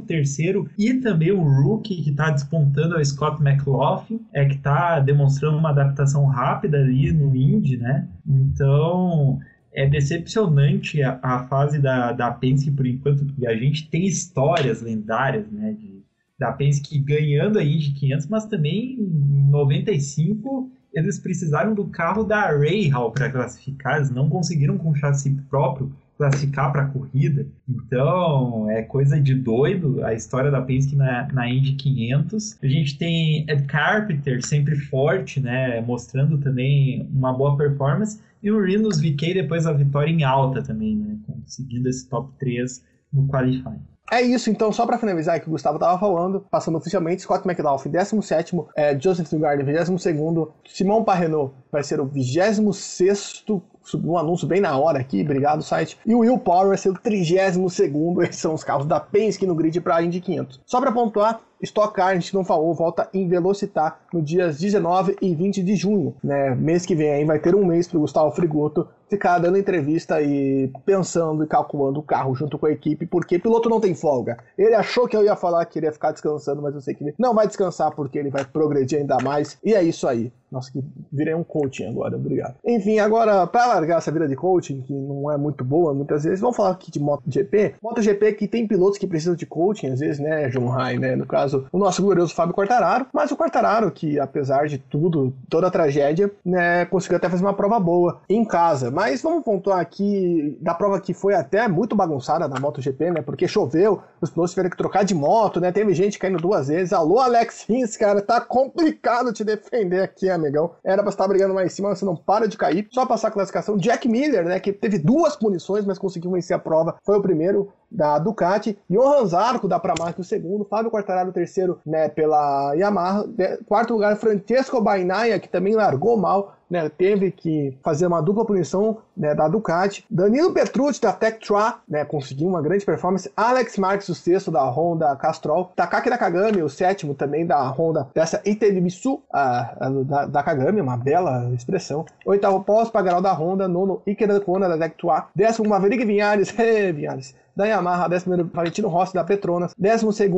e 0.77 0.93
também 0.95 1.31
o 1.31 1.41
rookie 1.41 2.01
que 2.01 2.09
está 2.09 2.29
despontando 2.29 2.95
é 2.95 3.01
o 3.01 3.05
Scott 3.05 3.41
McLaughlin, 3.41 4.19
é 4.33 4.45
que 4.45 4.55
está 4.55 4.99
demonstrando 4.99 5.57
uma 5.57 5.69
adaptação 5.69 6.25
rápida 6.25 6.77
ali 6.77 7.11
no 7.11 7.35
Indy, 7.35 7.77
né? 7.77 8.07
Então, 8.27 9.39
é 9.75 9.87
decepcionante 9.87 11.03
a, 11.03 11.19
a, 11.21 11.43
fase 11.47 11.79
da, 11.79 12.11
da 12.13 12.31
Penske 12.31 12.71
por 12.71 12.87
enquanto, 12.87 13.25
porque 13.25 13.45
a 13.45 13.55
gente 13.55 13.89
tem 13.89 14.05
histórias 14.05 14.81
lendárias, 14.81 15.51
né, 15.51 15.73
de, 15.73 16.01
da 16.39 16.51
Penske 16.51 16.97
ganhando 16.97 17.59
aí 17.59 17.77
de 17.77 17.91
500, 17.91 18.27
mas 18.27 18.45
também 18.45 18.93
em 18.93 19.49
95 19.49 20.71
eles 20.93 21.19
precisaram 21.19 21.73
do 21.73 21.85
carro 21.87 22.23
da 22.23 22.49
Rahal 22.51 23.11
para 23.11 23.29
classificar, 23.29 23.97
eles 23.97 24.09
não 24.09 24.29
conseguiram 24.29 24.77
com 24.77 24.95
chassi 24.95 25.29
próprio 25.49 25.93
classificar 26.17 26.71
para 26.71 26.83
a 26.83 26.87
corrida. 26.87 27.45
Então, 27.67 28.69
é 28.69 28.81
coisa 28.81 29.19
de 29.19 29.35
doido 29.35 30.03
a 30.03 30.13
história 30.13 30.49
da 30.49 30.61
Penske 30.61 30.95
na, 30.95 31.27
na 31.31 31.49
Indy 31.49 31.73
500. 31.73 32.57
A 32.61 32.67
gente 32.67 32.97
tem 32.97 33.45
Ed 33.49 33.63
Carpenter 33.63 34.45
sempre 34.45 34.75
forte, 34.75 35.39
né, 35.39 35.81
mostrando 35.81 36.37
também 36.37 37.07
uma 37.13 37.33
boa 37.33 37.57
performance. 37.57 38.19
E 38.41 38.51
o 38.51 38.63
Rinos 38.63 38.99
VK 38.99 39.33
depois 39.33 39.65
da 39.65 39.73
vitória 39.73 40.11
em 40.11 40.23
alta 40.23 40.61
também, 40.61 40.95
né, 40.95 41.17
conseguindo 41.27 41.89
esse 41.89 42.07
top 42.07 42.31
3 42.39 42.83
no 43.11 43.27
qualifying. 43.27 43.94
É 44.11 44.21
isso, 44.21 44.51
então, 44.51 44.71
só 44.71 44.85
para 44.85 44.99
finalizar 44.99 45.39
que 45.39 45.47
o 45.47 45.51
Gustavo 45.51 45.77
estava 45.77 45.97
falando, 45.99 46.45
passando 46.51 46.77
oficialmente, 46.77 47.23
Scott 47.23 47.47
McDowell 47.47 47.81
17, 47.83 48.55
é, 48.75 48.99
Joseph 48.99 49.29
Dugard 49.29 49.63
22, 49.63 50.49
Simão 50.67 51.03
Parrenault 51.03 51.53
vai 51.71 51.83
ser 51.83 51.99
o 51.99 52.05
26 52.05 53.45
subiu 53.85 54.11
um 54.11 54.17
anúncio 54.17 54.47
bem 54.47 54.59
na 54.59 54.77
hora 54.77 54.99
aqui, 54.99 55.21
obrigado 55.21 55.61
site. 55.61 55.97
E 56.05 56.13
o 56.13 56.19
Will 56.19 56.39
Power 56.39 56.69
vai 56.69 56.77
ser 56.77 56.89
o 56.89 56.93
32 56.93 57.71
segundo, 57.71 58.21
esses 58.23 58.37
são 58.37 58.53
os 58.53 58.63
carros 58.63 58.85
da 58.85 58.99
Penske 58.99 59.45
no 59.45 59.55
grid 59.55 59.79
para 59.79 59.97
a 59.97 60.03
Indy 60.03 60.19
500. 60.19 60.61
Só 60.65 60.81
para 60.81 60.91
pontuar, 60.91 61.41
Stock 61.61 61.93
Car, 61.93 62.09
a 62.09 62.13
gente 62.15 62.33
não 62.33 62.43
falou, 62.43 62.73
volta 62.73 63.07
em 63.13 63.27
Velocitar 63.27 63.99
no 64.11 64.21
dias 64.21 64.59
19 64.59 65.17
e 65.21 65.33
20 65.33 65.63
de 65.63 65.75
junho, 65.75 66.15
né? 66.23 66.53
Mês 66.55 66.85
que 66.85 66.95
vem 66.95 67.11
aí 67.11 67.25
vai 67.25 67.39
ter 67.39 67.55
um 67.55 67.65
mês 67.65 67.87
para 67.87 67.97
o 67.97 68.01
Gustavo 68.01 68.31
Frigoto 68.31 68.87
ficar 69.15 69.39
dando 69.39 69.57
entrevista 69.57 70.21
e 70.21 70.69
pensando 70.85 71.43
e 71.43 71.47
calculando 71.47 71.99
o 71.99 72.03
carro 72.03 72.35
junto 72.35 72.59
com 72.59 72.65
a 72.65 72.71
equipe, 72.71 73.05
porque 73.05 73.39
piloto 73.39 73.69
não 73.69 73.79
tem 73.79 73.95
folga. 73.95 74.37
Ele 74.57 74.75
achou 74.75 75.07
que 75.07 75.15
eu 75.15 75.23
ia 75.23 75.35
falar 75.35 75.65
que 75.65 75.79
ele 75.79 75.85
ia 75.85 75.91
ficar 75.91 76.11
descansando, 76.11 76.61
mas 76.61 76.75
eu 76.75 76.81
sei 76.81 76.93
que 76.93 77.03
ele 77.03 77.15
não 77.17 77.33
vai 77.33 77.47
descansar 77.47 77.91
porque 77.91 78.19
ele 78.19 78.29
vai 78.29 78.43
progredir 78.43 78.99
ainda 78.99 79.17
mais. 79.23 79.57
E 79.63 79.73
é 79.73 79.81
isso 79.81 80.07
aí. 80.07 80.31
Nossa, 80.51 80.71
que 80.71 80.83
virei 81.11 81.33
um 81.33 81.43
coaching 81.43 81.87
agora, 81.87 82.15
obrigado. 82.15 82.55
Enfim, 82.65 82.99
agora, 82.99 83.45
para 83.47 83.67
largar 83.67 83.97
essa 83.97 84.11
vida 84.11 84.27
de 84.27 84.35
coaching, 84.35 84.81
que 84.81 84.93
não 84.93 85.31
é 85.31 85.37
muito 85.37 85.63
boa 85.63 85.93
muitas 85.93 86.23
vezes, 86.23 86.39
vamos 86.39 86.55
falar 86.55 86.71
aqui 86.71 86.91
de 86.91 86.99
MotoGP. 86.99 87.75
MotoGP 87.81 88.33
que 88.33 88.47
tem 88.47 88.67
pilotos 88.67 88.97
que 88.97 89.07
precisam 89.07 89.35
de 89.35 89.45
coaching, 89.45 89.87
às 89.87 89.99
vezes, 89.99 90.19
né, 90.19 90.49
João 90.49 90.67
Rai, 90.67 90.97
né? 90.97 91.15
No 91.15 91.25
caso, 91.25 91.65
o 91.71 91.77
nosso 91.77 92.01
glorioso 92.01 92.33
Fábio 92.33 92.55
Quartararo, 92.55 93.07
mas 93.13 93.31
o 93.31 93.37
Quartararo, 93.37 93.91
que 93.91 94.19
apesar 94.19 94.67
de 94.67 94.77
tudo, 94.77 95.33
toda 95.49 95.67
a 95.67 95.71
tragédia, 95.71 96.31
né, 96.45 96.85
conseguiu 96.85 97.17
até 97.17 97.29
fazer 97.29 97.43
uma 97.43 97.53
prova 97.53 97.79
boa 97.79 98.21
em 98.29 98.45
casa. 98.45 98.91
Mas 98.91 99.21
vamos 99.21 99.43
pontuar 99.43 99.79
aqui 99.79 100.57
da 100.61 100.73
prova 100.73 100.99
que 100.99 101.13
foi 101.13 101.33
até 101.33 101.67
muito 101.67 101.95
bagunçada 101.95 102.47
na 102.47 102.59
MotoGP, 102.59 103.11
né? 103.11 103.21
Porque 103.21 103.47
choveu, 103.47 104.01
os 104.21 104.29
pilotos 104.29 104.51
tiveram 104.51 104.69
que 104.69 104.77
trocar 104.77 105.03
de 105.03 105.15
moto, 105.15 105.59
né? 105.59 105.71
Teve 105.71 105.93
gente 105.93 106.19
caindo 106.19 106.37
duas 106.37 106.67
vezes. 106.67 106.93
Alô, 106.93 107.19
Alex 107.19 107.65
Rins, 107.67 107.97
cara, 107.97 108.21
tá 108.21 108.39
complicado 108.39 109.33
te 109.33 109.43
defender 109.43 110.01
aqui, 110.01 110.29
amigão. 110.35 110.71
Era 110.83 111.01
pra 111.01 111.09
estar 111.09 111.27
brigando 111.27 111.53
mais 111.53 111.71
em 111.71 111.75
cima, 111.75 111.95
você 111.95 112.05
não 112.05 112.15
para 112.15 112.47
de 112.47 112.57
cair. 112.57 112.87
Só 112.91 113.05
passar 113.05 113.29
a 113.29 113.31
classificação. 113.31 113.77
Jack 113.77 114.07
Miller, 114.07 114.45
né? 114.45 114.59
Que 114.59 114.71
teve 114.71 114.97
duas 114.99 115.35
punições, 115.35 115.85
mas 115.85 115.97
conseguiu 115.97 116.31
vencer 116.31 116.55
a 116.55 116.59
prova. 116.59 116.95
Foi 117.03 117.17
o 117.17 117.21
primeiro 117.21 117.71
da 117.89 118.19
Ducati. 118.19 118.77
Johan 118.89 119.25
Zarco 119.25 119.67
da 119.67 119.79
Pramac 119.79 120.19
o 120.19 120.23
segundo. 120.23 120.65
Fábio 120.65 120.91
Quartararo 120.91 121.29
o 121.29 121.33
terceiro, 121.33 121.79
né? 121.85 122.09
Pela 122.09 122.73
Yamaha. 122.73 123.25
Quarto 123.67 123.93
lugar, 123.93 124.15
Francesco 124.17 124.81
Bainaia, 124.81 125.39
que 125.39 125.49
também 125.49 125.75
largou 125.75 126.17
mal 126.17 126.55
né, 126.69 126.89
teve 126.89 127.31
que 127.31 127.77
fazer 127.83 128.07
uma 128.07 128.21
dupla 128.21 128.45
punição 128.45 128.97
né, 129.15 129.33
da 129.33 129.47
Ducati. 129.47 130.05
Danilo 130.09 130.53
Petrucci 130.53 131.01
da 131.01 131.13
Tectra 131.13 131.75
né, 131.87 132.03
conseguiu 132.05 132.47
uma 132.47 132.61
grande 132.61 132.85
performance. 132.85 133.31
Alex 133.35 133.77
Marques, 133.77 134.09
o 134.09 134.15
sexto 134.15 134.51
da 134.51 134.63
Honda 134.63 135.15
Castrol. 135.15 135.71
Takaki 135.75 136.09
Nakagami, 136.09 136.61
o 136.61 136.69
sétimo 136.69 137.13
também 137.13 137.45
da 137.45 137.61
Honda, 137.69 138.07
dessa 138.13 138.41
Itebisu 138.45 139.21
a, 139.31 139.87
a, 139.87 139.89
da, 139.89 140.25
da 140.25 140.43
Kagami, 140.43 140.81
uma 140.81 140.97
bela 140.97 141.51
expressão. 141.53 142.05
Oitavo 142.25 142.63
pós 142.63 142.89
Pagaral 142.89 143.21
da 143.21 143.33
Honda. 143.33 143.67
Nono 143.67 144.01
Ikeda 144.05 144.39
Kona 144.39 144.67
da 144.67 144.77
Tectra. 144.77 145.27
Décimo 145.35 145.69
Maverick 145.69 146.05
Vinhares. 146.05 146.51
Vinhares 146.93 147.35
da 147.55 147.65
Yamaha, 147.65 148.07
11 148.07 148.49
Valentino 148.53 148.89
Rossi 148.89 149.13
da 149.13 149.23
Petronas, 149.23 149.73
12 149.77 150.29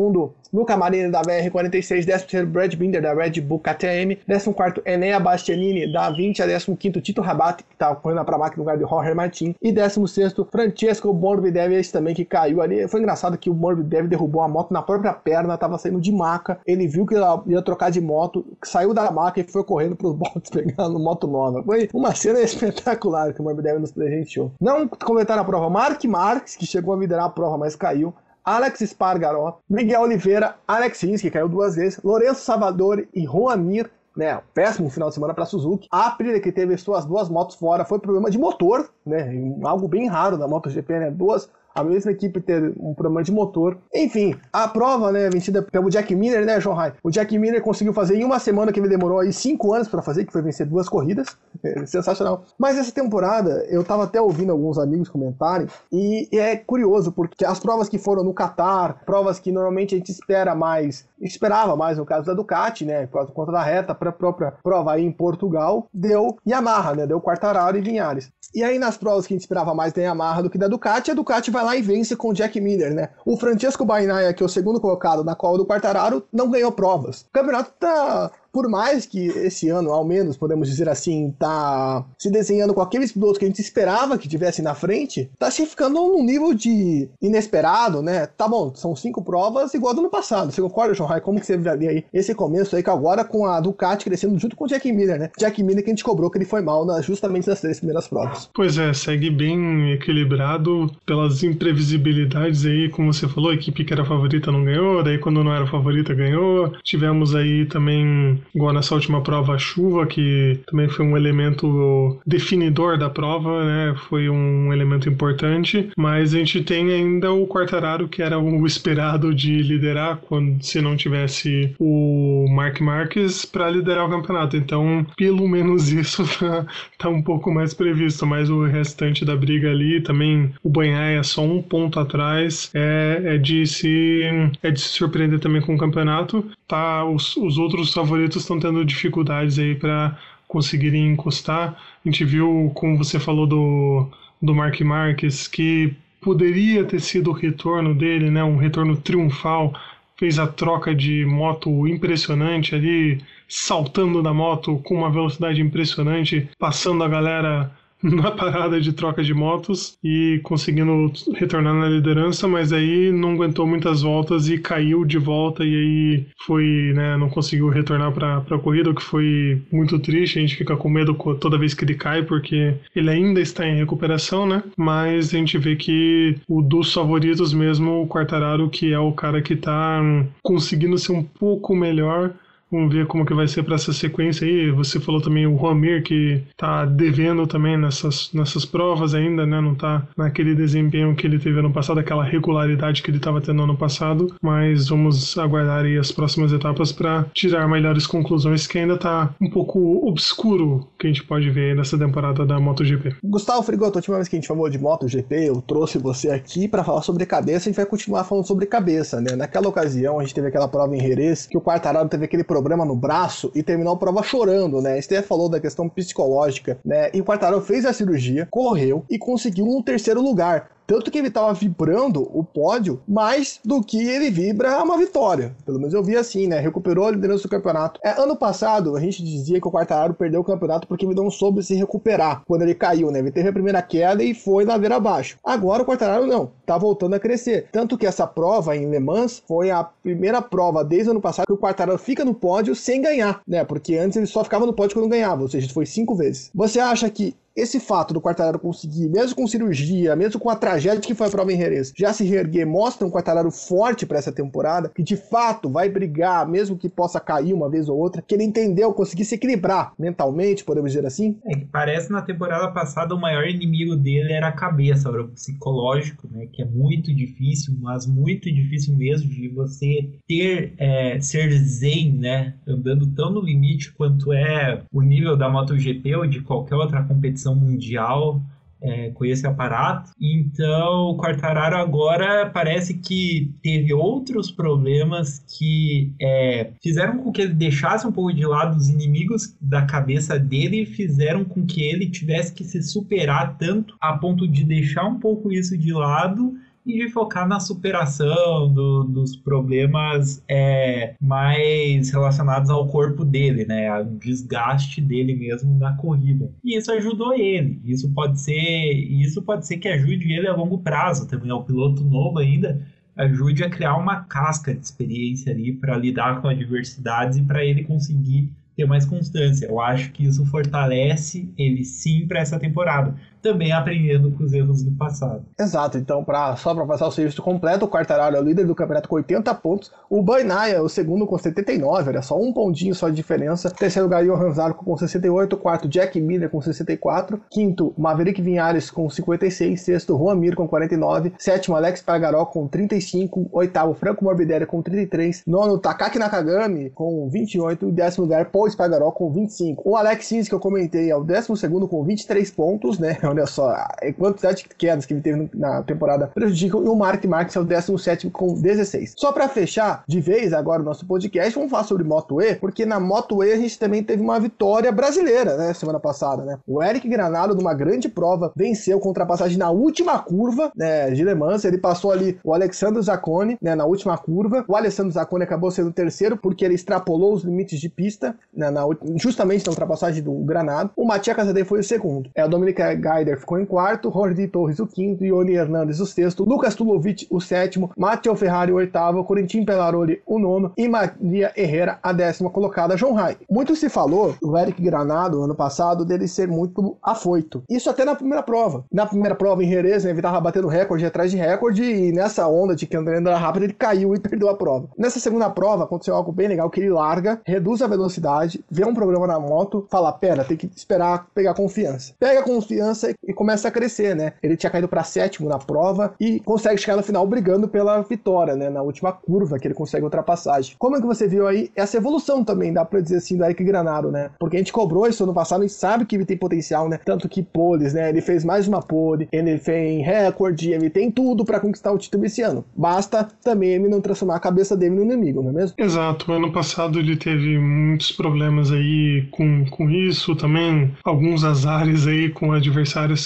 Luca 0.54 0.78
Marini 0.78 1.12
da 1.12 1.22
BR-46, 1.22 2.06
13 2.26 2.46
Brad 2.46 2.76
Binder 2.76 3.02
da 3.02 3.14
Red 3.14 3.42
Bull 3.42 3.60
KTM, 3.60 4.18
14 4.28 4.82
Enea 4.86 5.20
Bastianini 5.20 5.92
da 5.92 6.10
20 6.10 6.42
a 6.44 6.48
15 6.48 7.02
Tito 7.02 7.22
Rabat, 7.22 7.64
que 7.64 7.76
tá 7.76 7.94
correndo 7.96 8.20
a 8.20 8.38
máquina 8.38 8.58
no 8.58 8.64
lugar 8.64 8.78
de 8.78 8.84
Jorge 8.84 9.14
Martin, 9.14 9.56
e 9.62 9.72
16 9.72 10.36
Francesco 10.50 11.14
Morbidelli, 11.14 11.76
esse 11.76 11.92
também 11.92 12.14
que 12.14 12.24
caiu 12.24 12.62
ali. 12.62 12.88
Foi 12.88 13.00
engraçado 13.00 13.38
que 13.38 13.50
o 13.50 13.54
Morbidelli 13.54 14.08
derrubou 14.08 14.42
a 14.42 14.48
moto 14.48 14.72
na 14.72 14.82
própria 14.82 15.14
perna, 15.14 15.58
tava 15.58 15.78
saindo 15.78 16.00
de 16.00 16.12
maca, 16.12 16.60
ele 16.66 16.88
viu 16.88 17.06
que 17.06 17.16
ia 17.16 17.62
trocar 17.62 17.90
de 17.90 18.00
moto, 18.00 18.46
saiu 18.64 18.94
da 18.94 19.10
maca 19.12 19.40
e 19.40 19.44
foi 19.44 19.64
correndo 19.64 19.96
pros 19.96 20.14
botes 20.14 20.50
pegando 20.52 21.00
moto 21.00 21.28
nova. 21.28 21.64
Foi 21.64 21.90
uma 21.94 22.14
cena 22.14 22.40
espetacular 22.42 23.34
que 23.34 23.42
o 23.42 23.44
Morbidelli 23.44 23.80
nos 23.80 23.92
presenteou. 23.92 24.52
Não 24.62 24.88
completaram 24.88 25.42
a 25.42 25.46
prova. 25.46 25.70
Mark 25.70 26.04
Marques, 26.06 26.56
que 26.56 26.66
chegou 26.66 26.94
a 26.94 26.98
liderar 27.08 27.26
a 27.26 27.30
prova, 27.30 27.58
mas 27.58 27.76
caiu. 27.76 28.14
Alex 28.44 28.80
Spargaró, 28.80 29.60
Miguel 29.70 30.02
Oliveira, 30.02 30.56
Alex 30.68 31.02
Rins, 31.02 31.22
que 31.22 31.32
caiu 31.32 31.50
duas 31.50 31.76
vezes, 31.76 32.02
Lourenço 32.04 32.42
Salvador 32.42 33.06
e 33.14 33.26
Juan 33.26 33.58
Mir, 33.58 33.90
né, 34.16 34.40
péssimo 34.54 34.90
final 34.90 35.10
de 35.10 35.16
semana 35.16 35.34
para 35.34 35.46
Suzuki. 35.46 35.88
A 35.92 36.08
Aprilia, 36.08 36.40
que 36.40 36.52
teve 36.52 36.78
suas 36.78 37.06
duas 37.06 37.30
motos 37.30 37.56
fora, 37.56 37.84
foi 37.84 38.00
problema 38.00 38.32
de 38.32 38.38
motor, 38.38 38.90
né, 39.06 39.32
algo 39.64 39.88
bem 39.88 40.08
raro 40.08 40.38
da 40.38 40.48
MotoGP, 40.48 41.00
né, 41.00 41.12
duas 41.12 41.50
a 41.78 41.84
mesma 41.84 42.12
equipe 42.12 42.42
ter 42.42 42.74
um 42.80 42.94
problema 42.94 43.24
de 43.24 43.32
motor. 43.32 43.78
Enfim, 43.94 44.36
a 44.52 44.68
prova, 44.68 45.12
né, 45.12 45.30
vencida 45.30 45.62
pelo 45.62 45.90
Jack 45.90 46.16
Miller, 46.16 46.46
né, 46.46 46.60
João 46.60 46.76
Rai? 46.76 46.94
O 47.04 47.12
Jack 47.12 47.38
Miller 47.38 47.62
conseguiu 47.62 47.94
fazer 47.94 48.16
em 48.16 48.24
uma 48.24 48.40
semana 48.40 48.72
que 48.72 48.80
ele 48.80 48.90
demorou 48.90 49.20
aí 49.20 49.32
cinco 49.32 49.74
anos 49.74 49.88
para 49.88 50.02
fazer, 50.02 50.26
que 50.26 50.34
foi 50.34 50.42
vencer 50.42 50.66
duas 50.66 50.90
corridas. 50.90 51.38
É 51.64 51.86
sensacional. 51.86 52.44
Mas 52.58 52.78
essa 52.78 52.92
temporada, 52.92 53.66
eu 53.70 53.84
tava 53.84 54.04
até 54.06 54.20
ouvindo 54.20 54.52
alguns 54.52 54.78
amigos 54.78 55.10
comentarem, 55.10 55.68
e 55.92 56.28
é 56.34 56.56
curioso, 56.56 57.12
porque 57.12 57.46
as 57.46 57.60
provas 57.60 57.88
que 57.88 57.98
foram 57.98 58.24
no 58.24 58.34
Qatar, 58.34 59.04
provas 59.06 59.40
que 59.40 59.52
normalmente 59.52 59.94
a 59.94 59.98
gente 59.98 60.12
espera 60.12 60.56
mais, 60.56 61.06
esperava 61.22 61.76
mais 61.76 61.98
no 61.98 62.06
caso 62.06 62.26
da 62.26 62.34
Ducati, 62.34 62.86
né, 62.86 63.06
por 63.08 63.32
conta 63.32 63.52
da 63.52 63.62
reta, 63.62 63.94
para 63.94 64.10
a 64.10 64.14
própria 64.14 64.54
prova 64.64 64.94
aí 64.94 65.04
em 65.04 65.12
Portugal, 65.12 65.88
deu 65.94 66.38
Yamaha, 66.48 66.96
né, 66.96 67.08
deu 67.08 67.22
Quartararo 67.22 67.78
e 67.78 67.82
Vinhares. 67.82 68.30
E 68.56 68.64
aí 68.64 68.80
nas 68.80 68.98
provas 68.98 69.28
que 69.28 69.34
a 69.34 69.36
gente 69.36 69.42
esperava 69.42 69.74
mais 69.74 69.92
da 69.92 70.02
Yamaha 70.02 70.44
do 70.44 70.50
que 70.50 70.58
da 70.58 70.68
Ducati, 70.68 71.12
a 71.12 71.14
Ducati 71.14 71.52
vai 71.52 71.66
lá 71.68 71.76
e 71.76 71.82
vence 71.82 72.16
com 72.16 72.30
o 72.30 72.34
Jack 72.34 72.60
Miller, 72.62 72.94
né? 72.94 73.10
O 73.26 73.36
Francesco 73.36 73.84
Bainaia, 73.84 74.34
que 74.34 74.42
é 74.42 74.46
o 74.46 74.50
segundo 74.50 74.80
colocado 74.80 75.24
na 75.24 75.36
qual 75.36 75.58
do 75.58 75.66
Quartararo, 75.66 76.24
não 76.32 76.50
ganhou 76.50 76.72
provas. 76.72 77.22
O 77.22 77.32
campeonato 77.34 77.74
tá 77.78 78.32
por 78.58 78.68
mais 78.68 79.06
que 79.06 79.28
esse 79.28 79.70
ano, 79.70 79.92
ao 79.92 80.04
menos, 80.04 80.36
podemos 80.36 80.68
dizer 80.68 80.90
assim, 80.90 81.32
tá 81.38 82.04
se 82.18 82.32
desenhando 82.32 82.74
com 82.74 82.82
aqueles 82.82 83.12
pilotos 83.12 83.38
que 83.38 83.46
a 83.46 83.48
gente 83.48 83.62
esperava 83.62 84.18
que 84.18 84.28
tivesse 84.28 84.64
na 84.64 84.74
frente, 84.74 85.30
tá 85.38 85.52
se 85.52 85.64
ficando 85.64 85.94
num 85.94 86.24
nível 86.24 86.56
de 86.56 87.08
inesperado, 87.22 88.02
né? 88.02 88.26
Tá 88.26 88.48
bom, 88.48 88.74
são 88.74 88.96
cinco 88.96 89.24
provas 89.24 89.76
igual 89.76 89.94
do 89.94 90.00
ano 90.00 90.10
passado. 90.10 90.52
Você 90.52 90.60
concorda, 90.60 90.96
João 90.96 91.08
Rai? 91.08 91.22
Como 91.22 91.40
que 91.40 91.46
você 91.46 91.56
vê 91.56 91.70
aí 91.88 92.04
esse 92.12 92.34
começo 92.34 92.76
aí, 92.76 92.82
que 92.82 92.90
agora 92.90 93.24
com 93.24 93.46
a 93.46 93.62
Ducati 93.62 94.06
crescendo 94.06 94.40
junto 94.40 94.56
com 94.56 94.66
o 94.66 94.68
Jack 94.68 94.92
Miller, 94.92 95.20
né? 95.20 95.30
Jack 95.38 95.62
Miller 95.62 95.84
que 95.84 95.92
a 95.92 95.94
gente 95.94 96.04
cobrou 96.04 96.32
que 96.32 96.40
ele 96.40 96.46
foi 96.46 96.64
mal 96.64 96.84
na, 96.84 97.00
justamente 97.00 97.48
nas 97.48 97.62
três 97.62 97.78
primeiras 97.78 98.08
provas. 98.08 98.50
Pois 98.56 98.80
é, 98.80 98.92
segue 98.92 99.30
bem 99.30 99.92
equilibrado 99.92 100.90
pelas 101.06 101.44
imprevisibilidades 101.44 102.66
aí, 102.66 102.90
como 102.90 103.14
você 103.14 103.28
falou, 103.28 103.52
a 103.52 103.54
equipe 103.54 103.86
que 103.86 103.94
era 103.94 104.04
favorita 104.04 104.52
não 104.52 104.66
ganhou, 104.66 105.04
daí 105.04 105.20
quando 105.20 105.44
não 105.44 105.54
era 105.54 105.68
favorita 105.68 106.16
ganhou. 106.16 106.74
Tivemos 106.84 107.36
aí 107.36 107.68
também 107.68 108.42
igual 108.54 108.74
nessa 108.74 108.96
última 108.96 109.22
prova, 109.22 109.56
a 109.56 109.58
chuva, 109.58 110.06
que 110.06 110.60
também 110.68 110.90
foi 110.90 111.06
um 111.06 111.18
elemento 111.18 112.20
definidor 112.26 112.98
da 112.98 113.10
prova, 113.10 113.66
né? 113.66 113.96
Foi 114.10 114.30
um 114.30 114.74
elemento 114.74 115.10
importante, 115.10 115.90
mas 115.98 116.34
a 116.34 116.38
gente 116.38 116.64
tem 116.64 116.92
ainda 116.92 117.32
o 117.32 117.48
Quartararo, 117.48 118.08
que 118.08 118.22
era 118.22 118.38
o 118.40 118.66
esperado 118.66 119.34
de 119.34 119.62
liderar 119.62 120.18
quando 120.18 120.64
se 120.64 120.82
não 120.82 120.96
tivesse 120.96 121.74
o 121.80 122.46
Mark 122.50 122.80
Marques 122.82 123.46
para 123.46 123.70
liderar 123.70 124.06
o 124.06 124.10
campeonato. 124.10 124.58
Então, 124.58 125.06
pelo 125.16 125.48
menos 125.48 125.90
isso 125.92 126.24
tá, 126.40 126.66
tá, 126.98 127.10
um 127.10 127.22
pouco 127.22 127.52
mais 127.52 127.74
previsto, 127.74 128.26
mas 128.26 128.50
o 128.50 128.64
restante 128.66 129.24
da 129.24 129.36
briga 129.36 129.72
ali, 129.72 130.02
também 130.02 130.54
o 130.64 130.70
Banhaia 130.70 131.24
só 131.24 131.44
um 131.44 131.62
ponto 131.62 132.00
atrás, 132.00 132.70
é, 132.74 133.22
é, 133.24 133.38
de 133.38 133.66
se 133.66 134.22
é 134.62 134.72
de 134.72 134.80
se 134.80 134.90
surpreender 134.90 135.40
também 135.40 135.62
com 135.62 135.76
o 135.76 135.78
campeonato. 135.78 136.46
Tá, 136.68 137.06
os, 137.06 137.38
os 137.38 137.58
outros 137.58 137.94
favoritos 137.94 138.27
estão 138.36 138.60
tendo 138.60 138.84
dificuldades 138.84 139.58
aí 139.58 139.76
para 139.76 140.18
conseguirem 140.48 141.08
encostar. 141.08 141.78
A 142.06 142.10
gente 142.10 142.24
viu, 142.24 142.72
como 142.76 142.98
você 142.98 143.20
falou 143.20 143.46
do, 143.46 144.08
do 144.42 144.56
Mark 144.56 144.80
Marques, 144.82 145.48
que 145.48 145.94
poderia 146.22 146.84
ter 146.84 147.00
sido 147.00 147.30
o 147.30 147.34
retorno 147.34 147.94
dele, 147.94 148.30
né, 148.30 148.44
um 148.44 148.58
retorno 148.58 148.98
triunfal. 148.98 149.74
Fez 150.18 150.40
a 150.40 150.48
troca 150.48 150.96
de 150.96 151.26
moto 151.26 151.88
impressionante 151.88 152.74
ali, 152.74 153.22
saltando 153.48 154.24
da 154.24 154.34
moto 154.34 154.78
com 154.80 154.96
uma 154.96 155.12
velocidade 155.12 155.62
impressionante, 155.62 156.50
passando 156.58 157.04
a 157.04 157.08
galera 157.08 157.72
na 158.04 158.32
parada 158.32 158.80
de 158.80 158.94
troca 158.94 159.24
de 159.24 159.34
motos 159.34 159.98
e 160.04 160.40
conseguindo 160.44 161.12
retornar 161.34 161.74
na 161.74 161.90
liderança, 161.90 162.48
mas 162.48 162.72
aí 162.72 163.12
não 163.12 163.34
aguentou 163.34 163.66
muitas 163.66 164.02
voltas 164.02 164.48
e 164.50 164.58
caiu 164.58 165.04
de 165.04 165.18
volta 165.18 165.64
e 165.64 165.76
aí 165.76 166.26
foi, 166.46 166.94
né, 166.96 167.18
não 167.18 167.30
conseguiu 167.30 167.70
retornar 167.70 168.12
para 168.12 168.38
a 168.38 168.60
corrida, 168.60 168.90
o 168.90 168.96
que 168.96 169.02
foi 169.02 169.62
muito 169.72 170.00
triste. 170.00 170.38
A 170.38 170.42
gente 170.42 170.56
fica 170.56 170.76
com 170.78 170.90
medo 170.90 171.16
toda 171.40 171.58
vez 171.58 171.74
que 171.74 171.84
ele 171.84 171.96
cai, 171.96 172.24
porque 172.24 172.76
ele 172.96 173.10
ainda 173.10 173.42
está 173.42 173.68
em 173.68 173.78
recuperação, 173.78 174.46
né? 174.46 174.64
Mas 174.78 175.34
a 175.34 175.38
gente 175.38 175.58
vê 175.58 175.76
que 175.76 176.36
o 176.48 176.62
dos 176.62 176.94
favoritos 176.94 177.54
mesmo, 177.54 178.02
o 178.02 178.08
Quartararo, 178.08 178.70
que 178.70 178.94
é 178.94 179.00
o 179.00 179.12
cara 179.12 179.42
que 179.42 179.54
está 179.54 180.02
conseguindo 180.42 180.98
ser 180.98 181.12
um 181.12 181.24
pouco 181.24 181.76
melhor 181.76 182.34
Vamos 182.70 182.94
ver 182.94 183.08
como 183.08 183.26
que 183.26 183.34
vai 183.34 183.48
ser 183.48 183.64
para 183.64 183.76
essa 183.76 183.94
sequência 183.94 184.46
aí. 184.46 184.70
Você 184.72 185.00
falou 185.00 185.22
também 185.22 185.48
o 185.48 185.56
Romir 185.56 186.04
que 186.04 186.44
tá 186.58 186.86
devendo 186.86 187.48
também 187.48 187.78
nessas, 187.78 188.30
nessas 188.34 188.66
provas 188.66 189.16
ainda, 189.16 189.46
né? 189.46 189.62
Não 189.62 189.74
tá 189.74 190.06
naquele 190.18 190.54
desempenho 190.54 191.16
que 191.16 191.26
ele 191.26 191.40
teve 191.40 191.60
ano 191.60 191.72
passado, 191.72 192.00
aquela 192.00 192.24
regularidade 192.24 193.02
que 193.02 193.10
ele 193.10 193.18
estava 193.18 193.40
tendo 193.40 193.64
ano 193.64 193.78
passado. 193.78 194.36
Mas 194.42 194.90
vamos 194.90 195.38
aguardar 195.38 195.86
aí 195.86 195.98
as 195.98 196.12
próximas 196.12 196.52
etapas 196.52 196.92
para 196.92 197.26
tirar 197.34 197.68
melhores 197.70 198.06
conclusões, 198.06 198.68
que 198.68 198.78
ainda 198.78 198.98
tá 198.98 199.34
um 199.40 199.50
pouco 199.50 200.06
obscuro 200.06 200.86
que 201.00 201.08
a 201.08 201.10
gente 201.10 201.24
pode 201.24 201.50
ver 201.50 201.74
nessa 201.76 201.98
temporada 201.98 202.46
da 202.46 202.60
MotoGP. 202.60 203.16
Gustavo 203.24 203.64
Frigoto, 203.64 203.98
a 203.98 204.00
última 204.00 204.18
vez 204.18 204.28
que 204.28 204.36
a 204.36 204.40
gente 204.40 204.48
falou 204.48 204.70
de 204.70 204.78
MotoGP, 204.78 205.48
eu 205.48 205.62
trouxe 205.62 205.98
você 205.98 206.30
aqui 206.30 206.68
para 206.68 206.84
falar 206.84 207.02
sobre 207.02 207.26
cabeça. 207.26 207.70
A 207.70 207.72
gente 207.72 207.78
vai 207.78 207.86
continuar 207.86 208.26
falando 208.26 208.46
sobre 208.46 208.66
cabeça, 208.66 209.22
né? 209.22 209.38
Naquela 209.38 209.70
ocasião 209.70 210.20
a 210.20 210.24
gente 210.24 210.36
teve 210.36 210.48
aquela 210.48 210.68
prova 210.68 210.94
em 210.94 211.00
Jerez 211.00 211.46
que 211.46 211.58
o 211.58 211.62
Quartararo 211.62 212.10
teve 212.10 212.26
aquele 212.26 212.44
problema 212.44 212.57
no 212.86 212.96
braço 212.96 213.52
e 213.54 213.64
terminou 213.64 213.94
a 213.94 213.98
prova 213.98 214.24
chorando, 214.24 214.82
né? 214.82 215.02
Você 215.02 215.22
falou 215.22 215.50
da 215.50 215.60
questão 215.60 215.88
psicológica, 215.90 216.78
né? 216.84 217.10
E 217.14 217.22
o 217.22 217.26
Quartararo 217.26 217.62
fez 217.62 217.86
a 217.86 217.94
cirurgia, 217.94 218.48
correu 218.50 219.06
e 219.10 219.18
conseguiu 219.18 219.66
um 219.66 219.82
terceiro 219.82 220.22
lugar. 220.22 220.70
Tanto 220.88 221.12
que 221.12 221.18
ele 221.18 221.28
estava 221.28 221.54
vibrando 221.54 222.30
o 222.34 222.46
pódio 222.46 223.02
mais 223.06 223.60
do 223.64 223.84
que 223.84 224.08
ele 224.08 224.32
vibra 224.32 224.82
uma 224.82 224.98
vitória. 224.98 225.54
Pelo 225.66 225.78
menos 225.78 225.94
eu 225.94 226.02
vi 226.02 226.16
assim, 226.16 226.48
né? 226.48 226.60
Recuperou 226.60 227.06
a 227.06 227.12
liderança 227.12 227.44
do 227.44 227.50
campeonato. 227.50 228.00
É, 228.02 228.12
ano 228.12 228.38
passado, 228.38 228.96
a 228.96 229.00
gente 229.02 229.22
dizia 229.22 229.60
que 229.60 229.68
o 229.68 229.72
Quartararo 229.72 230.14
perdeu 230.14 230.40
o 230.40 230.46
campeonato 230.46 230.88
porque 230.88 231.06
ele 231.06 231.14
não 231.14 231.30
soube 231.30 231.62
se 231.62 231.76
recuperar 231.76 232.42
quando 232.48 232.62
ele 232.62 232.74
caiu, 232.74 233.12
né? 233.12 233.20
Ele 233.20 233.32
teve 233.32 233.50
a 233.50 233.54
primeira 233.54 233.82
queda 233.82 234.24
e 234.24 234.34
foi 234.34 234.64
ladeira 234.64 234.96
abaixo. 234.96 235.38
Agora 235.44 235.84
o 235.84 235.86
Quartararo 235.86 236.26
não, 236.26 236.52
tá 236.66 236.78
voltando 236.78 237.16
a 237.16 237.20
crescer. 237.20 237.68
Tanto 237.70 237.98
que 237.98 238.06
essa 238.06 238.26
prova 238.26 238.76
em 238.76 238.90
Le 238.90 239.00
Mans 239.00 239.44
foi 239.46 239.70
a 239.70 239.84
primeira 239.84 240.42
prova 240.42 240.86
desde 240.86 241.10
o 241.10 241.12
ano 241.12 241.22
passado 241.22 241.48
que 241.48 241.54
o 241.54 241.58
Quartararo 241.58 241.98
fica 241.98 242.24
no 242.24 242.34
pódio 242.34 242.74
sem 242.74 243.02
ganhar, 243.02 243.42
né? 243.46 243.66
Porque 243.66 243.98
antes 243.98 244.16
ele 244.16 244.26
só 244.26 244.42
ficava 244.42 244.66
no 244.66 244.74
pódio 244.74 244.96
quando 244.96 245.10
ganhava, 245.10 245.42
ou 245.42 245.50
seja, 245.50 245.68
foi 245.74 245.86
cinco 245.86 246.16
vezes. 246.16 246.50
Você 246.56 246.80
acha 246.80 247.10
que 247.10 247.36
esse 247.58 247.80
fato 247.80 248.14
do 248.14 248.22
Quartararo 248.22 248.60
conseguir, 248.60 249.10
mesmo 249.10 249.36
com 249.36 249.48
cirurgia, 249.48 250.16
mesmo 250.16 250.40
com 250.40 250.50
a 250.50 250.56
tragédia 250.56 251.02
que 251.02 251.16
foi 251.16 251.28
a 251.28 251.32
prova 251.32 251.52
em 251.52 251.58
Jerez, 251.58 251.92
já 251.98 252.14
se 252.14 252.24
reerguer, 252.24 252.68
mostra 252.68 253.06
um 253.08 253.10
Quartararo 253.10 253.50
forte 253.50 254.06
para 254.06 254.20
essa 254.20 254.32
temporada, 254.32 254.92
que 254.94 255.02
de 255.02 255.18
fato 255.18 255.70
vai 255.70 255.90
brigar, 255.90 256.48
mesmo 256.48 256.78
que 256.78 256.88
possa 256.88 257.20
cair 257.20 257.54
uma 257.54 257.70
vez 257.70 257.90
ou 257.90 257.98
outra, 257.98 258.22
que 258.22 258.36
ele 258.36 258.44
entendeu, 258.44 258.94
conseguir 258.94 259.26
se 259.26 259.36
equilibrar 259.36 259.94
mentalmente, 259.98 260.64
podemos 260.64 260.92
dizer 260.92 261.06
assim? 261.06 261.38
É 261.46 261.58
parece 261.72 262.12
na 262.12 262.22
temporada 262.22 262.72
passada 262.72 263.16
o 263.16 263.20
maior 263.20 263.48
inimigo 263.48 263.96
dele 263.96 264.34
era 264.34 264.50
a 264.50 264.52
cabeça, 264.52 265.10
era 265.10 265.24
o 265.24 265.30
psicológico, 265.30 266.28
né? 266.30 266.48
Que 266.52 266.62
é 266.62 266.66
muito 266.66 267.14
difícil, 267.14 267.76
mas 267.80 268.06
muito 268.06 268.52
difícil 268.52 268.96
mesmo 268.96 269.30
de 269.30 269.48
você 269.50 270.10
ter, 270.28 270.74
é, 270.78 271.20
ser 271.20 271.52
zen, 271.60 272.14
né? 272.14 272.54
Andando 272.68 273.08
tão 273.08 273.32
no 273.32 273.42
limite 273.42 273.94
quanto 273.94 274.32
é 274.32 274.84
o 274.92 275.02
nível 275.02 275.36
da 275.36 275.50
MotoGP 275.50 276.16
ou 276.16 276.28
de 276.28 276.42
qualquer 276.42 276.76
outra 276.76 277.04
competição 277.04 277.47
mundial 277.56 278.42
é, 278.82 279.10
com 279.12 279.26
esse 279.26 279.46
aparato. 279.46 280.12
Então, 280.22 281.10
o 281.10 281.18
Quartararo 281.18 281.76
agora 281.76 282.50
parece 282.50 282.96
que 282.96 283.52
teve 283.62 283.94
outros 283.94 284.52
problemas 284.52 285.44
que 285.48 286.14
é, 286.22 286.72
fizeram 286.82 287.18
com 287.18 287.32
que 287.32 287.42
ele 287.42 287.54
deixasse 287.54 288.06
um 288.06 288.12
pouco 288.12 288.34
de 288.34 288.46
lado 288.46 288.78
os 288.78 288.90
inimigos 288.90 289.56
da 289.60 289.84
cabeça 289.84 290.38
dele 290.38 290.84
e 290.84 290.86
fizeram 290.86 291.44
com 291.44 291.66
que 291.66 291.82
ele 291.82 292.10
tivesse 292.10 292.54
que 292.54 292.64
se 292.64 292.82
superar 292.84 293.58
tanto 293.58 293.96
a 294.00 294.14
ponto 294.14 294.48
de 294.48 294.64
deixar 294.64 295.06
um 295.06 295.20
pouco 295.20 295.52
isso 295.52 295.78
de 295.78 295.92
lado 295.92 296.56
e 296.88 296.98
de 296.98 297.10
focar 297.10 297.48
na 297.48 297.60
superação 297.60 298.72
do, 298.74 299.04
dos 299.04 299.36
problemas 299.36 300.42
é, 300.48 301.16
mais 301.22 302.10
relacionados 302.10 302.70
ao 302.70 302.88
corpo 302.88 303.26
dele, 303.26 303.66
né? 303.66 304.02
O 304.02 304.06
desgaste 304.06 305.02
dele 305.02 305.36
mesmo 305.36 305.78
na 305.78 305.94
corrida. 305.94 306.50
E 306.64 306.78
isso 306.78 306.92
ajudou 306.92 307.34
ele. 307.34 307.82
Isso 307.84 308.10
pode 308.14 308.40
ser, 308.40 308.94
isso 308.94 309.42
pode 309.42 309.68
ser 309.68 309.78
que 309.78 309.90
ajude 309.90 310.32
ele 310.32 310.48
a 310.48 310.56
longo 310.56 310.78
prazo 310.78 311.28
também. 311.28 311.50
É 311.50 311.54
um 311.54 311.64
piloto 311.64 312.04
novo 312.04 312.40
ainda 312.40 312.82
ajude 313.18 313.64
a 313.64 313.70
criar 313.70 313.98
uma 313.98 314.24
casca 314.24 314.74
de 314.74 314.86
experiência 314.86 315.52
ali 315.52 315.74
para 315.74 315.98
lidar 315.98 316.40
com 316.42 316.48
adversidades 316.48 317.38
e 317.38 317.44
para 317.44 317.66
ele 317.66 317.84
conseguir 317.84 318.52
ter 318.76 318.86
mais 318.86 319.06
constância. 319.06 319.66
Eu 319.66 319.82
acho 319.82 320.12
que 320.12 320.24
isso 320.24 320.46
fortalece 320.46 321.52
ele 321.58 321.84
sim 321.84 322.28
para 322.28 322.40
essa 322.40 322.60
temporada 322.60 323.16
também 323.48 323.72
aprendendo 323.72 324.32
com 324.32 324.44
os 324.44 324.54
erros 324.54 324.84
do 324.84 324.92
passado. 324.92 325.46
Exato, 325.60 325.98
então 325.98 326.24
pra, 326.24 326.56
só 326.56 326.74
para 326.76 326.86
passar 326.86 327.08
o 327.08 327.12
serviço 327.12 327.42
completo, 327.42 327.86
o 327.86 327.88
Quartararo 327.88 328.36
é 328.36 328.40
o 328.40 328.44
líder 328.44 328.66
do 328.66 328.76
campeonato 328.76 329.08
com 329.08 329.16
80 329.16 329.54
pontos, 329.56 329.92
o 330.10 330.22
Bainaya 330.22 330.76
é 330.76 330.82
o 330.82 330.90
segundo 330.90 331.26
com 331.26 331.38
79, 331.38 332.10
olha 332.10 332.22
só 332.22 332.40
um 332.40 332.52
pontinho 332.52 332.94
só 332.94 333.10
de 333.10 333.16
diferença, 333.16 333.70
terceiro 333.70 334.08
lugar 334.08 334.26
Johan 334.26 334.52
Zarco 334.52 334.84
com 334.84 334.98
68, 334.98 335.56
quarto 335.58 335.88
Jack 335.88 336.20
Miller 336.20 336.50
com 336.50 336.62
64, 336.62 337.42
quinto 337.50 337.94
Maverick 337.98 338.42
Vinhares 338.42 338.92
com 338.92 339.10
56, 339.10 339.80
sexto 339.80 340.18
Juan 340.18 340.36
Mir 340.36 340.56
com 340.56 340.68
49, 340.68 341.34
sétimo 341.38 341.76
Alex 341.76 342.02
Pagaró 342.02 342.46
com 342.46 342.68
35, 342.68 343.50
oitavo 343.52 343.94
Franco 343.94 344.24
Morbidelli 344.24 344.66
com 344.66 344.82
33, 344.82 345.44
nono 345.48 345.78
Takaki 345.78 346.20
Nakagami 346.20 346.90
com 346.90 347.30
28 347.30 347.88
e 347.88 347.92
décimo 347.92 348.26
lugar 348.26 348.50
Paul 348.52 348.68
Espargaró 348.68 349.12
com 349.12 349.32
25. 349.32 349.88
O 349.88 349.96
Alex 349.96 350.26
Sims 350.26 350.50
que 350.50 350.56
eu 350.56 350.60
comentei 350.60 351.10
é 351.10 351.16
o 351.16 351.24
décimo 351.24 351.56
segundo 351.56 351.88
com 351.88 352.04
23 352.04 352.50
pontos, 352.52 353.00
né? 353.00 353.18
Olha 353.38 353.46
só, 353.46 353.70
a 353.70 354.14
quantidade 354.18 354.64
de 354.64 354.70
quedas 354.70 355.06
que 355.06 355.14
ele 355.14 355.22
teve 355.22 355.50
na 355.54 355.84
temporada 355.84 356.28
prejudicam 356.28 356.84
e 356.84 356.88
o 356.88 356.96
Mark 356.96 357.24
Marques 357.26 357.56
é 357.56 357.60
o 357.60 357.64
17 357.64 358.30
com 358.30 358.54
16. 358.60 359.14
Só 359.16 359.32
para 359.32 359.48
fechar 359.48 360.04
de 360.08 360.20
vez 360.20 360.54
agora 360.54 360.82
o 360.82 360.86
nosso 360.86 361.06
podcast, 361.06 361.54
vamos 361.54 361.70
falar 361.70 361.84
sobre 361.84 362.04
Moto 362.04 362.42
E, 362.42 362.56
porque 362.56 362.86
na 362.86 363.00
Moto 363.00 363.44
E 363.44 363.52
a 363.52 363.58
gente 363.58 363.78
também 363.78 364.04
teve 364.04 364.22
uma 364.22 364.40
vitória 364.40 364.92
brasileira, 364.92 365.56
né, 365.56 365.74
semana 365.74 366.00
passada, 366.00 366.44
né? 366.44 366.58
O 366.68 366.82
Eric 366.82 367.08
Granado, 367.08 367.56
numa 367.56 367.74
grande 367.74 368.10
prova, 368.10 368.52
venceu 368.56 369.00
com 369.00 369.10
ultrapassagem 369.10 369.58
na 369.58 369.70
última 369.70 370.20
curva, 370.20 370.72
né, 370.76 371.12
de 371.12 371.24
Le 371.24 371.36
Mans, 371.36 371.64
ele 371.64 371.78
passou 371.78 372.12
ali 372.12 372.40
o 372.44 372.54
Alexandre 372.54 373.02
Zacconi, 373.02 373.58
né, 373.62 373.76
na 373.76 373.86
última 373.86 374.18
curva. 374.18 374.66
O 374.68 374.76
Alessandro 374.76 375.12
Zacconi 375.12 375.44
acabou 375.44 375.70
sendo 375.70 375.92
terceiro 375.92 376.38
porque 376.38 376.66
ele 376.66 376.74
extrapolou 376.74 377.34
os 377.34 377.44
limites 377.44 377.80
de 377.80 377.90
pista, 377.90 378.36
né, 378.54 378.72
na, 378.72 378.82
justamente 379.16 379.66
na 379.66 379.72
ultrapassagem 379.72 380.24
do 380.24 380.34
Granado. 380.34 380.92
O 380.96 381.06
Matias 381.06 381.36
Casadei 381.36 381.64
foi 381.64 381.80
o 381.80 381.84
segundo. 381.84 382.30
É 382.34 382.44
o 382.44 382.50
Dominic 382.50 382.82
Gaider 383.18 383.40
ficou 383.40 383.60
em 383.60 383.66
quarto, 383.66 384.12
Jordi 384.12 384.48
Torres 384.48 384.80
o 384.80 384.88
quinto, 384.88 385.26
Ioni 385.26 385.54
Hernandes 385.54 386.00
o 386.00 386.06
sexto, 386.06 386.44
Lucas 386.44 386.76
Tulovic 386.76 387.28
o 387.30 387.42
sétimo, 387.42 387.92
Matteo 387.98 388.36
Ferrari 388.36 388.72
o 388.72 388.76
oitavo, 388.76 389.24
Corentin 389.24 389.66
Pelaroli 389.66 390.22
o 390.26 390.38
nono 390.38 390.72
e 390.78 390.88
Maria 390.88 391.52
Herrera 391.56 392.00
a 392.04 392.14
décima 392.14 392.50
colocada, 392.50 392.96
João 392.96 393.14
Rai. 393.14 393.38
Muito 393.50 393.76
se 393.76 393.90
falou 393.90 394.36
do 394.42 394.58
Eric 394.58 394.82
Granado 394.82 395.42
ano 395.42 395.56
passado 395.56 396.06
dele 396.06 396.28
ser 396.28 396.48
muito 396.48 396.98
afoito. 397.02 397.64
Isso 397.70 397.90
até 397.90 398.06
na 398.06 398.16
primeira 398.16 398.44
prova. 398.44 398.86
Na 398.92 399.06
primeira 399.06 399.36
prova 399.36 399.64
em 399.64 399.70
Jerez, 399.70 400.04
né, 400.04 400.12
ele 400.12 400.20
estava 400.20 400.40
batendo 400.40 400.68
recorde 400.68 401.06
atrás 401.06 401.32
de 401.32 401.38
recorde 401.38 401.84
e 401.84 402.12
nessa 402.12 402.48
onda 402.48 402.76
de 402.76 402.86
que 402.86 402.96
André 402.96 403.18
andava 403.18 403.38
rápido 403.38 403.64
ele 403.64 403.74
caiu 403.74 404.14
e 404.14 404.20
perdeu 404.20 404.50
a 404.50 404.56
prova. 404.56 404.90
Nessa 404.98 405.20
segunda 405.20 405.50
prova 405.50 405.86
aconteceu 405.86 406.16
algo 406.16 406.32
bem 406.32 406.48
legal 406.48 406.70
que 406.70 406.80
ele 406.80 406.90
larga, 406.90 407.42
reduz 407.46 407.82
a 407.82 407.88
velocidade, 407.88 408.64
vê 408.70 408.86
um 408.86 408.94
problema 408.94 409.26
na 409.26 409.40
moto, 409.40 409.88
fala, 409.90 410.12
pera, 410.12 410.44
tem 410.44 410.58
que 410.58 410.70
esperar 410.76 411.28
pegar 411.34 411.54
confiança. 411.54 412.14
Pega 412.20 412.44
confiança 412.44 413.07
e 413.28 413.34
começa 413.34 413.68
a 413.68 413.72
crescer, 413.72 414.16
né? 414.16 414.34
Ele 414.42 414.58
tinha 414.58 414.70
caído 414.70 414.88
para 414.88 415.04
sétimo 415.04 415.50
na 415.50 415.58
prova 415.58 416.14
e 416.20 416.40
consegue 416.40 416.80
chegar 416.80 416.98
no 416.98 417.04
final 417.04 417.26
brigando 417.26 417.68
pela 417.68 418.02
vitória, 418.02 418.56
né? 418.56 418.70
Na 418.70 418.82
última 418.82 419.12
curva 419.12 419.60
que 419.60 419.68
ele 419.68 419.74
consegue 419.74 420.04
ultrapassagem. 420.04 420.76
Como 420.78 420.96
é 420.96 421.02
que 421.02 421.08
você 421.08 421.28
viu 421.28 421.48
aí 421.48 421.72
essa 421.76 421.98
evolução 421.98 422.44
também, 422.44 422.74
dá 422.74 422.86
para 422.86 423.02
dizer 423.02 423.18
assim, 423.18 423.38
do 423.38 423.44
Eric 423.44 423.64
Granado, 423.64 424.12
né? 424.12 424.32
Porque 424.40 424.56
a 424.56 424.60
gente 424.60 424.74
cobrou 424.74 425.08
isso 425.08 425.24
ano 425.24 425.34
passado 425.34 425.64
e 425.64 425.70
sabe 425.70 426.06
que 426.06 426.16
ele 426.16 426.26
tem 426.26 426.38
potencial, 426.38 426.90
né? 426.90 427.00
Tanto 427.04 427.30
que 427.30 427.42
poles, 427.44 427.94
né? 427.94 428.10
Ele 428.10 428.22
fez 428.22 428.44
mais 428.44 428.68
uma 428.68 428.82
pole, 428.82 429.28
ele 429.32 429.58
fez 429.58 430.06
recorde, 430.06 430.72
ele 430.72 430.90
tem 430.90 431.12
tudo 431.12 431.46
para 431.46 431.60
conquistar 431.60 431.92
o 431.92 431.98
título 431.98 432.26
esse 432.26 432.42
ano. 432.42 432.66
Basta 432.76 433.28
também 433.44 433.72
ele 433.72 433.88
não 433.88 434.02
transformar 434.02 434.36
a 434.36 434.40
cabeça 434.40 434.76
dele 434.76 434.96
no 434.96 435.04
inimigo, 435.04 435.42
não 435.42 435.50
é 435.50 435.54
mesmo? 435.54 435.76
Exato. 435.78 436.32
Ano 436.32 436.52
passado 436.52 437.00
ele 437.00 437.16
teve 437.16 437.58
muitos 437.58 438.12
problemas 438.12 438.72
aí 438.72 439.28
com, 439.32 439.66
com 439.66 439.90
isso, 439.90 440.36
também 440.36 440.94
alguns 441.04 441.44
azares 441.44 442.08
aí 442.08 442.30
com 442.30 442.50
o 442.50 442.56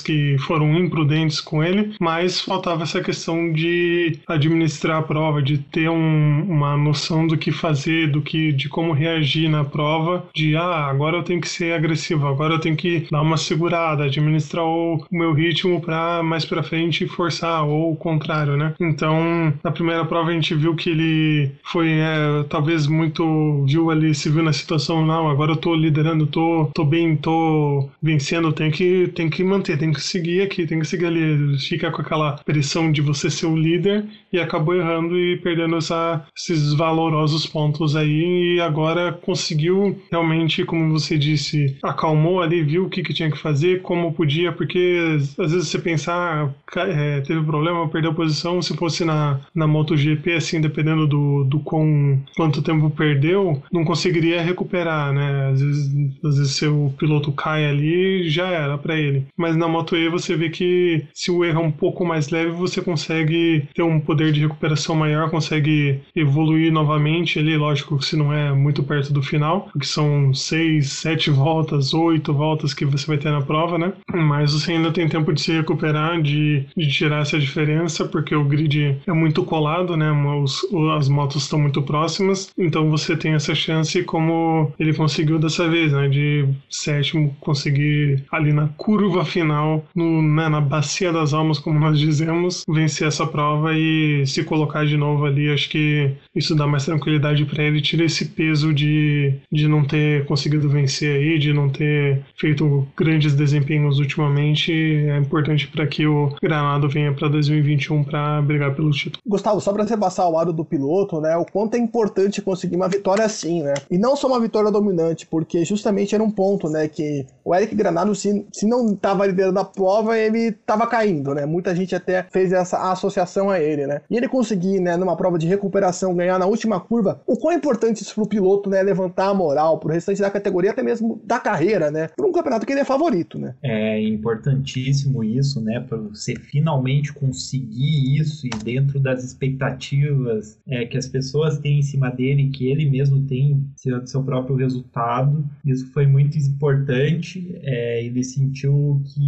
que 0.01 0.37
foram 0.39 0.75
imprudentes 0.75 1.39
com 1.39 1.63
ele, 1.63 1.93
mas 1.99 2.41
faltava 2.41 2.83
essa 2.83 3.01
questão 3.01 3.51
de 3.51 4.19
administrar 4.27 4.99
a 4.99 5.01
prova, 5.03 5.41
de 5.41 5.57
ter 5.57 5.89
um, 5.89 6.45
uma 6.47 6.75
noção 6.75 7.27
do 7.27 7.37
que 7.37 7.51
fazer, 7.51 8.09
do 8.09 8.21
que, 8.21 8.51
de 8.51 8.67
como 8.67 8.93
reagir 8.93 9.49
na 9.49 9.63
prova, 9.63 10.25
de 10.33 10.55
ah, 10.55 10.87
agora 10.87 11.17
eu 11.17 11.23
tenho 11.23 11.41
que 11.41 11.49
ser 11.49 11.73
agressivo, 11.73 12.27
agora 12.27 12.55
eu 12.55 12.59
tenho 12.59 12.75
que 12.75 13.07
dar 13.11 13.21
uma 13.21 13.37
segurada, 13.37 14.05
administrar 14.05 14.65
o, 14.65 15.05
meu 15.11 15.33
ritmo 15.33 15.81
para 15.81 16.23
mais 16.23 16.45
para 16.45 16.63
frente 16.63 17.07
forçar 17.07 17.63
ou 17.65 17.91
o 17.91 17.95
contrário, 17.95 18.57
né? 18.57 18.73
Então, 18.79 19.53
na 19.63 19.71
primeira 19.71 20.05
prova 20.05 20.29
a 20.29 20.33
gente 20.33 20.55
viu 20.55 20.75
que 20.75 20.89
ele 20.89 21.51
foi 21.63 21.89
é, 21.89 22.43
talvez 22.49 22.87
muito 22.87 23.65
viu 23.67 23.91
ali 23.91 24.13
se 24.13 24.29
viu 24.29 24.43
na 24.43 24.53
situação 24.53 25.05
não, 25.05 25.29
agora 25.29 25.51
eu 25.51 25.57
tô 25.57 25.75
liderando, 25.75 26.25
tô, 26.25 26.69
tô 26.73 26.83
bem, 26.83 27.15
tô 27.15 27.89
vencendo, 28.01 28.51
tem 28.51 28.71
que 28.71 29.11
tem 29.13 29.29
que 29.29 29.43
manter, 29.43 29.60
tem 29.61 29.91
que 29.91 30.01
seguir 30.01 30.41
aqui, 30.41 30.65
tem 30.65 30.79
que 30.79 30.87
seguir 30.87 31.05
ali, 31.05 31.57
fica 31.59 31.91
com 31.91 32.01
aquela 32.01 32.33
pressão 32.33 32.91
de 32.91 33.01
você 33.01 33.29
ser 33.29 33.45
o 33.45 33.55
líder 33.55 34.05
e 34.31 34.39
acabou 34.39 34.75
errando 34.75 35.17
e 35.17 35.37
perdendo 35.37 35.77
essa, 35.77 36.25
esses 36.37 36.73
valorosos 36.73 37.45
pontos 37.45 37.95
aí 37.95 38.55
e 38.55 38.61
agora 38.61 39.11
conseguiu 39.11 39.99
realmente, 40.11 40.63
como 40.65 40.91
você 40.91 41.17
disse, 41.17 41.77
acalmou 41.83 42.41
ali, 42.41 42.63
viu 42.63 42.85
o 42.85 42.89
que, 42.89 43.03
que 43.03 43.13
tinha 43.13 43.29
que 43.29 43.37
fazer, 43.37 43.81
como 43.81 44.13
podia, 44.13 44.51
porque 44.51 45.17
às 45.37 45.51
vezes 45.51 45.67
você 45.67 45.79
pensar, 45.79 46.53
ah, 46.75 46.87
é, 46.87 47.21
teve 47.21 47.43
problema, 47.43 47.87
perdeu 47.89 48.13
posição, 48.13 48.61
se 48.61 48.75
fosse 48.75 49.03
na, 49.03 49.39
na 49.53 49.67
MotoGP, 49.67 50.33
assim, 50.33 50.61
dependendo 50.61 51.07
do, 51.07 51.43
do 51.43 51.59
quão, 51.59 52.21
quanto 52.35 52.61
tempo 52.61 52.89
perdeu, 52.89 53.61
não 53.71 53.83
conseguiria 53.83 54.41
recuperar, 54.41 55.11
né? 55.13 55.49
Às 55.51 55.61
vezes, 55.61 55.91
às 56.23 56.37
vezes 56.37 56.55
seu 56.55 56.93
piloto 56.97 57.31
cai 57.31 57.65
ali, 57.65 58.29
já 58.29 58.47
era 58.47 58.77
para 58.77 58.97
ele. 58.97 59.25
Mas 59.35 59.50
na 59.55 59.67
Moto 59.67 59.95
E 59.95 60.09
você 60.09 60.35
vê 60.35 60.49
que 60.49 61.05
se 61.13 61.31
o 61.31 61.43
erro 61.43 61.61
é 61.61 61.65
um 61.65 61.71
pouco 61.71 62.05
mais 62.05 62.29
leve, 62.29 62.51
você 62.51 62.81
consegue 62.81 63.67
ter 63.73 63.83
um 63.83 63.99
poder 63.99 64.31
de 64.31 64.41
recuperação 64.41 64.95
maior, 64.95 65.29
consegue 65.29 65.99
evoluir 66.15 66.71
novamente 66.71 67.39
ali, 67.39 67.57
lógico, 67.57 68.01
se 68.01 68.15
não 68.15 68.33
é 68.33 68.53
muito 68.53 68.83
perto 68.83 69.13
do 69.13 69.21
final, 69.21 69.69
porque 69.71 69.85
são 69.85 70.33
seis, 70.33 70.91
sete 70.91 71.29
voltas, 71.29 71.93
oito 71.93 72.33
voltas 72.33 72.73
que 72.73 72.85
você 72.85 73.05
vai 73.07 73.17
ter 73.17 73.31
na 73.31 73.41
prova, 73.41 73.77
né? 73.77 73.93
Mas 74.13 74.53
você 74.53 74.73
ainda 74.73 74.91
tem 74.91 75.07
tempo 75.07 75.33
de 75.33 75.41
se 75.41 75.51
recuperar, 75.51 76.21
de, 76.21 76.65
de 76.75 76.87
tirar 76.89 77.21
essa 77.21 77.39
diferença, 77.39 78.05
porque 78.05 78.35
o 78.35 78.43
grid 78.43 78.97
é 79.05 79.13
muito 79.13 79.43
colado, 79.43 79.95
né? 79.95 80.11
Os, 80.11 80.65
as 80.97 81.07
motos 81.09 81.43
estão 81.43 81.59
muito 81.59 81.81
próximas, 81.81 82.51
então 82.57 82.89
você 82.89 83.15
tem 83.15 83.33
essa 83.33 83.55
chance, 83.55 84.03
como 84.03 84.71
ele 84.79 84.93
conseguiu 84.93 85.39
dessa 85.39 85.67
vez, 85.67 85.91
né? 85.91 86.07
De 86.07 86.47
sétimo 86.69 87.35
conseguir 87.39 88.23
ali 88.31 88.53
na 88.53 88.67
curva 88.77 89.25
final, 89.25 89.40
no, 89.43 90.21
né? 90.21 90.49
na 90.49 90.61
bacia 90.61 91.11
das 91.11 91.33
almas, 91.33 91.59
como 91.59 91.79
nós 91.79 91.99
dizemos, 91.99 92.63
vencer 92.67 93.07
essa 93.07 93.25
prova 93.25 93.73
e 93.73 94.25
se 94.25 94.43
colocar 94.43 94.85
de 94.85 94.97
novo 94.97 95.25
ali. 95.25 95.51
Acho 95.51 95.69
que 95.69 96.11
isso 96.35 96.55
dá 96.55 96.67
mais 96.67 96.85
tranquilidade 96.85 97.45
para 97.45 97.63
ele, 97.63 97.81
tira 97.81 98.03
esse 98.03 98.25
peso 98.25 98.73
de, 98.73 99.33
de 99.51 99.67
não 99.67 99.83
ter 99.83 100.25
conseguido 100.25 100.69
vencer 100.69 101.15
aí, 101.15 101.39
de 101.39 101.53
não 101.53 101.69
ter 101.69 102.21
feito 102.37 102.87
grandes 102.97 103.33
desempenhos 103.33 103.99
ultimamente. 103.99 104.71
É 104.71 105.17
importante 105.17 105.67
para 105.67 105.87
que 105.87 106.05
o 106.05 106.33
Granado 106.41 106.89
venha 106.89 107.13
para 107.13 107.27
2021 107.27 108.03
para 108.03 108.41
brigar 108.41 108.75
pelo 108.75 108.91
título. 108.91 109.21
Gustavo, 109.25 109.59
só 109.61 109.71
para 109.73 109.85
você 109.85 109.97
passar 109.97 110.27
o 110.27 110.31
lado 110.31 110.53
do 110.53 110.65
piloto, 110.65 111.19
né? 111.19 111.35
O 111.37 111.45
quanto 111.45 111.75
é 111.75 111.77
importante 111.77 112.41
conseguir 112.41 112.75
uma 112.75 112.89
vitória 112.89 113.25
assim, 113.25 113.61
né? 113.63 113.73
E 113.89 113.97
não 113.97 114.15
só 114.15 114.27
uma 114.27 114.39
vitória 114.39 114.71
dominante, 114.71 115.25
porque 115.25 115.63
justamente 115.65 116.15
era 116.15 116.23
um 116.23 116.31
ponto, 116.31 116.69
né? 116.69 116.87
Que 116.87 117.25
o 117.43 117.53
Eric 117.55 117.75
Granado, 117.75 118.13
se, 118.15 118.45
se 118.51 118.65
não 118.65 118.93
estava 118.93 119.27
liderando 119.31 119.59
a 119.59 119.65
prova, 119.65 120.17
ele 120.17 120.49
estava 120.49 120.85
caindo, 120.87 121.33
né? 121.33 121.45
Muita 121.45 121.75
gente 121.75 121.95
até 121.95 122.23
fez 122.31 122.51
essa 122.51 122.91
associação 122.91 123.49
a 123.49 123.59
ele, 123.59 123.87
né? 123.87 124.01
E 124.09 124.17
ele 124.17 124.27
conseguir, 124.27 124.79
né, 124.79 124.95
numa 124.97 125.15
prova 125.15 125.37
de 125.37 125.47
recuperação, 125.47 126.15
ganhar 126.15 126.37
na 126.37 126.45
última 126.45 126.79
curva, 126.79 127.21
o 127.25 127.37
quão 127.37 127.53
importante 127.53 128.01
isso 128.01 128.15
pro 128.15 128.27
piloto, 128.27 128.69
né? 128.69 128.81
Levantar 128.81 129.27
a 129.27 129.33
moral 129.33 129.79
pro 129.79 129.91
restante 129.91 130.21
da 130.21 130.29
categoria, 130.29 130.71
até 130.71 130.83
mesmo 130.83 131.19
da 131.23 131.39
carreira, 131.39 131.89
né? 131.89 132.09
Por 132.15 132.25
um 132.25 132.31
campeonato 132.31 132.65
que 132.65 132.73
ele 132.73 132.81
é 132.81 132.85
favorito, 132.85 133.39
né? 133.39 133.55
É 133.63 134.01
importantíssimo 134.01 135.23
isso, 135.23 135.61
né? 135.61 135.79
Para 135.79 135.97
você 135.97 136.35
finalmente 136.35 137.13
conseguir 137.13 138.19
isso 138.19 138.45
e 138.45 138.49
dentro 138.63 138.99
das 138.99 139.23
expectativas 139.23 140.59
é, 140.67 140.85
que 140.85 140.97
as 140.97 141.07
pessoas 141.07 141.57
têm 141.59 141.79
em 141.79 141.83
cima 141.83 142.09
dele, 142.09 142.49
que 142.49 142.67
ele 142.67 142.89
mesmo 142.89 143.21
tem 143.27 143.65
seu, 143.75 144.05
seu 144.05 144.23
próprio 144.23 144.55
resultado. 144.55 145.43
Isso 145.65 145.91
foi 145.91 146.05
muito 146.05 146.37
importante. 146.37 147.59
É, 147.63 148.03
ele 148.03 148.23
sentiu 148.23 149.01
que 149.05 149.20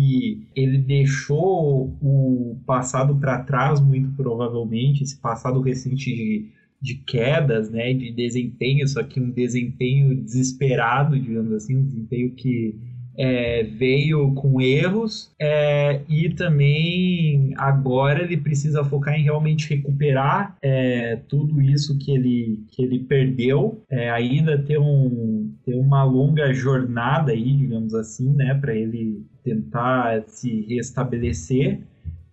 ele 0.55 0.77
deixou 0.77 1.95
o 2.01 2.57
passado 2.65 3.15
para 3.15 3.43
trás, 3.43 3.79
muito 3.79 4.09
provavelmente, 4.15 5.03
esse 5.03 5.17
passado 5.17 5.61
recente 5.61 6.13
de, 6.13 6.49
de 6.81 6.95
quedas, 6.95 7.69
né, 7.69 7.93
de 7.93 8.11
desempenho, 8.11 8.87
só 8.87 9.03
que 9.03 9.19
um 9.19 9.29
desempenho 9.29 10.15
desesperado, 10.15 11.19
digamos 11.19 11.51
assim, 11.53 11.77
um 11.77 11.85
desempenho 11.85 12.31
que 12.31 12.75
é, 13.15 13.63
veio 13.63 14.33
com 14.33 14.59
erros 14.59 15.31
é, 15.39 16.01
e 16.09 16.29
também 16.29 17.53
agora 17.57 18.23
ele 18.23 18.37
precisa 18.37 18.83
focar 18.83 19.13
em 19.13 19.23
realmente 19.23 19.69
recuperar 19.69 20.57
é, 20.61 21.17
tudo 21.27 21.61
isso 21.61 21.97
que 21.99 22.11
ele, 22.11 22.65
que 22.71 22.81
ele 22.81 22.99
perdeu, 22.99 23.83
é, 23.89 24.09
ainda 24.09 24.57
ter, 24.57 24.79
um, 24.79 25.53
ter 25.65 25.75
uma 25.75 26.03
longa 26.03 26.51
jornada 26.53 27.31
aí, 27.31 27.55
digamos 27.55 27.93
assim, 27.93 28.33
né, 28.33 28.53
para 28.55 28.75
ele 28.75 29.23
tentar 29.43 30.23
se 30.27 30.61
restabelecer. 30.61 31.81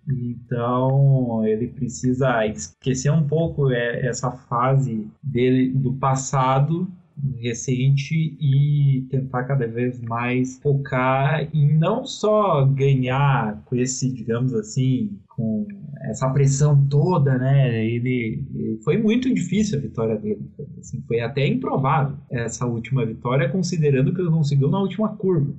Então 0.09 1.47
ele 1.47 1.69
precisa 1.69 2.47
esquecer 2.47 3.11
um 3.11 3.27
pouco 3.27 3.71
é, 3.71 4.07
essa 4.07 4.31
fase 4.31 5.07
dele 5.23 5.71
do 5.71 5.93
passado 5.95 6.91
recente 7.39 8.37
e 8.41 9.07
tentar 9.11 9.45
cada 9.45 9.67
vez 9.67 10.01
mais 10.01 10.59
focar 10.59 11.49
em 11.55 11.77
não 11.77 12.05
só 12.05 12.65
ganhar 12.65 13.63
com 13.67 13.77
esse, 13.77 14.13
digamos 14.13 14.55
assim, 14.55 15.19
com 15.29 15.67
essa 16.03 16.29
pressão 16.31 16.87
toda, 16.89 17.37
né? 17.39 17.85
Ele, 17.85 18.79
foi 18.85 18.97
muito 18.97 19.33
difícil 19.33 19.79
a 19.79 19.83
vitória 19.83 20.17
dele, 20.17 20.51
assim, 20.79 21.03
foi 21.07 21.21
até 21.21 21.47
improvável 21.47 22.17
essa 22.31 22.67
última 22.67 23.05
vitória, 23.05 23.49
considerando 23.49 24.15
que 24.15 24.21
ele 24.21 24.31
conseguiu 24.31 24.71
na 24.71 24.81
última 24.81 25.09
curva. 25.17 25.55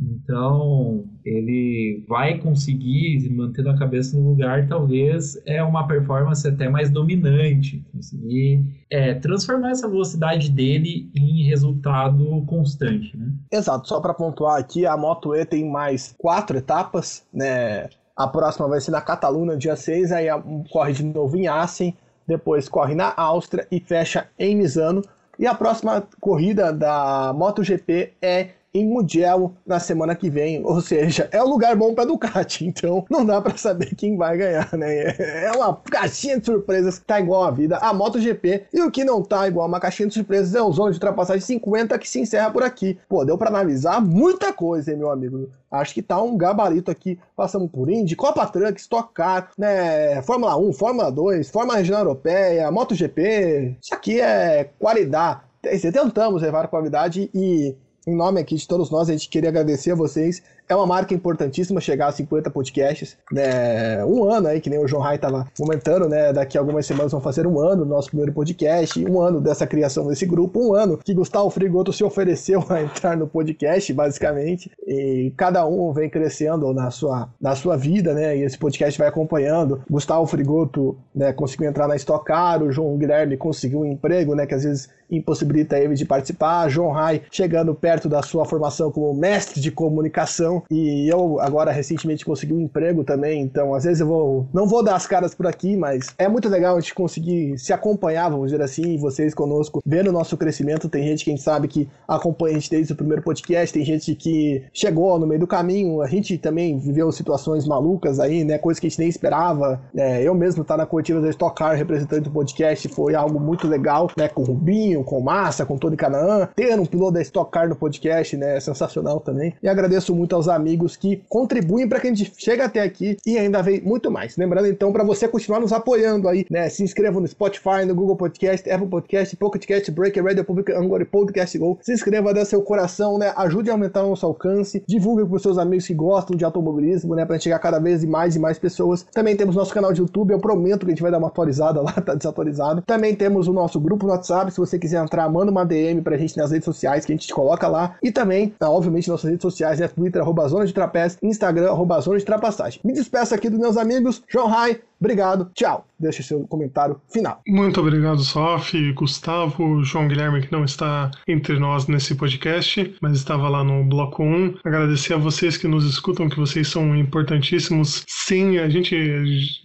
Então, 0.00 1.04
ele 1.24 2.02
vai 2.08 2.38
conseguir, 2.38 3.28
mantendo 3.30 3.68
a 3.68 3.78
cabeça 3.78 4.16
no 4.16 4.30
lugar, 4.30 4.66
talvez 4.66 5.40
é 5.44 5.62
uma 5.62 5.86
performance 5.86 6.46
até 6.48 6.68
mais 6.68 6.90
dominante, 6.90 7.84
conseguir 7.92 8.64
é, 8.90 9.14
transformar 9.14 9.70
essa 9.70 9.86
velocidade 9.86 10.50
dele 10.50 11.10
em 11.14 11.44
resultado 11.44 12.42
constante. 12.46 13.14
Né? 13.14 13.30
Exato, 13.52 13.86
só 13.86 14.00
para 14.00 14.14
pontuar 14.14 14.58
aqui, 14.58 14.86
a 14.86 14.96
Moto 14.96 15.34
E 15.34 15.44
tem 15.44 15.68
mais 15.70 16.14
quatro 16.16 16.56
etapas, 16.56 17.26
né? 17.32 17.88
A 18.16 18.26
próxima 18.26 18.68
vai 18.68 18.80
ser 18.80 18.90
na 18.90 19.00
Catalunha, 19.00 19.56
dia 19.56 19.76
6, 19.76 20.12
aí 20.12 20.26
corre 20.70 20.92
de 20.92 21.04
novo 21.04 21.36
em 21.36 21.46
Assen, 21.46 21.94
depois 22.26 22.68
corre 22.68 22.94
na 22.94 23.12
Áustria 23.16 23.66
e 23.70 23.80
fecha 23.80 24.28
em 24.38 24.56
Misano. 24.56 25.02
E 25.38 25.46
a 25.46 25.54
próxima 25.54 26.06
corrida 26.20 26.70
da 26.70 27.32
MotoGP 27.34 28.12
é 28.20 28.50
em 28.72 28.86
Mugello 28.86 29.56
na 29.66 29.80
semana 29.80 30.14
que 30.14 30.30
vem. 30.30 30.64
Ou 30.64 30.80
seja, 30.80 31.28
é 31.32 31.42
um 31.42 31.48
lugar 31.48 31.74
bom 31.76 31.94
para 31.94 32.04
Ducati, 32.04 32.66
então 32.68 33.04
não 33.10 33.24
dá 33.24 33.40
para 33.40 33.56
saber 33.56 33.94
quem 33.94 34.16
vai 34.16 34.36
ganhar, 34.36 34.72
né? 34.76 35.14
É 35.18 35.52
uma 35.52 35.74
caixinha 35.76 36.38
de 36.38 36.46
surpresas 36.46 36.98
que 36.98 37.04
tá 37.04 37.20
igual 37.20 37.44
a 37.44 37.50
vida, 37.50 37.76
a 37.78 37.92
MotoGP. 37.92 38.66
E 38.72 38.80
o 38.80 38.90
que 38.90 39.04
não 39.04 39.22
tá 39.22 39.48
igual 39.48 39.64
a 39.64 39.68
uma 39.68 39.80
caixinha 39.80 40.08
de 40.08 40.14
surpresas 40.14 40.54
é 40.54 40.62
o 40.62 40.72
Zona 40.72 40.90
de 40.90 40.96
Ultrapassagem 40.96 41.40
50 41.40 41.98
que 41.98 42.08
se 42.08 42.20
encerra 42.20 42.50
por 42.50 42.62
aqui. 42.62 42.98
Pô, 43.08 43.24
deu 43.24 43.36
para 43.36 43.48
analisar 43.48 44.00
muita 44.00 44.52
coisa, 44.52 44.90
hein, 44.90 44.98
meu 44.98 45.10
amigo? 45.10 45.50
Acho 45.70 45.94
que 45.94 46.02
tá 46.02 46.20
um 46.20 46.36
gabarito 46.36 46.90
aqui. 46.90 47.18
Passamos 47.36 47.70
por 47.70 47.90
Indy, 47.90 48.16
Copa 48.16 48.46
Truck, 48.46 48.80
Stock 48.80 49.12
Car, 49.12 49.50
né? 49.56 50.22
Fórmula 50.22 50.56
1, 50.56 50.72
Fórmula 50.72 51.10
2, 51.10 51.50
Fórmula 51.50 51.78
Regional 51.78 52.02
Europeia, 52.02 52.70
MotoGP. 52.70 53.76
Isso 53.80 53.94
aqui 53.94 54.20
é 54.20 54.70
qualidade. 54.78 55.40
Tentamos 55.62 56.42
levar 56.42 56.68
qualidade 56.68 57.30
e 57.34 57.76
em 58.10 58.16
nome 58.16 58.40
aqui 58.40 58.56
de 58.56 58.66
todos 58.66 58.90
nós, 58.90 59.08
a 59.08 59.12
gente 59.12 59.28
queria 59.28 59.48
agradecer 59.48 59.92
a 59.92 59.94
vocês 59.94 60.42
é 60.72 60.76
uma 60.76 60.86
marca 60.86 61.12
importantíssima 61.12 61.80
chegar 61.80 62.06
a 62.06 62.12
50 62.12 62.48
podcasts. 62.48 63.16
Né? 63.32 64.04
Um 64.04 64.30
ano 64.30 64.46
aí, 64.46 64.60
que 64.60 64.70
nem 64.70 64.78
o 64.78 64.86
João 64.86 65.02
Rai 65.02 65.16
estava 65.16 65.46
comentando, 65.58 66.08
né? 66.08 66.32
Daqui 66.32 66.56
a 66.56 66.60
algumas 66.60 66.86
semanas 66.86 67.10
vão 67.10 67.20
fazer 67.20 67.44
um 67.44 67.58
ano 67.58 67.84
do 67.84 67.90
nosso 67.90 68.08
primeiro 68.08 68.32
podcast, 68.32 69.04
um 69.04 69.20
ano 69.20 69.40
dessa 69.40 69.66
criação 69.66 70.06
desse 70.06 70.24
grupo, 70.24 70.60
um 70.60 70.74
ano 70.74 70.96
que 70.96 71.12
Gustavo 71.12 71.50
Frigoto 71.50 71.92
se 71.92 72.04
ofereceu 72.04 72.64
a 72.70 72.82
entrar 72.82 73.16
no 73.16 73.26
podcast, 73.26 73.92
basicamente. 73.92 74.70
E 74.86 75.32
cada 75.36 75.66
um 75.66 75.92
vem 75.92 76.08
crescendo 76.08 76.72
na 76.72 76.90
sua, 76.92 77.28
na 77.40 77.56
sua 77.56 77.76
vida, 77.76 78.14
né? 78.14 78.36
E 78.36 78.42
esse 78.42 78.56
podcast 78.56 78.96
vai 78.96 79.08
acompanhando. 79.08 79.82
Gustavo 79.90 80.24
Frigoto 80.26 80.96
né, 81.12 81.32
conseguiu 81.32 81.68
entrar 81.68 81.88
na 81.88 81.96
Stock 81.96 82.24
Car, 82.24 82.62
o 82.62 82.70
João 82.70 82.96
Guilherme 82.96 83.36
conseguiu 83.36 83.80
um 83.80 83.86
emprego, 83.86 84.36
né? 84.36 84.46
Que 84.46 84.54
às 84.54 84.62
vezes 84.62 84.88
impossibilita 85.10 85.78
ele 85.78 85.94
de 85.94 86.04
participar. 86.04 86.68
João 86.68 86.90
Rai 86.90 87.22
chegando 87.30 87.74
perto 87.74 88.08
da 88.08 88.22
sua 88.22 88.44
formação 88.44 88.90
como 88.90 89.12
mestre 89.14 89.60
de 89.60 89.70
comunicação 89.70 90.62
e 90.70 91.08
eu 91.08 91.40
agora 91.40 91.72
recentemente 91.72 92.24
consegui 92.24 92.52
um 92.52 92.60
emprego 92.60 93.04
também, 93.04 93.42
então 93.42 93.74
às 93.74 93.84
vezes 93.84 94.00
eu 94.00 94.06
vou 94.06 94.46
não 94.52 94.66
vou 94.66 94.82
dar 94.82 94.96
as 94.96 95.06
caras 95.06 95.34
por 95.34 95.46
aqui, 95.46 95.76
mas 95.76 96.14
é 96.18 96.28
muito 96.28 96.48
legal 96.48 96.76
a 96.76 96.80
gente 96.80 96.94
conseguir 96.94 97.58
se 97.58 97.72
acompanhar, 97.72 98.28
vamos 98.28 98.50
dizer 98.50 98.62
assim, 98.62 98.96
vocês 98.96 99.34
conosco, 99.34 99.82
vendo 99.84 100.08
o 100.08 100.12
nosso 100.12 100.36
crescimento. 100.36 100.88
Tem 100.88 101.04
gente 101.04 101.24
que 101.24 101.30
a 101.30 101.34
gente 101.34 101.42
sabe 101.42 101.68
que 101.68 101.88
acompanha 102.06 102.56
a 102.56 102.58
gente 102.58 102.70
desde 102.70 102.92
o 102.92 102.96
primeiro 102.96 103.22
podcast, 103.22 103.72
tem 103.72 103.84
gente 103.84 104.14
que 104.14 104.62
chegou 104.72 105.18
no 105.18 105.26
meio 105.26 105.40
do 105.40 105.46
caminho, 105.46 106.02
a 106.02 106.06
gente 106.06 106.36
também 106.38 106.78
viveu 106.78 107.10
situações 107.10 107.66
malucas 107.66 108.20
aí, 108.20 108.44
né, 108.44 108.58
coisas 108.58 108.78
que 108.78 108.86
a 108.86 108.90
gente 108.90 108.98
nem 108.98 109.08
esperava. 109.08 109.80
É, 109.94 110.22
eu 110.22 110.34
mesmo 110.34 110.62
estar 110.62 110.74
tá 110.74 110.78
na 110.78 110.86
coletiva 110.86 111.20
da 111.20 111.30
Stock 111.30 111.56
Car 111.56 111.76
representante 111.76 112.22
do 112.22 112.30
podcast 112.30 112.88
foi 112.88 113.14
algo 113.14 113.40
muito 113.40 113.66
legal, 113.66 114.10
né, 114.16 114.28
com 114.28 114.42
o 114.42 114.44
Rubinho, 114.44 114.99
com 115.02 115.18
o 115.18 115.24
Massa, 115.24 115.66
com 115.66 115.78
Tony 115.78 115.96
Canaan, 115.96 116.48
ter 116.54 116.78
um 116.78 116.86
piloto 116.86 117.12
da 117.12 117.22
Stock 117.22 117.50
Car 117.50 117.68
no 117.68 117.76
podcast, 117.76 118.36
né, 118.36 118.56
é 118.56 118.60
sensacional 118.60 119.20
também. 119.20 119.54
E 119.62 119.68
agradeço 119.68 120.14
muito 120.14 120.34
aos 120.34 120.48
amigos 120.48 120.96
que 120.96 121.22
contribuem 121.28 121.88
para 121.88 122.00
que 122.00 122.08
a 122.08 122.14
gente 122.14 122.32
chegue 122.36 122.62
até 122.62 122.80
aqui 122.80 123.16
e 123.26 123.38
ainda 123.38 123.62
vem 123.62 123.80
muito 123.80 124.10
mais. 124.10 124.36
Lembrando 124.36 124.66
então 124.68 124.92
para 124.92 125.04
você 125.04 125.28
continuar 125.28 125.60
nos 125.60 125.72
apoiando 125.72 126.28
aí, 126.28 126.46
né, 126.50 126.68
se 126.68 126.82
inscreva 126.82 127.20
no 127.20 127.26
Spotify, 127.26 127.84
no 127.86 127.94
Google 127.94 128.16
Podcast, 128.16 128.70
Apple 128.70 128.88
Podcast, 128.88 129.36
Pocket 129.36 129.66
Cast, 129.66 129.90
Breaker 129.90 130.24
Radio 130.24 130.44
Public, 130.44 130.72
Angular 130.72 131.06
Podcast 131.06 131.56
Go. 131.58 131.78
Se 131.82 131.92
inscreva, 131.92 132.34
dê 132.34 132.44
seu 132.44 132.62
coração, 132.62 133.18
né, 133.18 133.32
ajude 133.36 133.70
a 133.70 133.74
aumentar 133.74 134.04
o 134.04 134.10
nosso 134.10 134.26
alcance, 134.26 134.82
divulgue 134.86 135.24
para 135.24 135.36
os 135.36 135.42
seus 135.42 135.58
amigos 135.58 135.86
que 135.86 135.94
gostam 135.94 136.36
de 136.36 136.44
automobilismo, 136.44 137.14
né, 137.14 137.24
para 137.24 137.38
chegar 137.38 137.58
cada 137.58 137.78
vez 137.78 138.04
mais 138.04 138.36
e 138.36 138.38
mais 138.38 138.58
pessoas. 138.58 139.06
Também 139.12 139.36
temos 139.36 139.56
nosso 139.56 139.72
canal 139.72 139.92
de 139.92 140.00
YouTube, 140.00 140.32
eu 140.32 140.38
prometo 140.38 140.80
que 140.80 140.86
a 140.86 140.90
gente 140.90 141.02
vai 141.02 141.10
dar 141.10 141.18
uma 141.18 141.28
atualizada 141.28 141.80
lá, 141.80 141.92
tá 142.00 142.14
desatualizado. 142.14 142.82
Também 142.82 143.14
temos 143.14 143.48
o 143.48 143.52
nosso 143.52 143.80
grupo 143.80 144.06
no 144.06 144.12
WhatsApp, 144.12 144.50
se 144.50 144.58
você 144.58 144.78
quiser 144.78 144.89
entrar, 144.92 145.28
manda 145.28 145.50
uma 145.50 145.64
DM 145.64 146.02
pra 146.02 146.16
gente 146.16 146.36
nas 146.36 146.50
redes 146.50 146.64
sociais 146.64 147.04
que 147.04 147.12
a 147.12 147.14
gente 147.14 147.26
te 147.26 147.34
coloca 147.34 147.68
lá. 147.68 147.96
E 148.02 148.10
também, 148.10 148.50
tá, 148.58 148.70
obviamente, 148.70 149.08
nossas 149.08 149.30
redes 149.30 149.42
sociais, 149.42 149.78
né, 149.78 149.88
Twitter, 149.88 150.20
arroba 150.20 150.48
Zona 150.48 150.66
de 150.66 150.72
Trapézio, 150.72 151.18
Instagram, 151.22 151.70
arroba 151.70 152.00
Zona 152.00 152.18
de 152.18 152.24
Trapassagem. 152.24 152.80
Me 152.84 152.92
despeço 152.92 153.34
aqui 153.34 153.48
dos 153.48 153.58
meus 153.58 153.76
amigos, 153.76 154.22
João 154.28 154.48
Rai, 154.48 154.80
Obrigado, 155.00 155.50
tchau. 155.54 155.86
Deixe 155.98 156.22
seu 156.22 156.40
comentário 156.46 157.00
final. 157.10 157.40
Muito 157.46 157.80
obrigado, 157.80 158.20
Sof, 158.20 158.92
Gustavo, 158.92 159.82
João 159.82 160.08
Guilherme, 160.08 160.42
que 160.42 160.52
não 160.52 160.64
está 160.64 161.10
entre 161.26 161.58
nós 161.58 161.86
nesse 161.86 162.14
podcast, 162.14 162.94
mas 163.00 163.16
estava 163.16 163.48
lá 163.48 163.64
no 163.64 163.84
bloco 163.84 164.22
1. 164.22 164.56
Agradecer 164.64 165.14
a 165.14 165.18
vocês 165.18 165.56
que 165.56 165.66
nos 165.66 165.84
escutam, 165.84 166.28
que 166.28 166.38
vocês 166.38 166.68
são 166.68 166.94
importantíssimos. 166.96 168.04
Sim, 168.06 168.58
a 168.58 168.68
gente 168.68 168.94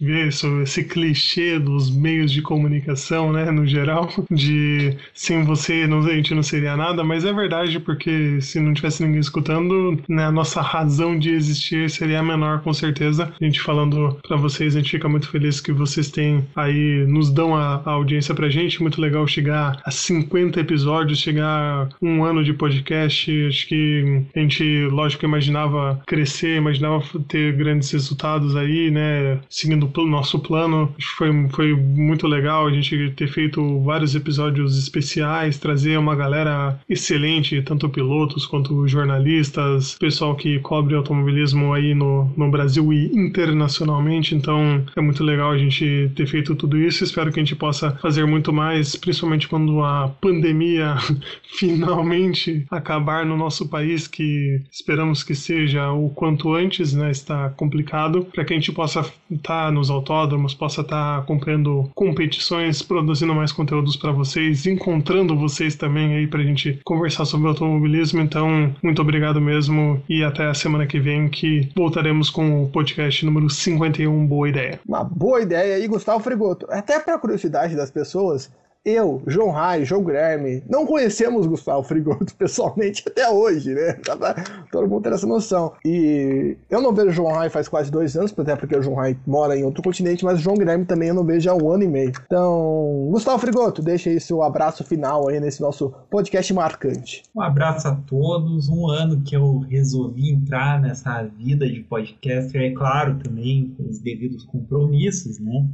vê 0.00 0.28
esse 0.28 0.84
clichê 0.84 1.58
dos 1.58 1.90
meios 1.90 2.32
de 2.32 2.42
comunicação, 2.42 3.32
né, 3.32 3.50
no 3.50 3.66
geral, 3.66 4.08
de 4.30 4.96
sem 5.16 5.42
você 5.42 5.86
a 5.86 6.14
gente 6.14 6.34
não 6.34 6.42
seria 6.42 6.76
nada, 6.76 7.02
mas 7.02 7.24
é 7.24 7.32
verdade, 7.32 7.80
porque 7.80 8.40
se 8.40 8.60
não 8.60 8.74
tivesse 8.74 9.02
ninguém 9.02 9.20
escutando, 9.20 9.98
né, 10.08 10.26
a 10.26 10.30
nossa 10.32 10.60
razão 10.60 11.18
de 11.18 11.30
existir 11.30 11.88
seria 11.90 12.22
menor, 12.22 12.60
com 12.60 12.72
certeza. 12.72 13.32
A 13.40 13.44
gente 13.44 13.60
falando 13.60 14.18
para 14.26 14.36
vocês, 14.36 14.74
a 14.74 14.78
gente 14.78 14.90
fica 14.90 15.08
muito 15.08 15.28
feliz 15.28 15.60
que 15.60 15.72
vocês 15.72 16.10
têm 16.10 16.44
aí, 16.54 17.04
nos 17.08 17.30
dão 17.30 17.54
a, 17.54 17.82
a 17.84 17.90
audiência 17.92 18.34
pra 18.34 18.50
gente. 18.50 18.82
Muito 18.82 19.00
legal 19.00 19.26
chegar 19.26 19.80
a 19.84 19.90
50 19.90 20.60
episódios, 20.60 21.18
chegar 21.18 21.48
a 21.48 21.88
um 22.02 22.24
ano 22.24 22.44
de 22.44 22.52
podcast. 22.52 23.46
Acho 23.46 23.66
que 23.68 24.22
a 24.34 24.38
gente, 24.38 24.86
lógico, 24.86 25.24
imaginava 25.24 26.00
crescer, 26.06 26.56
imaginava 26.56 27.02
ter 27.28 27.54
grandes 27.54 27.90
resultados 27.90 28.54
aí, 28.54 28.90
né? 28.90 29.38
Seguindo 29.48 29.90
o 29.96 30.06
nosso 30.06 30.38
plano. 30.38 30.94
Foi, 31.16 31.48
foi 31.50 31.74
muito 31.74 32.26
legal 32.26 32.66
a 32.66 32.70
gente 32.70 33.10
ter 33.16 33.28
feito 33.28 33.80
vários 33.82 34.14
episódios 34.14 34.76
especiais, 35.06 35.58
trazer 35.58 35.96
uma 35.98 36.16
galera 36.16 36.78
excelente, 36.88 37.62
tanto 37.62 37.88
pilotos 37.88 38.44
quanto 38.44 38.86
jornalistas, 38.88 39.96
pessoal 39.98 40.34
que 40.34 40.58
cobre 40.58 40.96
automobilismo 40.96 41.72
aí 41.72 41.94
no, 41.94 42.30
no 42.36 42.50
Brasil 42.50 42.92
e 42.92 43.06
internacionalmente. 43.06 44.34
Então 44.34 44.84
é 44.94 45.00
muito 45.00 45.22
legal 45.22 45.52
a 45.52 45.58
gente 45.58 46.10
ter 46.14 46.26
feito 46.26 46.56
tudo 46.56 46.76
isso. 46.76 47.04
Espero 47.04 47.32
que 47.32 47.38
a 47.38 47.42
gente 47.42 47.54
possa 47.54 47.92
fazer 48.02 48.26
muito 48.26 48.52
mais, 48.52 48.96
principalmente 48.96 49.48
quando 49.48 49.82
a 49.82 50.08
pandemia 50.20 50.96
finalmente 51.56 52.66
acabar 52.70 53.24
no 53.24 53.36
nosso 53.36 53.68
país, 53.68 54.08
que 54.08 54.60
esperamos 54.70 55.22
que 55.22 55.34
seja 55.34 55.92
o 55.92 56.10
quanto 56.10 56.52
antes, 56.52 56.92
né? 56.92 57.10
Está 57.10 57.50
complicado, 57.50 58.26
para 58.32 58.44
que 58.44 58.52
a 58.52 58.56
gente 58.56 58.72
possa 58.72 59.00
estar 59.30 59.66
tá 59.66 59.70
nos 59.70 59.90
autódromos, 59.90 60.54
possa 60.54 60.80
estar 60.80 61.16
tá 61.16 61.18
acompanhando 61.18 61.90
competições, 61.94 62.82
produzindo 62.82 63.34
mais 63.34 63.52
conteúdos 63.52 63.96
para 63.96 64.12
vocês, 64.12 64.66
vocês 65.36 65.74
também 65.74 66.14
aí 66.14 66.26
para 66.26 66.40
a 66.40 66.44
gente 66.44 66.80
conversar 66.84 67.24
sobre 67.24 67.48
automobilismo. 67.48 68.20
Então, 68.20 68.74
muito 68.82 69.02
obrigado 69.02 69.40
mesmo 69.40 70.02
e 70.08 70.22
até 70.22 70.46
a 70.46 70.54
semana 70.54 70.86
que 70.86 70.98
vem 70.98 71.28
que 71.28 71.70
voltaremos 71.74 72.30
com 72.30 72.64
o 72.64 72.68
podcast 72.68 73.24
número 73.24 73.48
51. 73.48 74.26
Boa 74.26 74.48
ideia. 74.48 74.80
Uma 74.86 75.04
boa 75.04 75.40
ideia. 75.40 75.78
E 75.78 75.88
Gustavo 75.88 76.22
Frigoto, 76.22 76.66
até 76.70 76.98
para 76.98 77.18
curiosidade 77.18 77.74
das 77.74 77.90
pessoas, 77.90 78.50
eu, 78.86 79.20
João 79.26 79.50
Rai, 79.50 79.84
João 79.84 80.04
Guilherme, 80.04 80.62
não 80.68 80.86
conhecemos 80.86 81.46
Gustavo 81.46 81.82
Frigoto 81.82 82.32
pessoalmente 82.38 83.02
até 83.04 83.28
hoje, 83.28 83.74
né? 83.74 83.98
Todo 84.70 84.88
mundo 84.88 85.02
tem 85.02 85.12
essa 85.12 85.26
noção. 85.26 85.72
E 85.84 86.56
eu 86.70 86.80
não 86.80 86.94
vejo 86.94 87.10
João 87.10 87.32
Rai 87.32 87.50
faz 87.50 87.68
quase 87.68 87.90
dois 87.90 88.16
anos, 88.16 88.32
até 88.38 88.54
porque 88.54 88.76
o 88.76 88.82
João 88.82 88.96
Rai 88.96 89.18
mora 89.26 89.58
em 89.58 89.64
outro 89.64 89.82
continente, 89.82 90.24
mas 90.24 90.38
o 90.38 90.42
João 90.42 90.56
Guilherme 90.56 90.84
também 90.84 91.08
eu 91.08 91.14
não 91.14 91.24
vejo 91.24 91.50
há 91.50 91.54
um 91.54 91.70
ano 91.70 91.82
e 91.82 91.88
meio. 91.88 92.12
Então, 92.24 93.08
Gustavo 93.10 93.38
Frigoto, 93.40 93.82
deixa 93.82 94.08
aí 94.08 94.20
seu 94.20 94.42
abraço 94.42 94.84
final 94.84 95.28
aí 95.28 95.40
nesse 95.40 95.60
nosso 95.60 95.92
podcast 96.08 96.54
marcante. 96.54 97.24
Um 97.34 97.42
abraço 97.42 97.88
a 97.88 97.96
todos. 97.96 98.68
Um 98.68 98.88
ano 98.88 99.20
que 99.22 99.34
eu 99.34 99.58
resolvi 99.68 100.30
entrar 100.30 100.80
nessa 100.80 101.24
vida 101.24 101.68
de 101.68 101.80
podcaster, 101.80 102.62
é 102.62 102.70
claro, 102.70 103.18
também 103.18 103.74
com 103.76 103.88
os 103.88 103.98
devidos 103.98 104.44
compromissos, 104.44 105.40
né? 105.40 105.66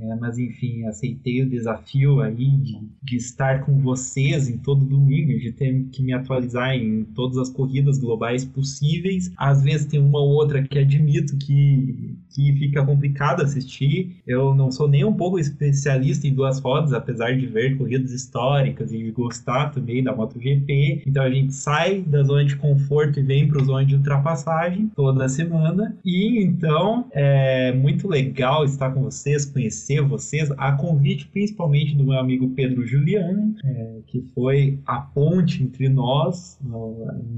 É, 0.00 0.14
mas 0.16 0.38
enfim, 0.38 0.84
aceitei 0.86 1.42
o 1.42 1.48
desafio 1.48 2.20
aí 2.20 2.50
de, 2.56 2.80
de 3.02 3.16
estar 3.16 3.64
com 3.64 3.78
vocês 3.80 4.48
em 4.48 4.56
todo 4.56 4.84
domingo, 4.84 5.38
de 5.38 5.52
ter 5.52 5.84
que 5.92 6.02
me 6.02 6.12
atualizar 6.12 6.74
em 6.74 7.04
todas 7.04 7.36
as 7.36 7.50
corridas 7.50 7.98
globais 7.98 8.44
possíveis. 8.44 9.30
Às 9.36 9.62
vezes 9.62 9.86
tem 9.86 10.00
uma 10.00 10.18
ou 10.18 10.30
outra 10.30 10.62
que 10.62 10.78
admito 10.78 11.36
que, 11.36 12.16
que 12.30 12.52
fica 12.54 12.84
complicado 12.84 13.42
assistir. 13.42 14.16
Eu 14.26 14.54
não 14.54 14.72
sou 14.72 14.88
nem 14.88 15.04
um 15.04 15.12
pouco 15.12 15.38
especialista 15.38 16.26
em 16.26 16.34
duas 16.34 16.58
rodas, 16.60 16.92
apesar 16.94 17.36
de 17.36 17.46
ver 17.46 17.76
corridas 17.76 18.12
históricas 18.12 18.92
e 18.92 19.10
gostar 19.10 19.70
também 19.70 20.02
da 20.02 20.14
MotoGP. 20.14 21.02
Então 21.06 21.22
a 21.22 21.30
gente 21.30 21.52
sai 21.52 22.00
da 22.00 22.22
zona 22.22 22.44
de 22.44 22.56
conforto 22.56 23.20
e 23.20 23.22
vem 23.22 23.46
para 23.46 23.60
o 23.60 23.64
zona 23.64 23.84
de 23.84 23.94
ultrapassagem 23.94 24.90
toda 24.96 25.28
semana. 25.28 25.94
E 26.04 26.42
então 26.42 27.06
é 27.12 27.72
muito 27.72 28.08
legal 28.08 28.64
estar 28.64 28.90
com 28.92 29.02
vocês, 29.02 29.44
conhecer 29.44 29.89
vocês, 29.98 30.50
a 30.58 30.72
convite 30.72 31.26
principalmente 31.28 31.96
do 31.96 32.04
meu 32.04 32.18
amigo 32.18 32.50
Pedro 32.50 32.86
Juliano, 32.86 33.54
é, 33.64 33.98
que 34.06 34.20
foi 34.34 34.78
a 34.86 35.00
ponte 35.00 35.62
entre 35.62 35.88
nós, 35.88 36.58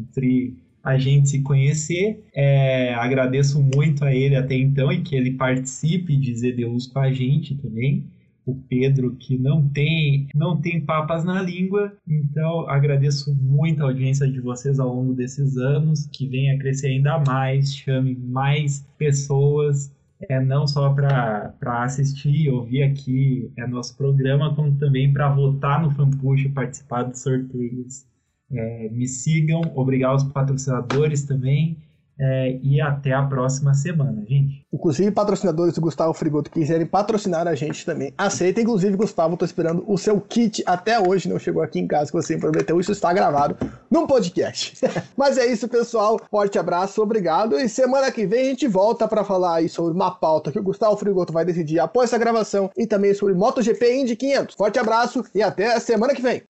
entre 0.00 0.56
a 0.82 0.98
gente 0.98 1.28
se 1.28 1.42
conhecer. 1.42 2.24
É, 2.34 2.92
agradeço 2.94 3.62
muito 3.62 4.04
a 4.04 4.12
ele 4.12 4.34
até 4.34 4.56
então 4.56 4.90
e 4.92 5.02
que 5.02 5.14
ele 5.14 5.32
participe 5.32 6.16
de 6.16 6.34
ZDUs 6.34 6.88
com 6.88 6.98
a 6.98 7.12
gente 7.12 7.54
também. 7.54 8.04
O 8.44 8.56
Pedro, 8.56 9.14
que 9.14 9.38
não 9.38 9.68
tem, 9.68 10.26
não 10.34 10.60
tem 10.60 10.80
papas 10.80 11.24
na 11.24 11.40
língua, 11.40 11.96
então 12.08 12.68
agradeço 12.68 13.32
muito 13.32 13.80
a 13.80 13.86
audiência 13.86 14.26
de 14.26 14.40
vocês 14.40 14.80
ao 14.80 14.92
longo 14.92 15.14
desses 15.14 15.56
anos, 15.56 16.06
que 16.06 16.26
venha 16.26 16.58
crescer 16.58 16.88
ainda 16.88 17.20
mais, 17.20 17.72
chame 17.72 18.16
mais 18.16 18.84
pessoas 18.98 19.92
é 20.28 20.40
não 20.40 20.66
só 20.66 20.92
para 20.92 21.54
assistir, 21.84 22.48
ouvir 22.50 22.82
aqui 22.82 23.50
é 23.56 23.66
nosso 23.66 23.96
programa, 23.96 24.54
como 24.54 24.76
também 24.78 25.12
para 25.12 25.32
votar 25.32 25.82
no 25.82 25.90
Fanpush 25.90 26.44
e 26.44 26.48
participar 26.48 27.04
dos 27.04 27.20
sorteios. 27.20 28.06
É, 28.50 28.88
me 28.90 29.06
sigam, 29.08 29.62
obrigado 29.74 30.12
aos 30.12 30.24
patrocinadores 30.24 31.24
também. 31.24 31.78
É, 32.18 32.58
e 32.62 32.80
até 32.80 33.12
a 33.12 33.22
próxima 33.22 33.74
semana, 33.74 34.22
gente. 34.28 34.64
Inclusive, 34.72 35.10
patrocinadores 35.10 35.74
do 35.74 35.80
Gustavo 35.80 36.12
Frigoto 36.12 36.50
quiserem 36.50 36.86
patrocinar 36.86 37.48
a 37.48 37.54
gente 37.54 37.84
também, 37.84 38.12
aceita. 38.16 38.60
Inclusive, 38.60 38.96
Gustavo, 38.96 39.36
tô 39.36 39.44
esperando 39.44 39.82
o 39.86 39.96
seu 39.96 40.20
kit 40.20 40.62
até 40.66 41.00
hoje, 41.00 41.28
não 41.28 41.38
chegou 41.38 41.62
aqui 41.62 41.80
em 41.80 41.86
casa, 41.86 42.10
que 42.10 42.16
você 42.16 42.36
prometeu. 42.36 42.78
Isso 42.78 42.92
está 42.92 43.12
gravado 43.12 43.56
num 43.90 44.06
podcast. 44.06 44.78
Mas 45.16 45.38
é 45.38 45.46
isso, 45.46 45.68
pessoal. 45.68 46.20
Forte 46.30 46.58
abraço, 46.58 47.02
obrigado. 47.02 47.58
E 47.58 47.68
semana 47.68 48.10
que 48.12 48.26
vem 48.26 48.40
a 48.42 48.50
gente 48.50 48.68
volta 48.68 49.08
para 49.08 49.24
falar 49.24 49.56
aí 49.56 49.68
sobre 49.68 49.94
uma 49.94 50.10
pauta 50.10 50.52
que 50.52 50.58
o 50.58 50.62
Gustavo 50.62 50.96
Frigoto 50.96 51.32
vai 51.32 51.44
decidir 51.44 51.80
após 51.80 52.10
essa 52.10 52.18
gravação 52.18 52.70
e 52.76 52.86
também 52.86 53.14
sobre 53.14 53.34
MotoGP 53.34 54.00
Indy 54.00 54.16
500. 54.16 54.54
Forte 54.54 54.78
abraço 54.78 55.24
e 55.34 55.42
até 55.42 55.74
a 55.74 55.80
semana 55.80 56.14
que 56.14 56.22
vem. 56.22 56.42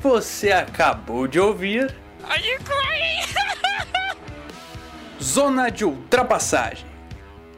Você 0.00 0.52
acabou 0.52 1.26
de 1.26 1.40
ouvir. 1.40 2.07
Are 2.28 2.40
you 2.40 2.58
crying? 2.64 3.24
Zona 5.22 5.70
de 5.70 5.84
ultrapassagem. 5.84 6.86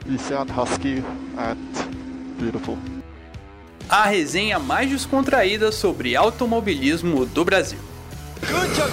You 0.07 0.19
sound 0.19 0.51
husky 0.51 1.03
and 1.37 1.59
beautiful. 2.39 2.79
a 3.89 4.05
resenha 4.09 4.59
mais 4.61 4.89
descontraída 4.89 5.73
sobre 5.73 6.15
automobilismo 6.15 7.27
do 7.27 7.45
Brasil. 7.45 7.79
Good 8.41 8.75
job, 8.77 8.91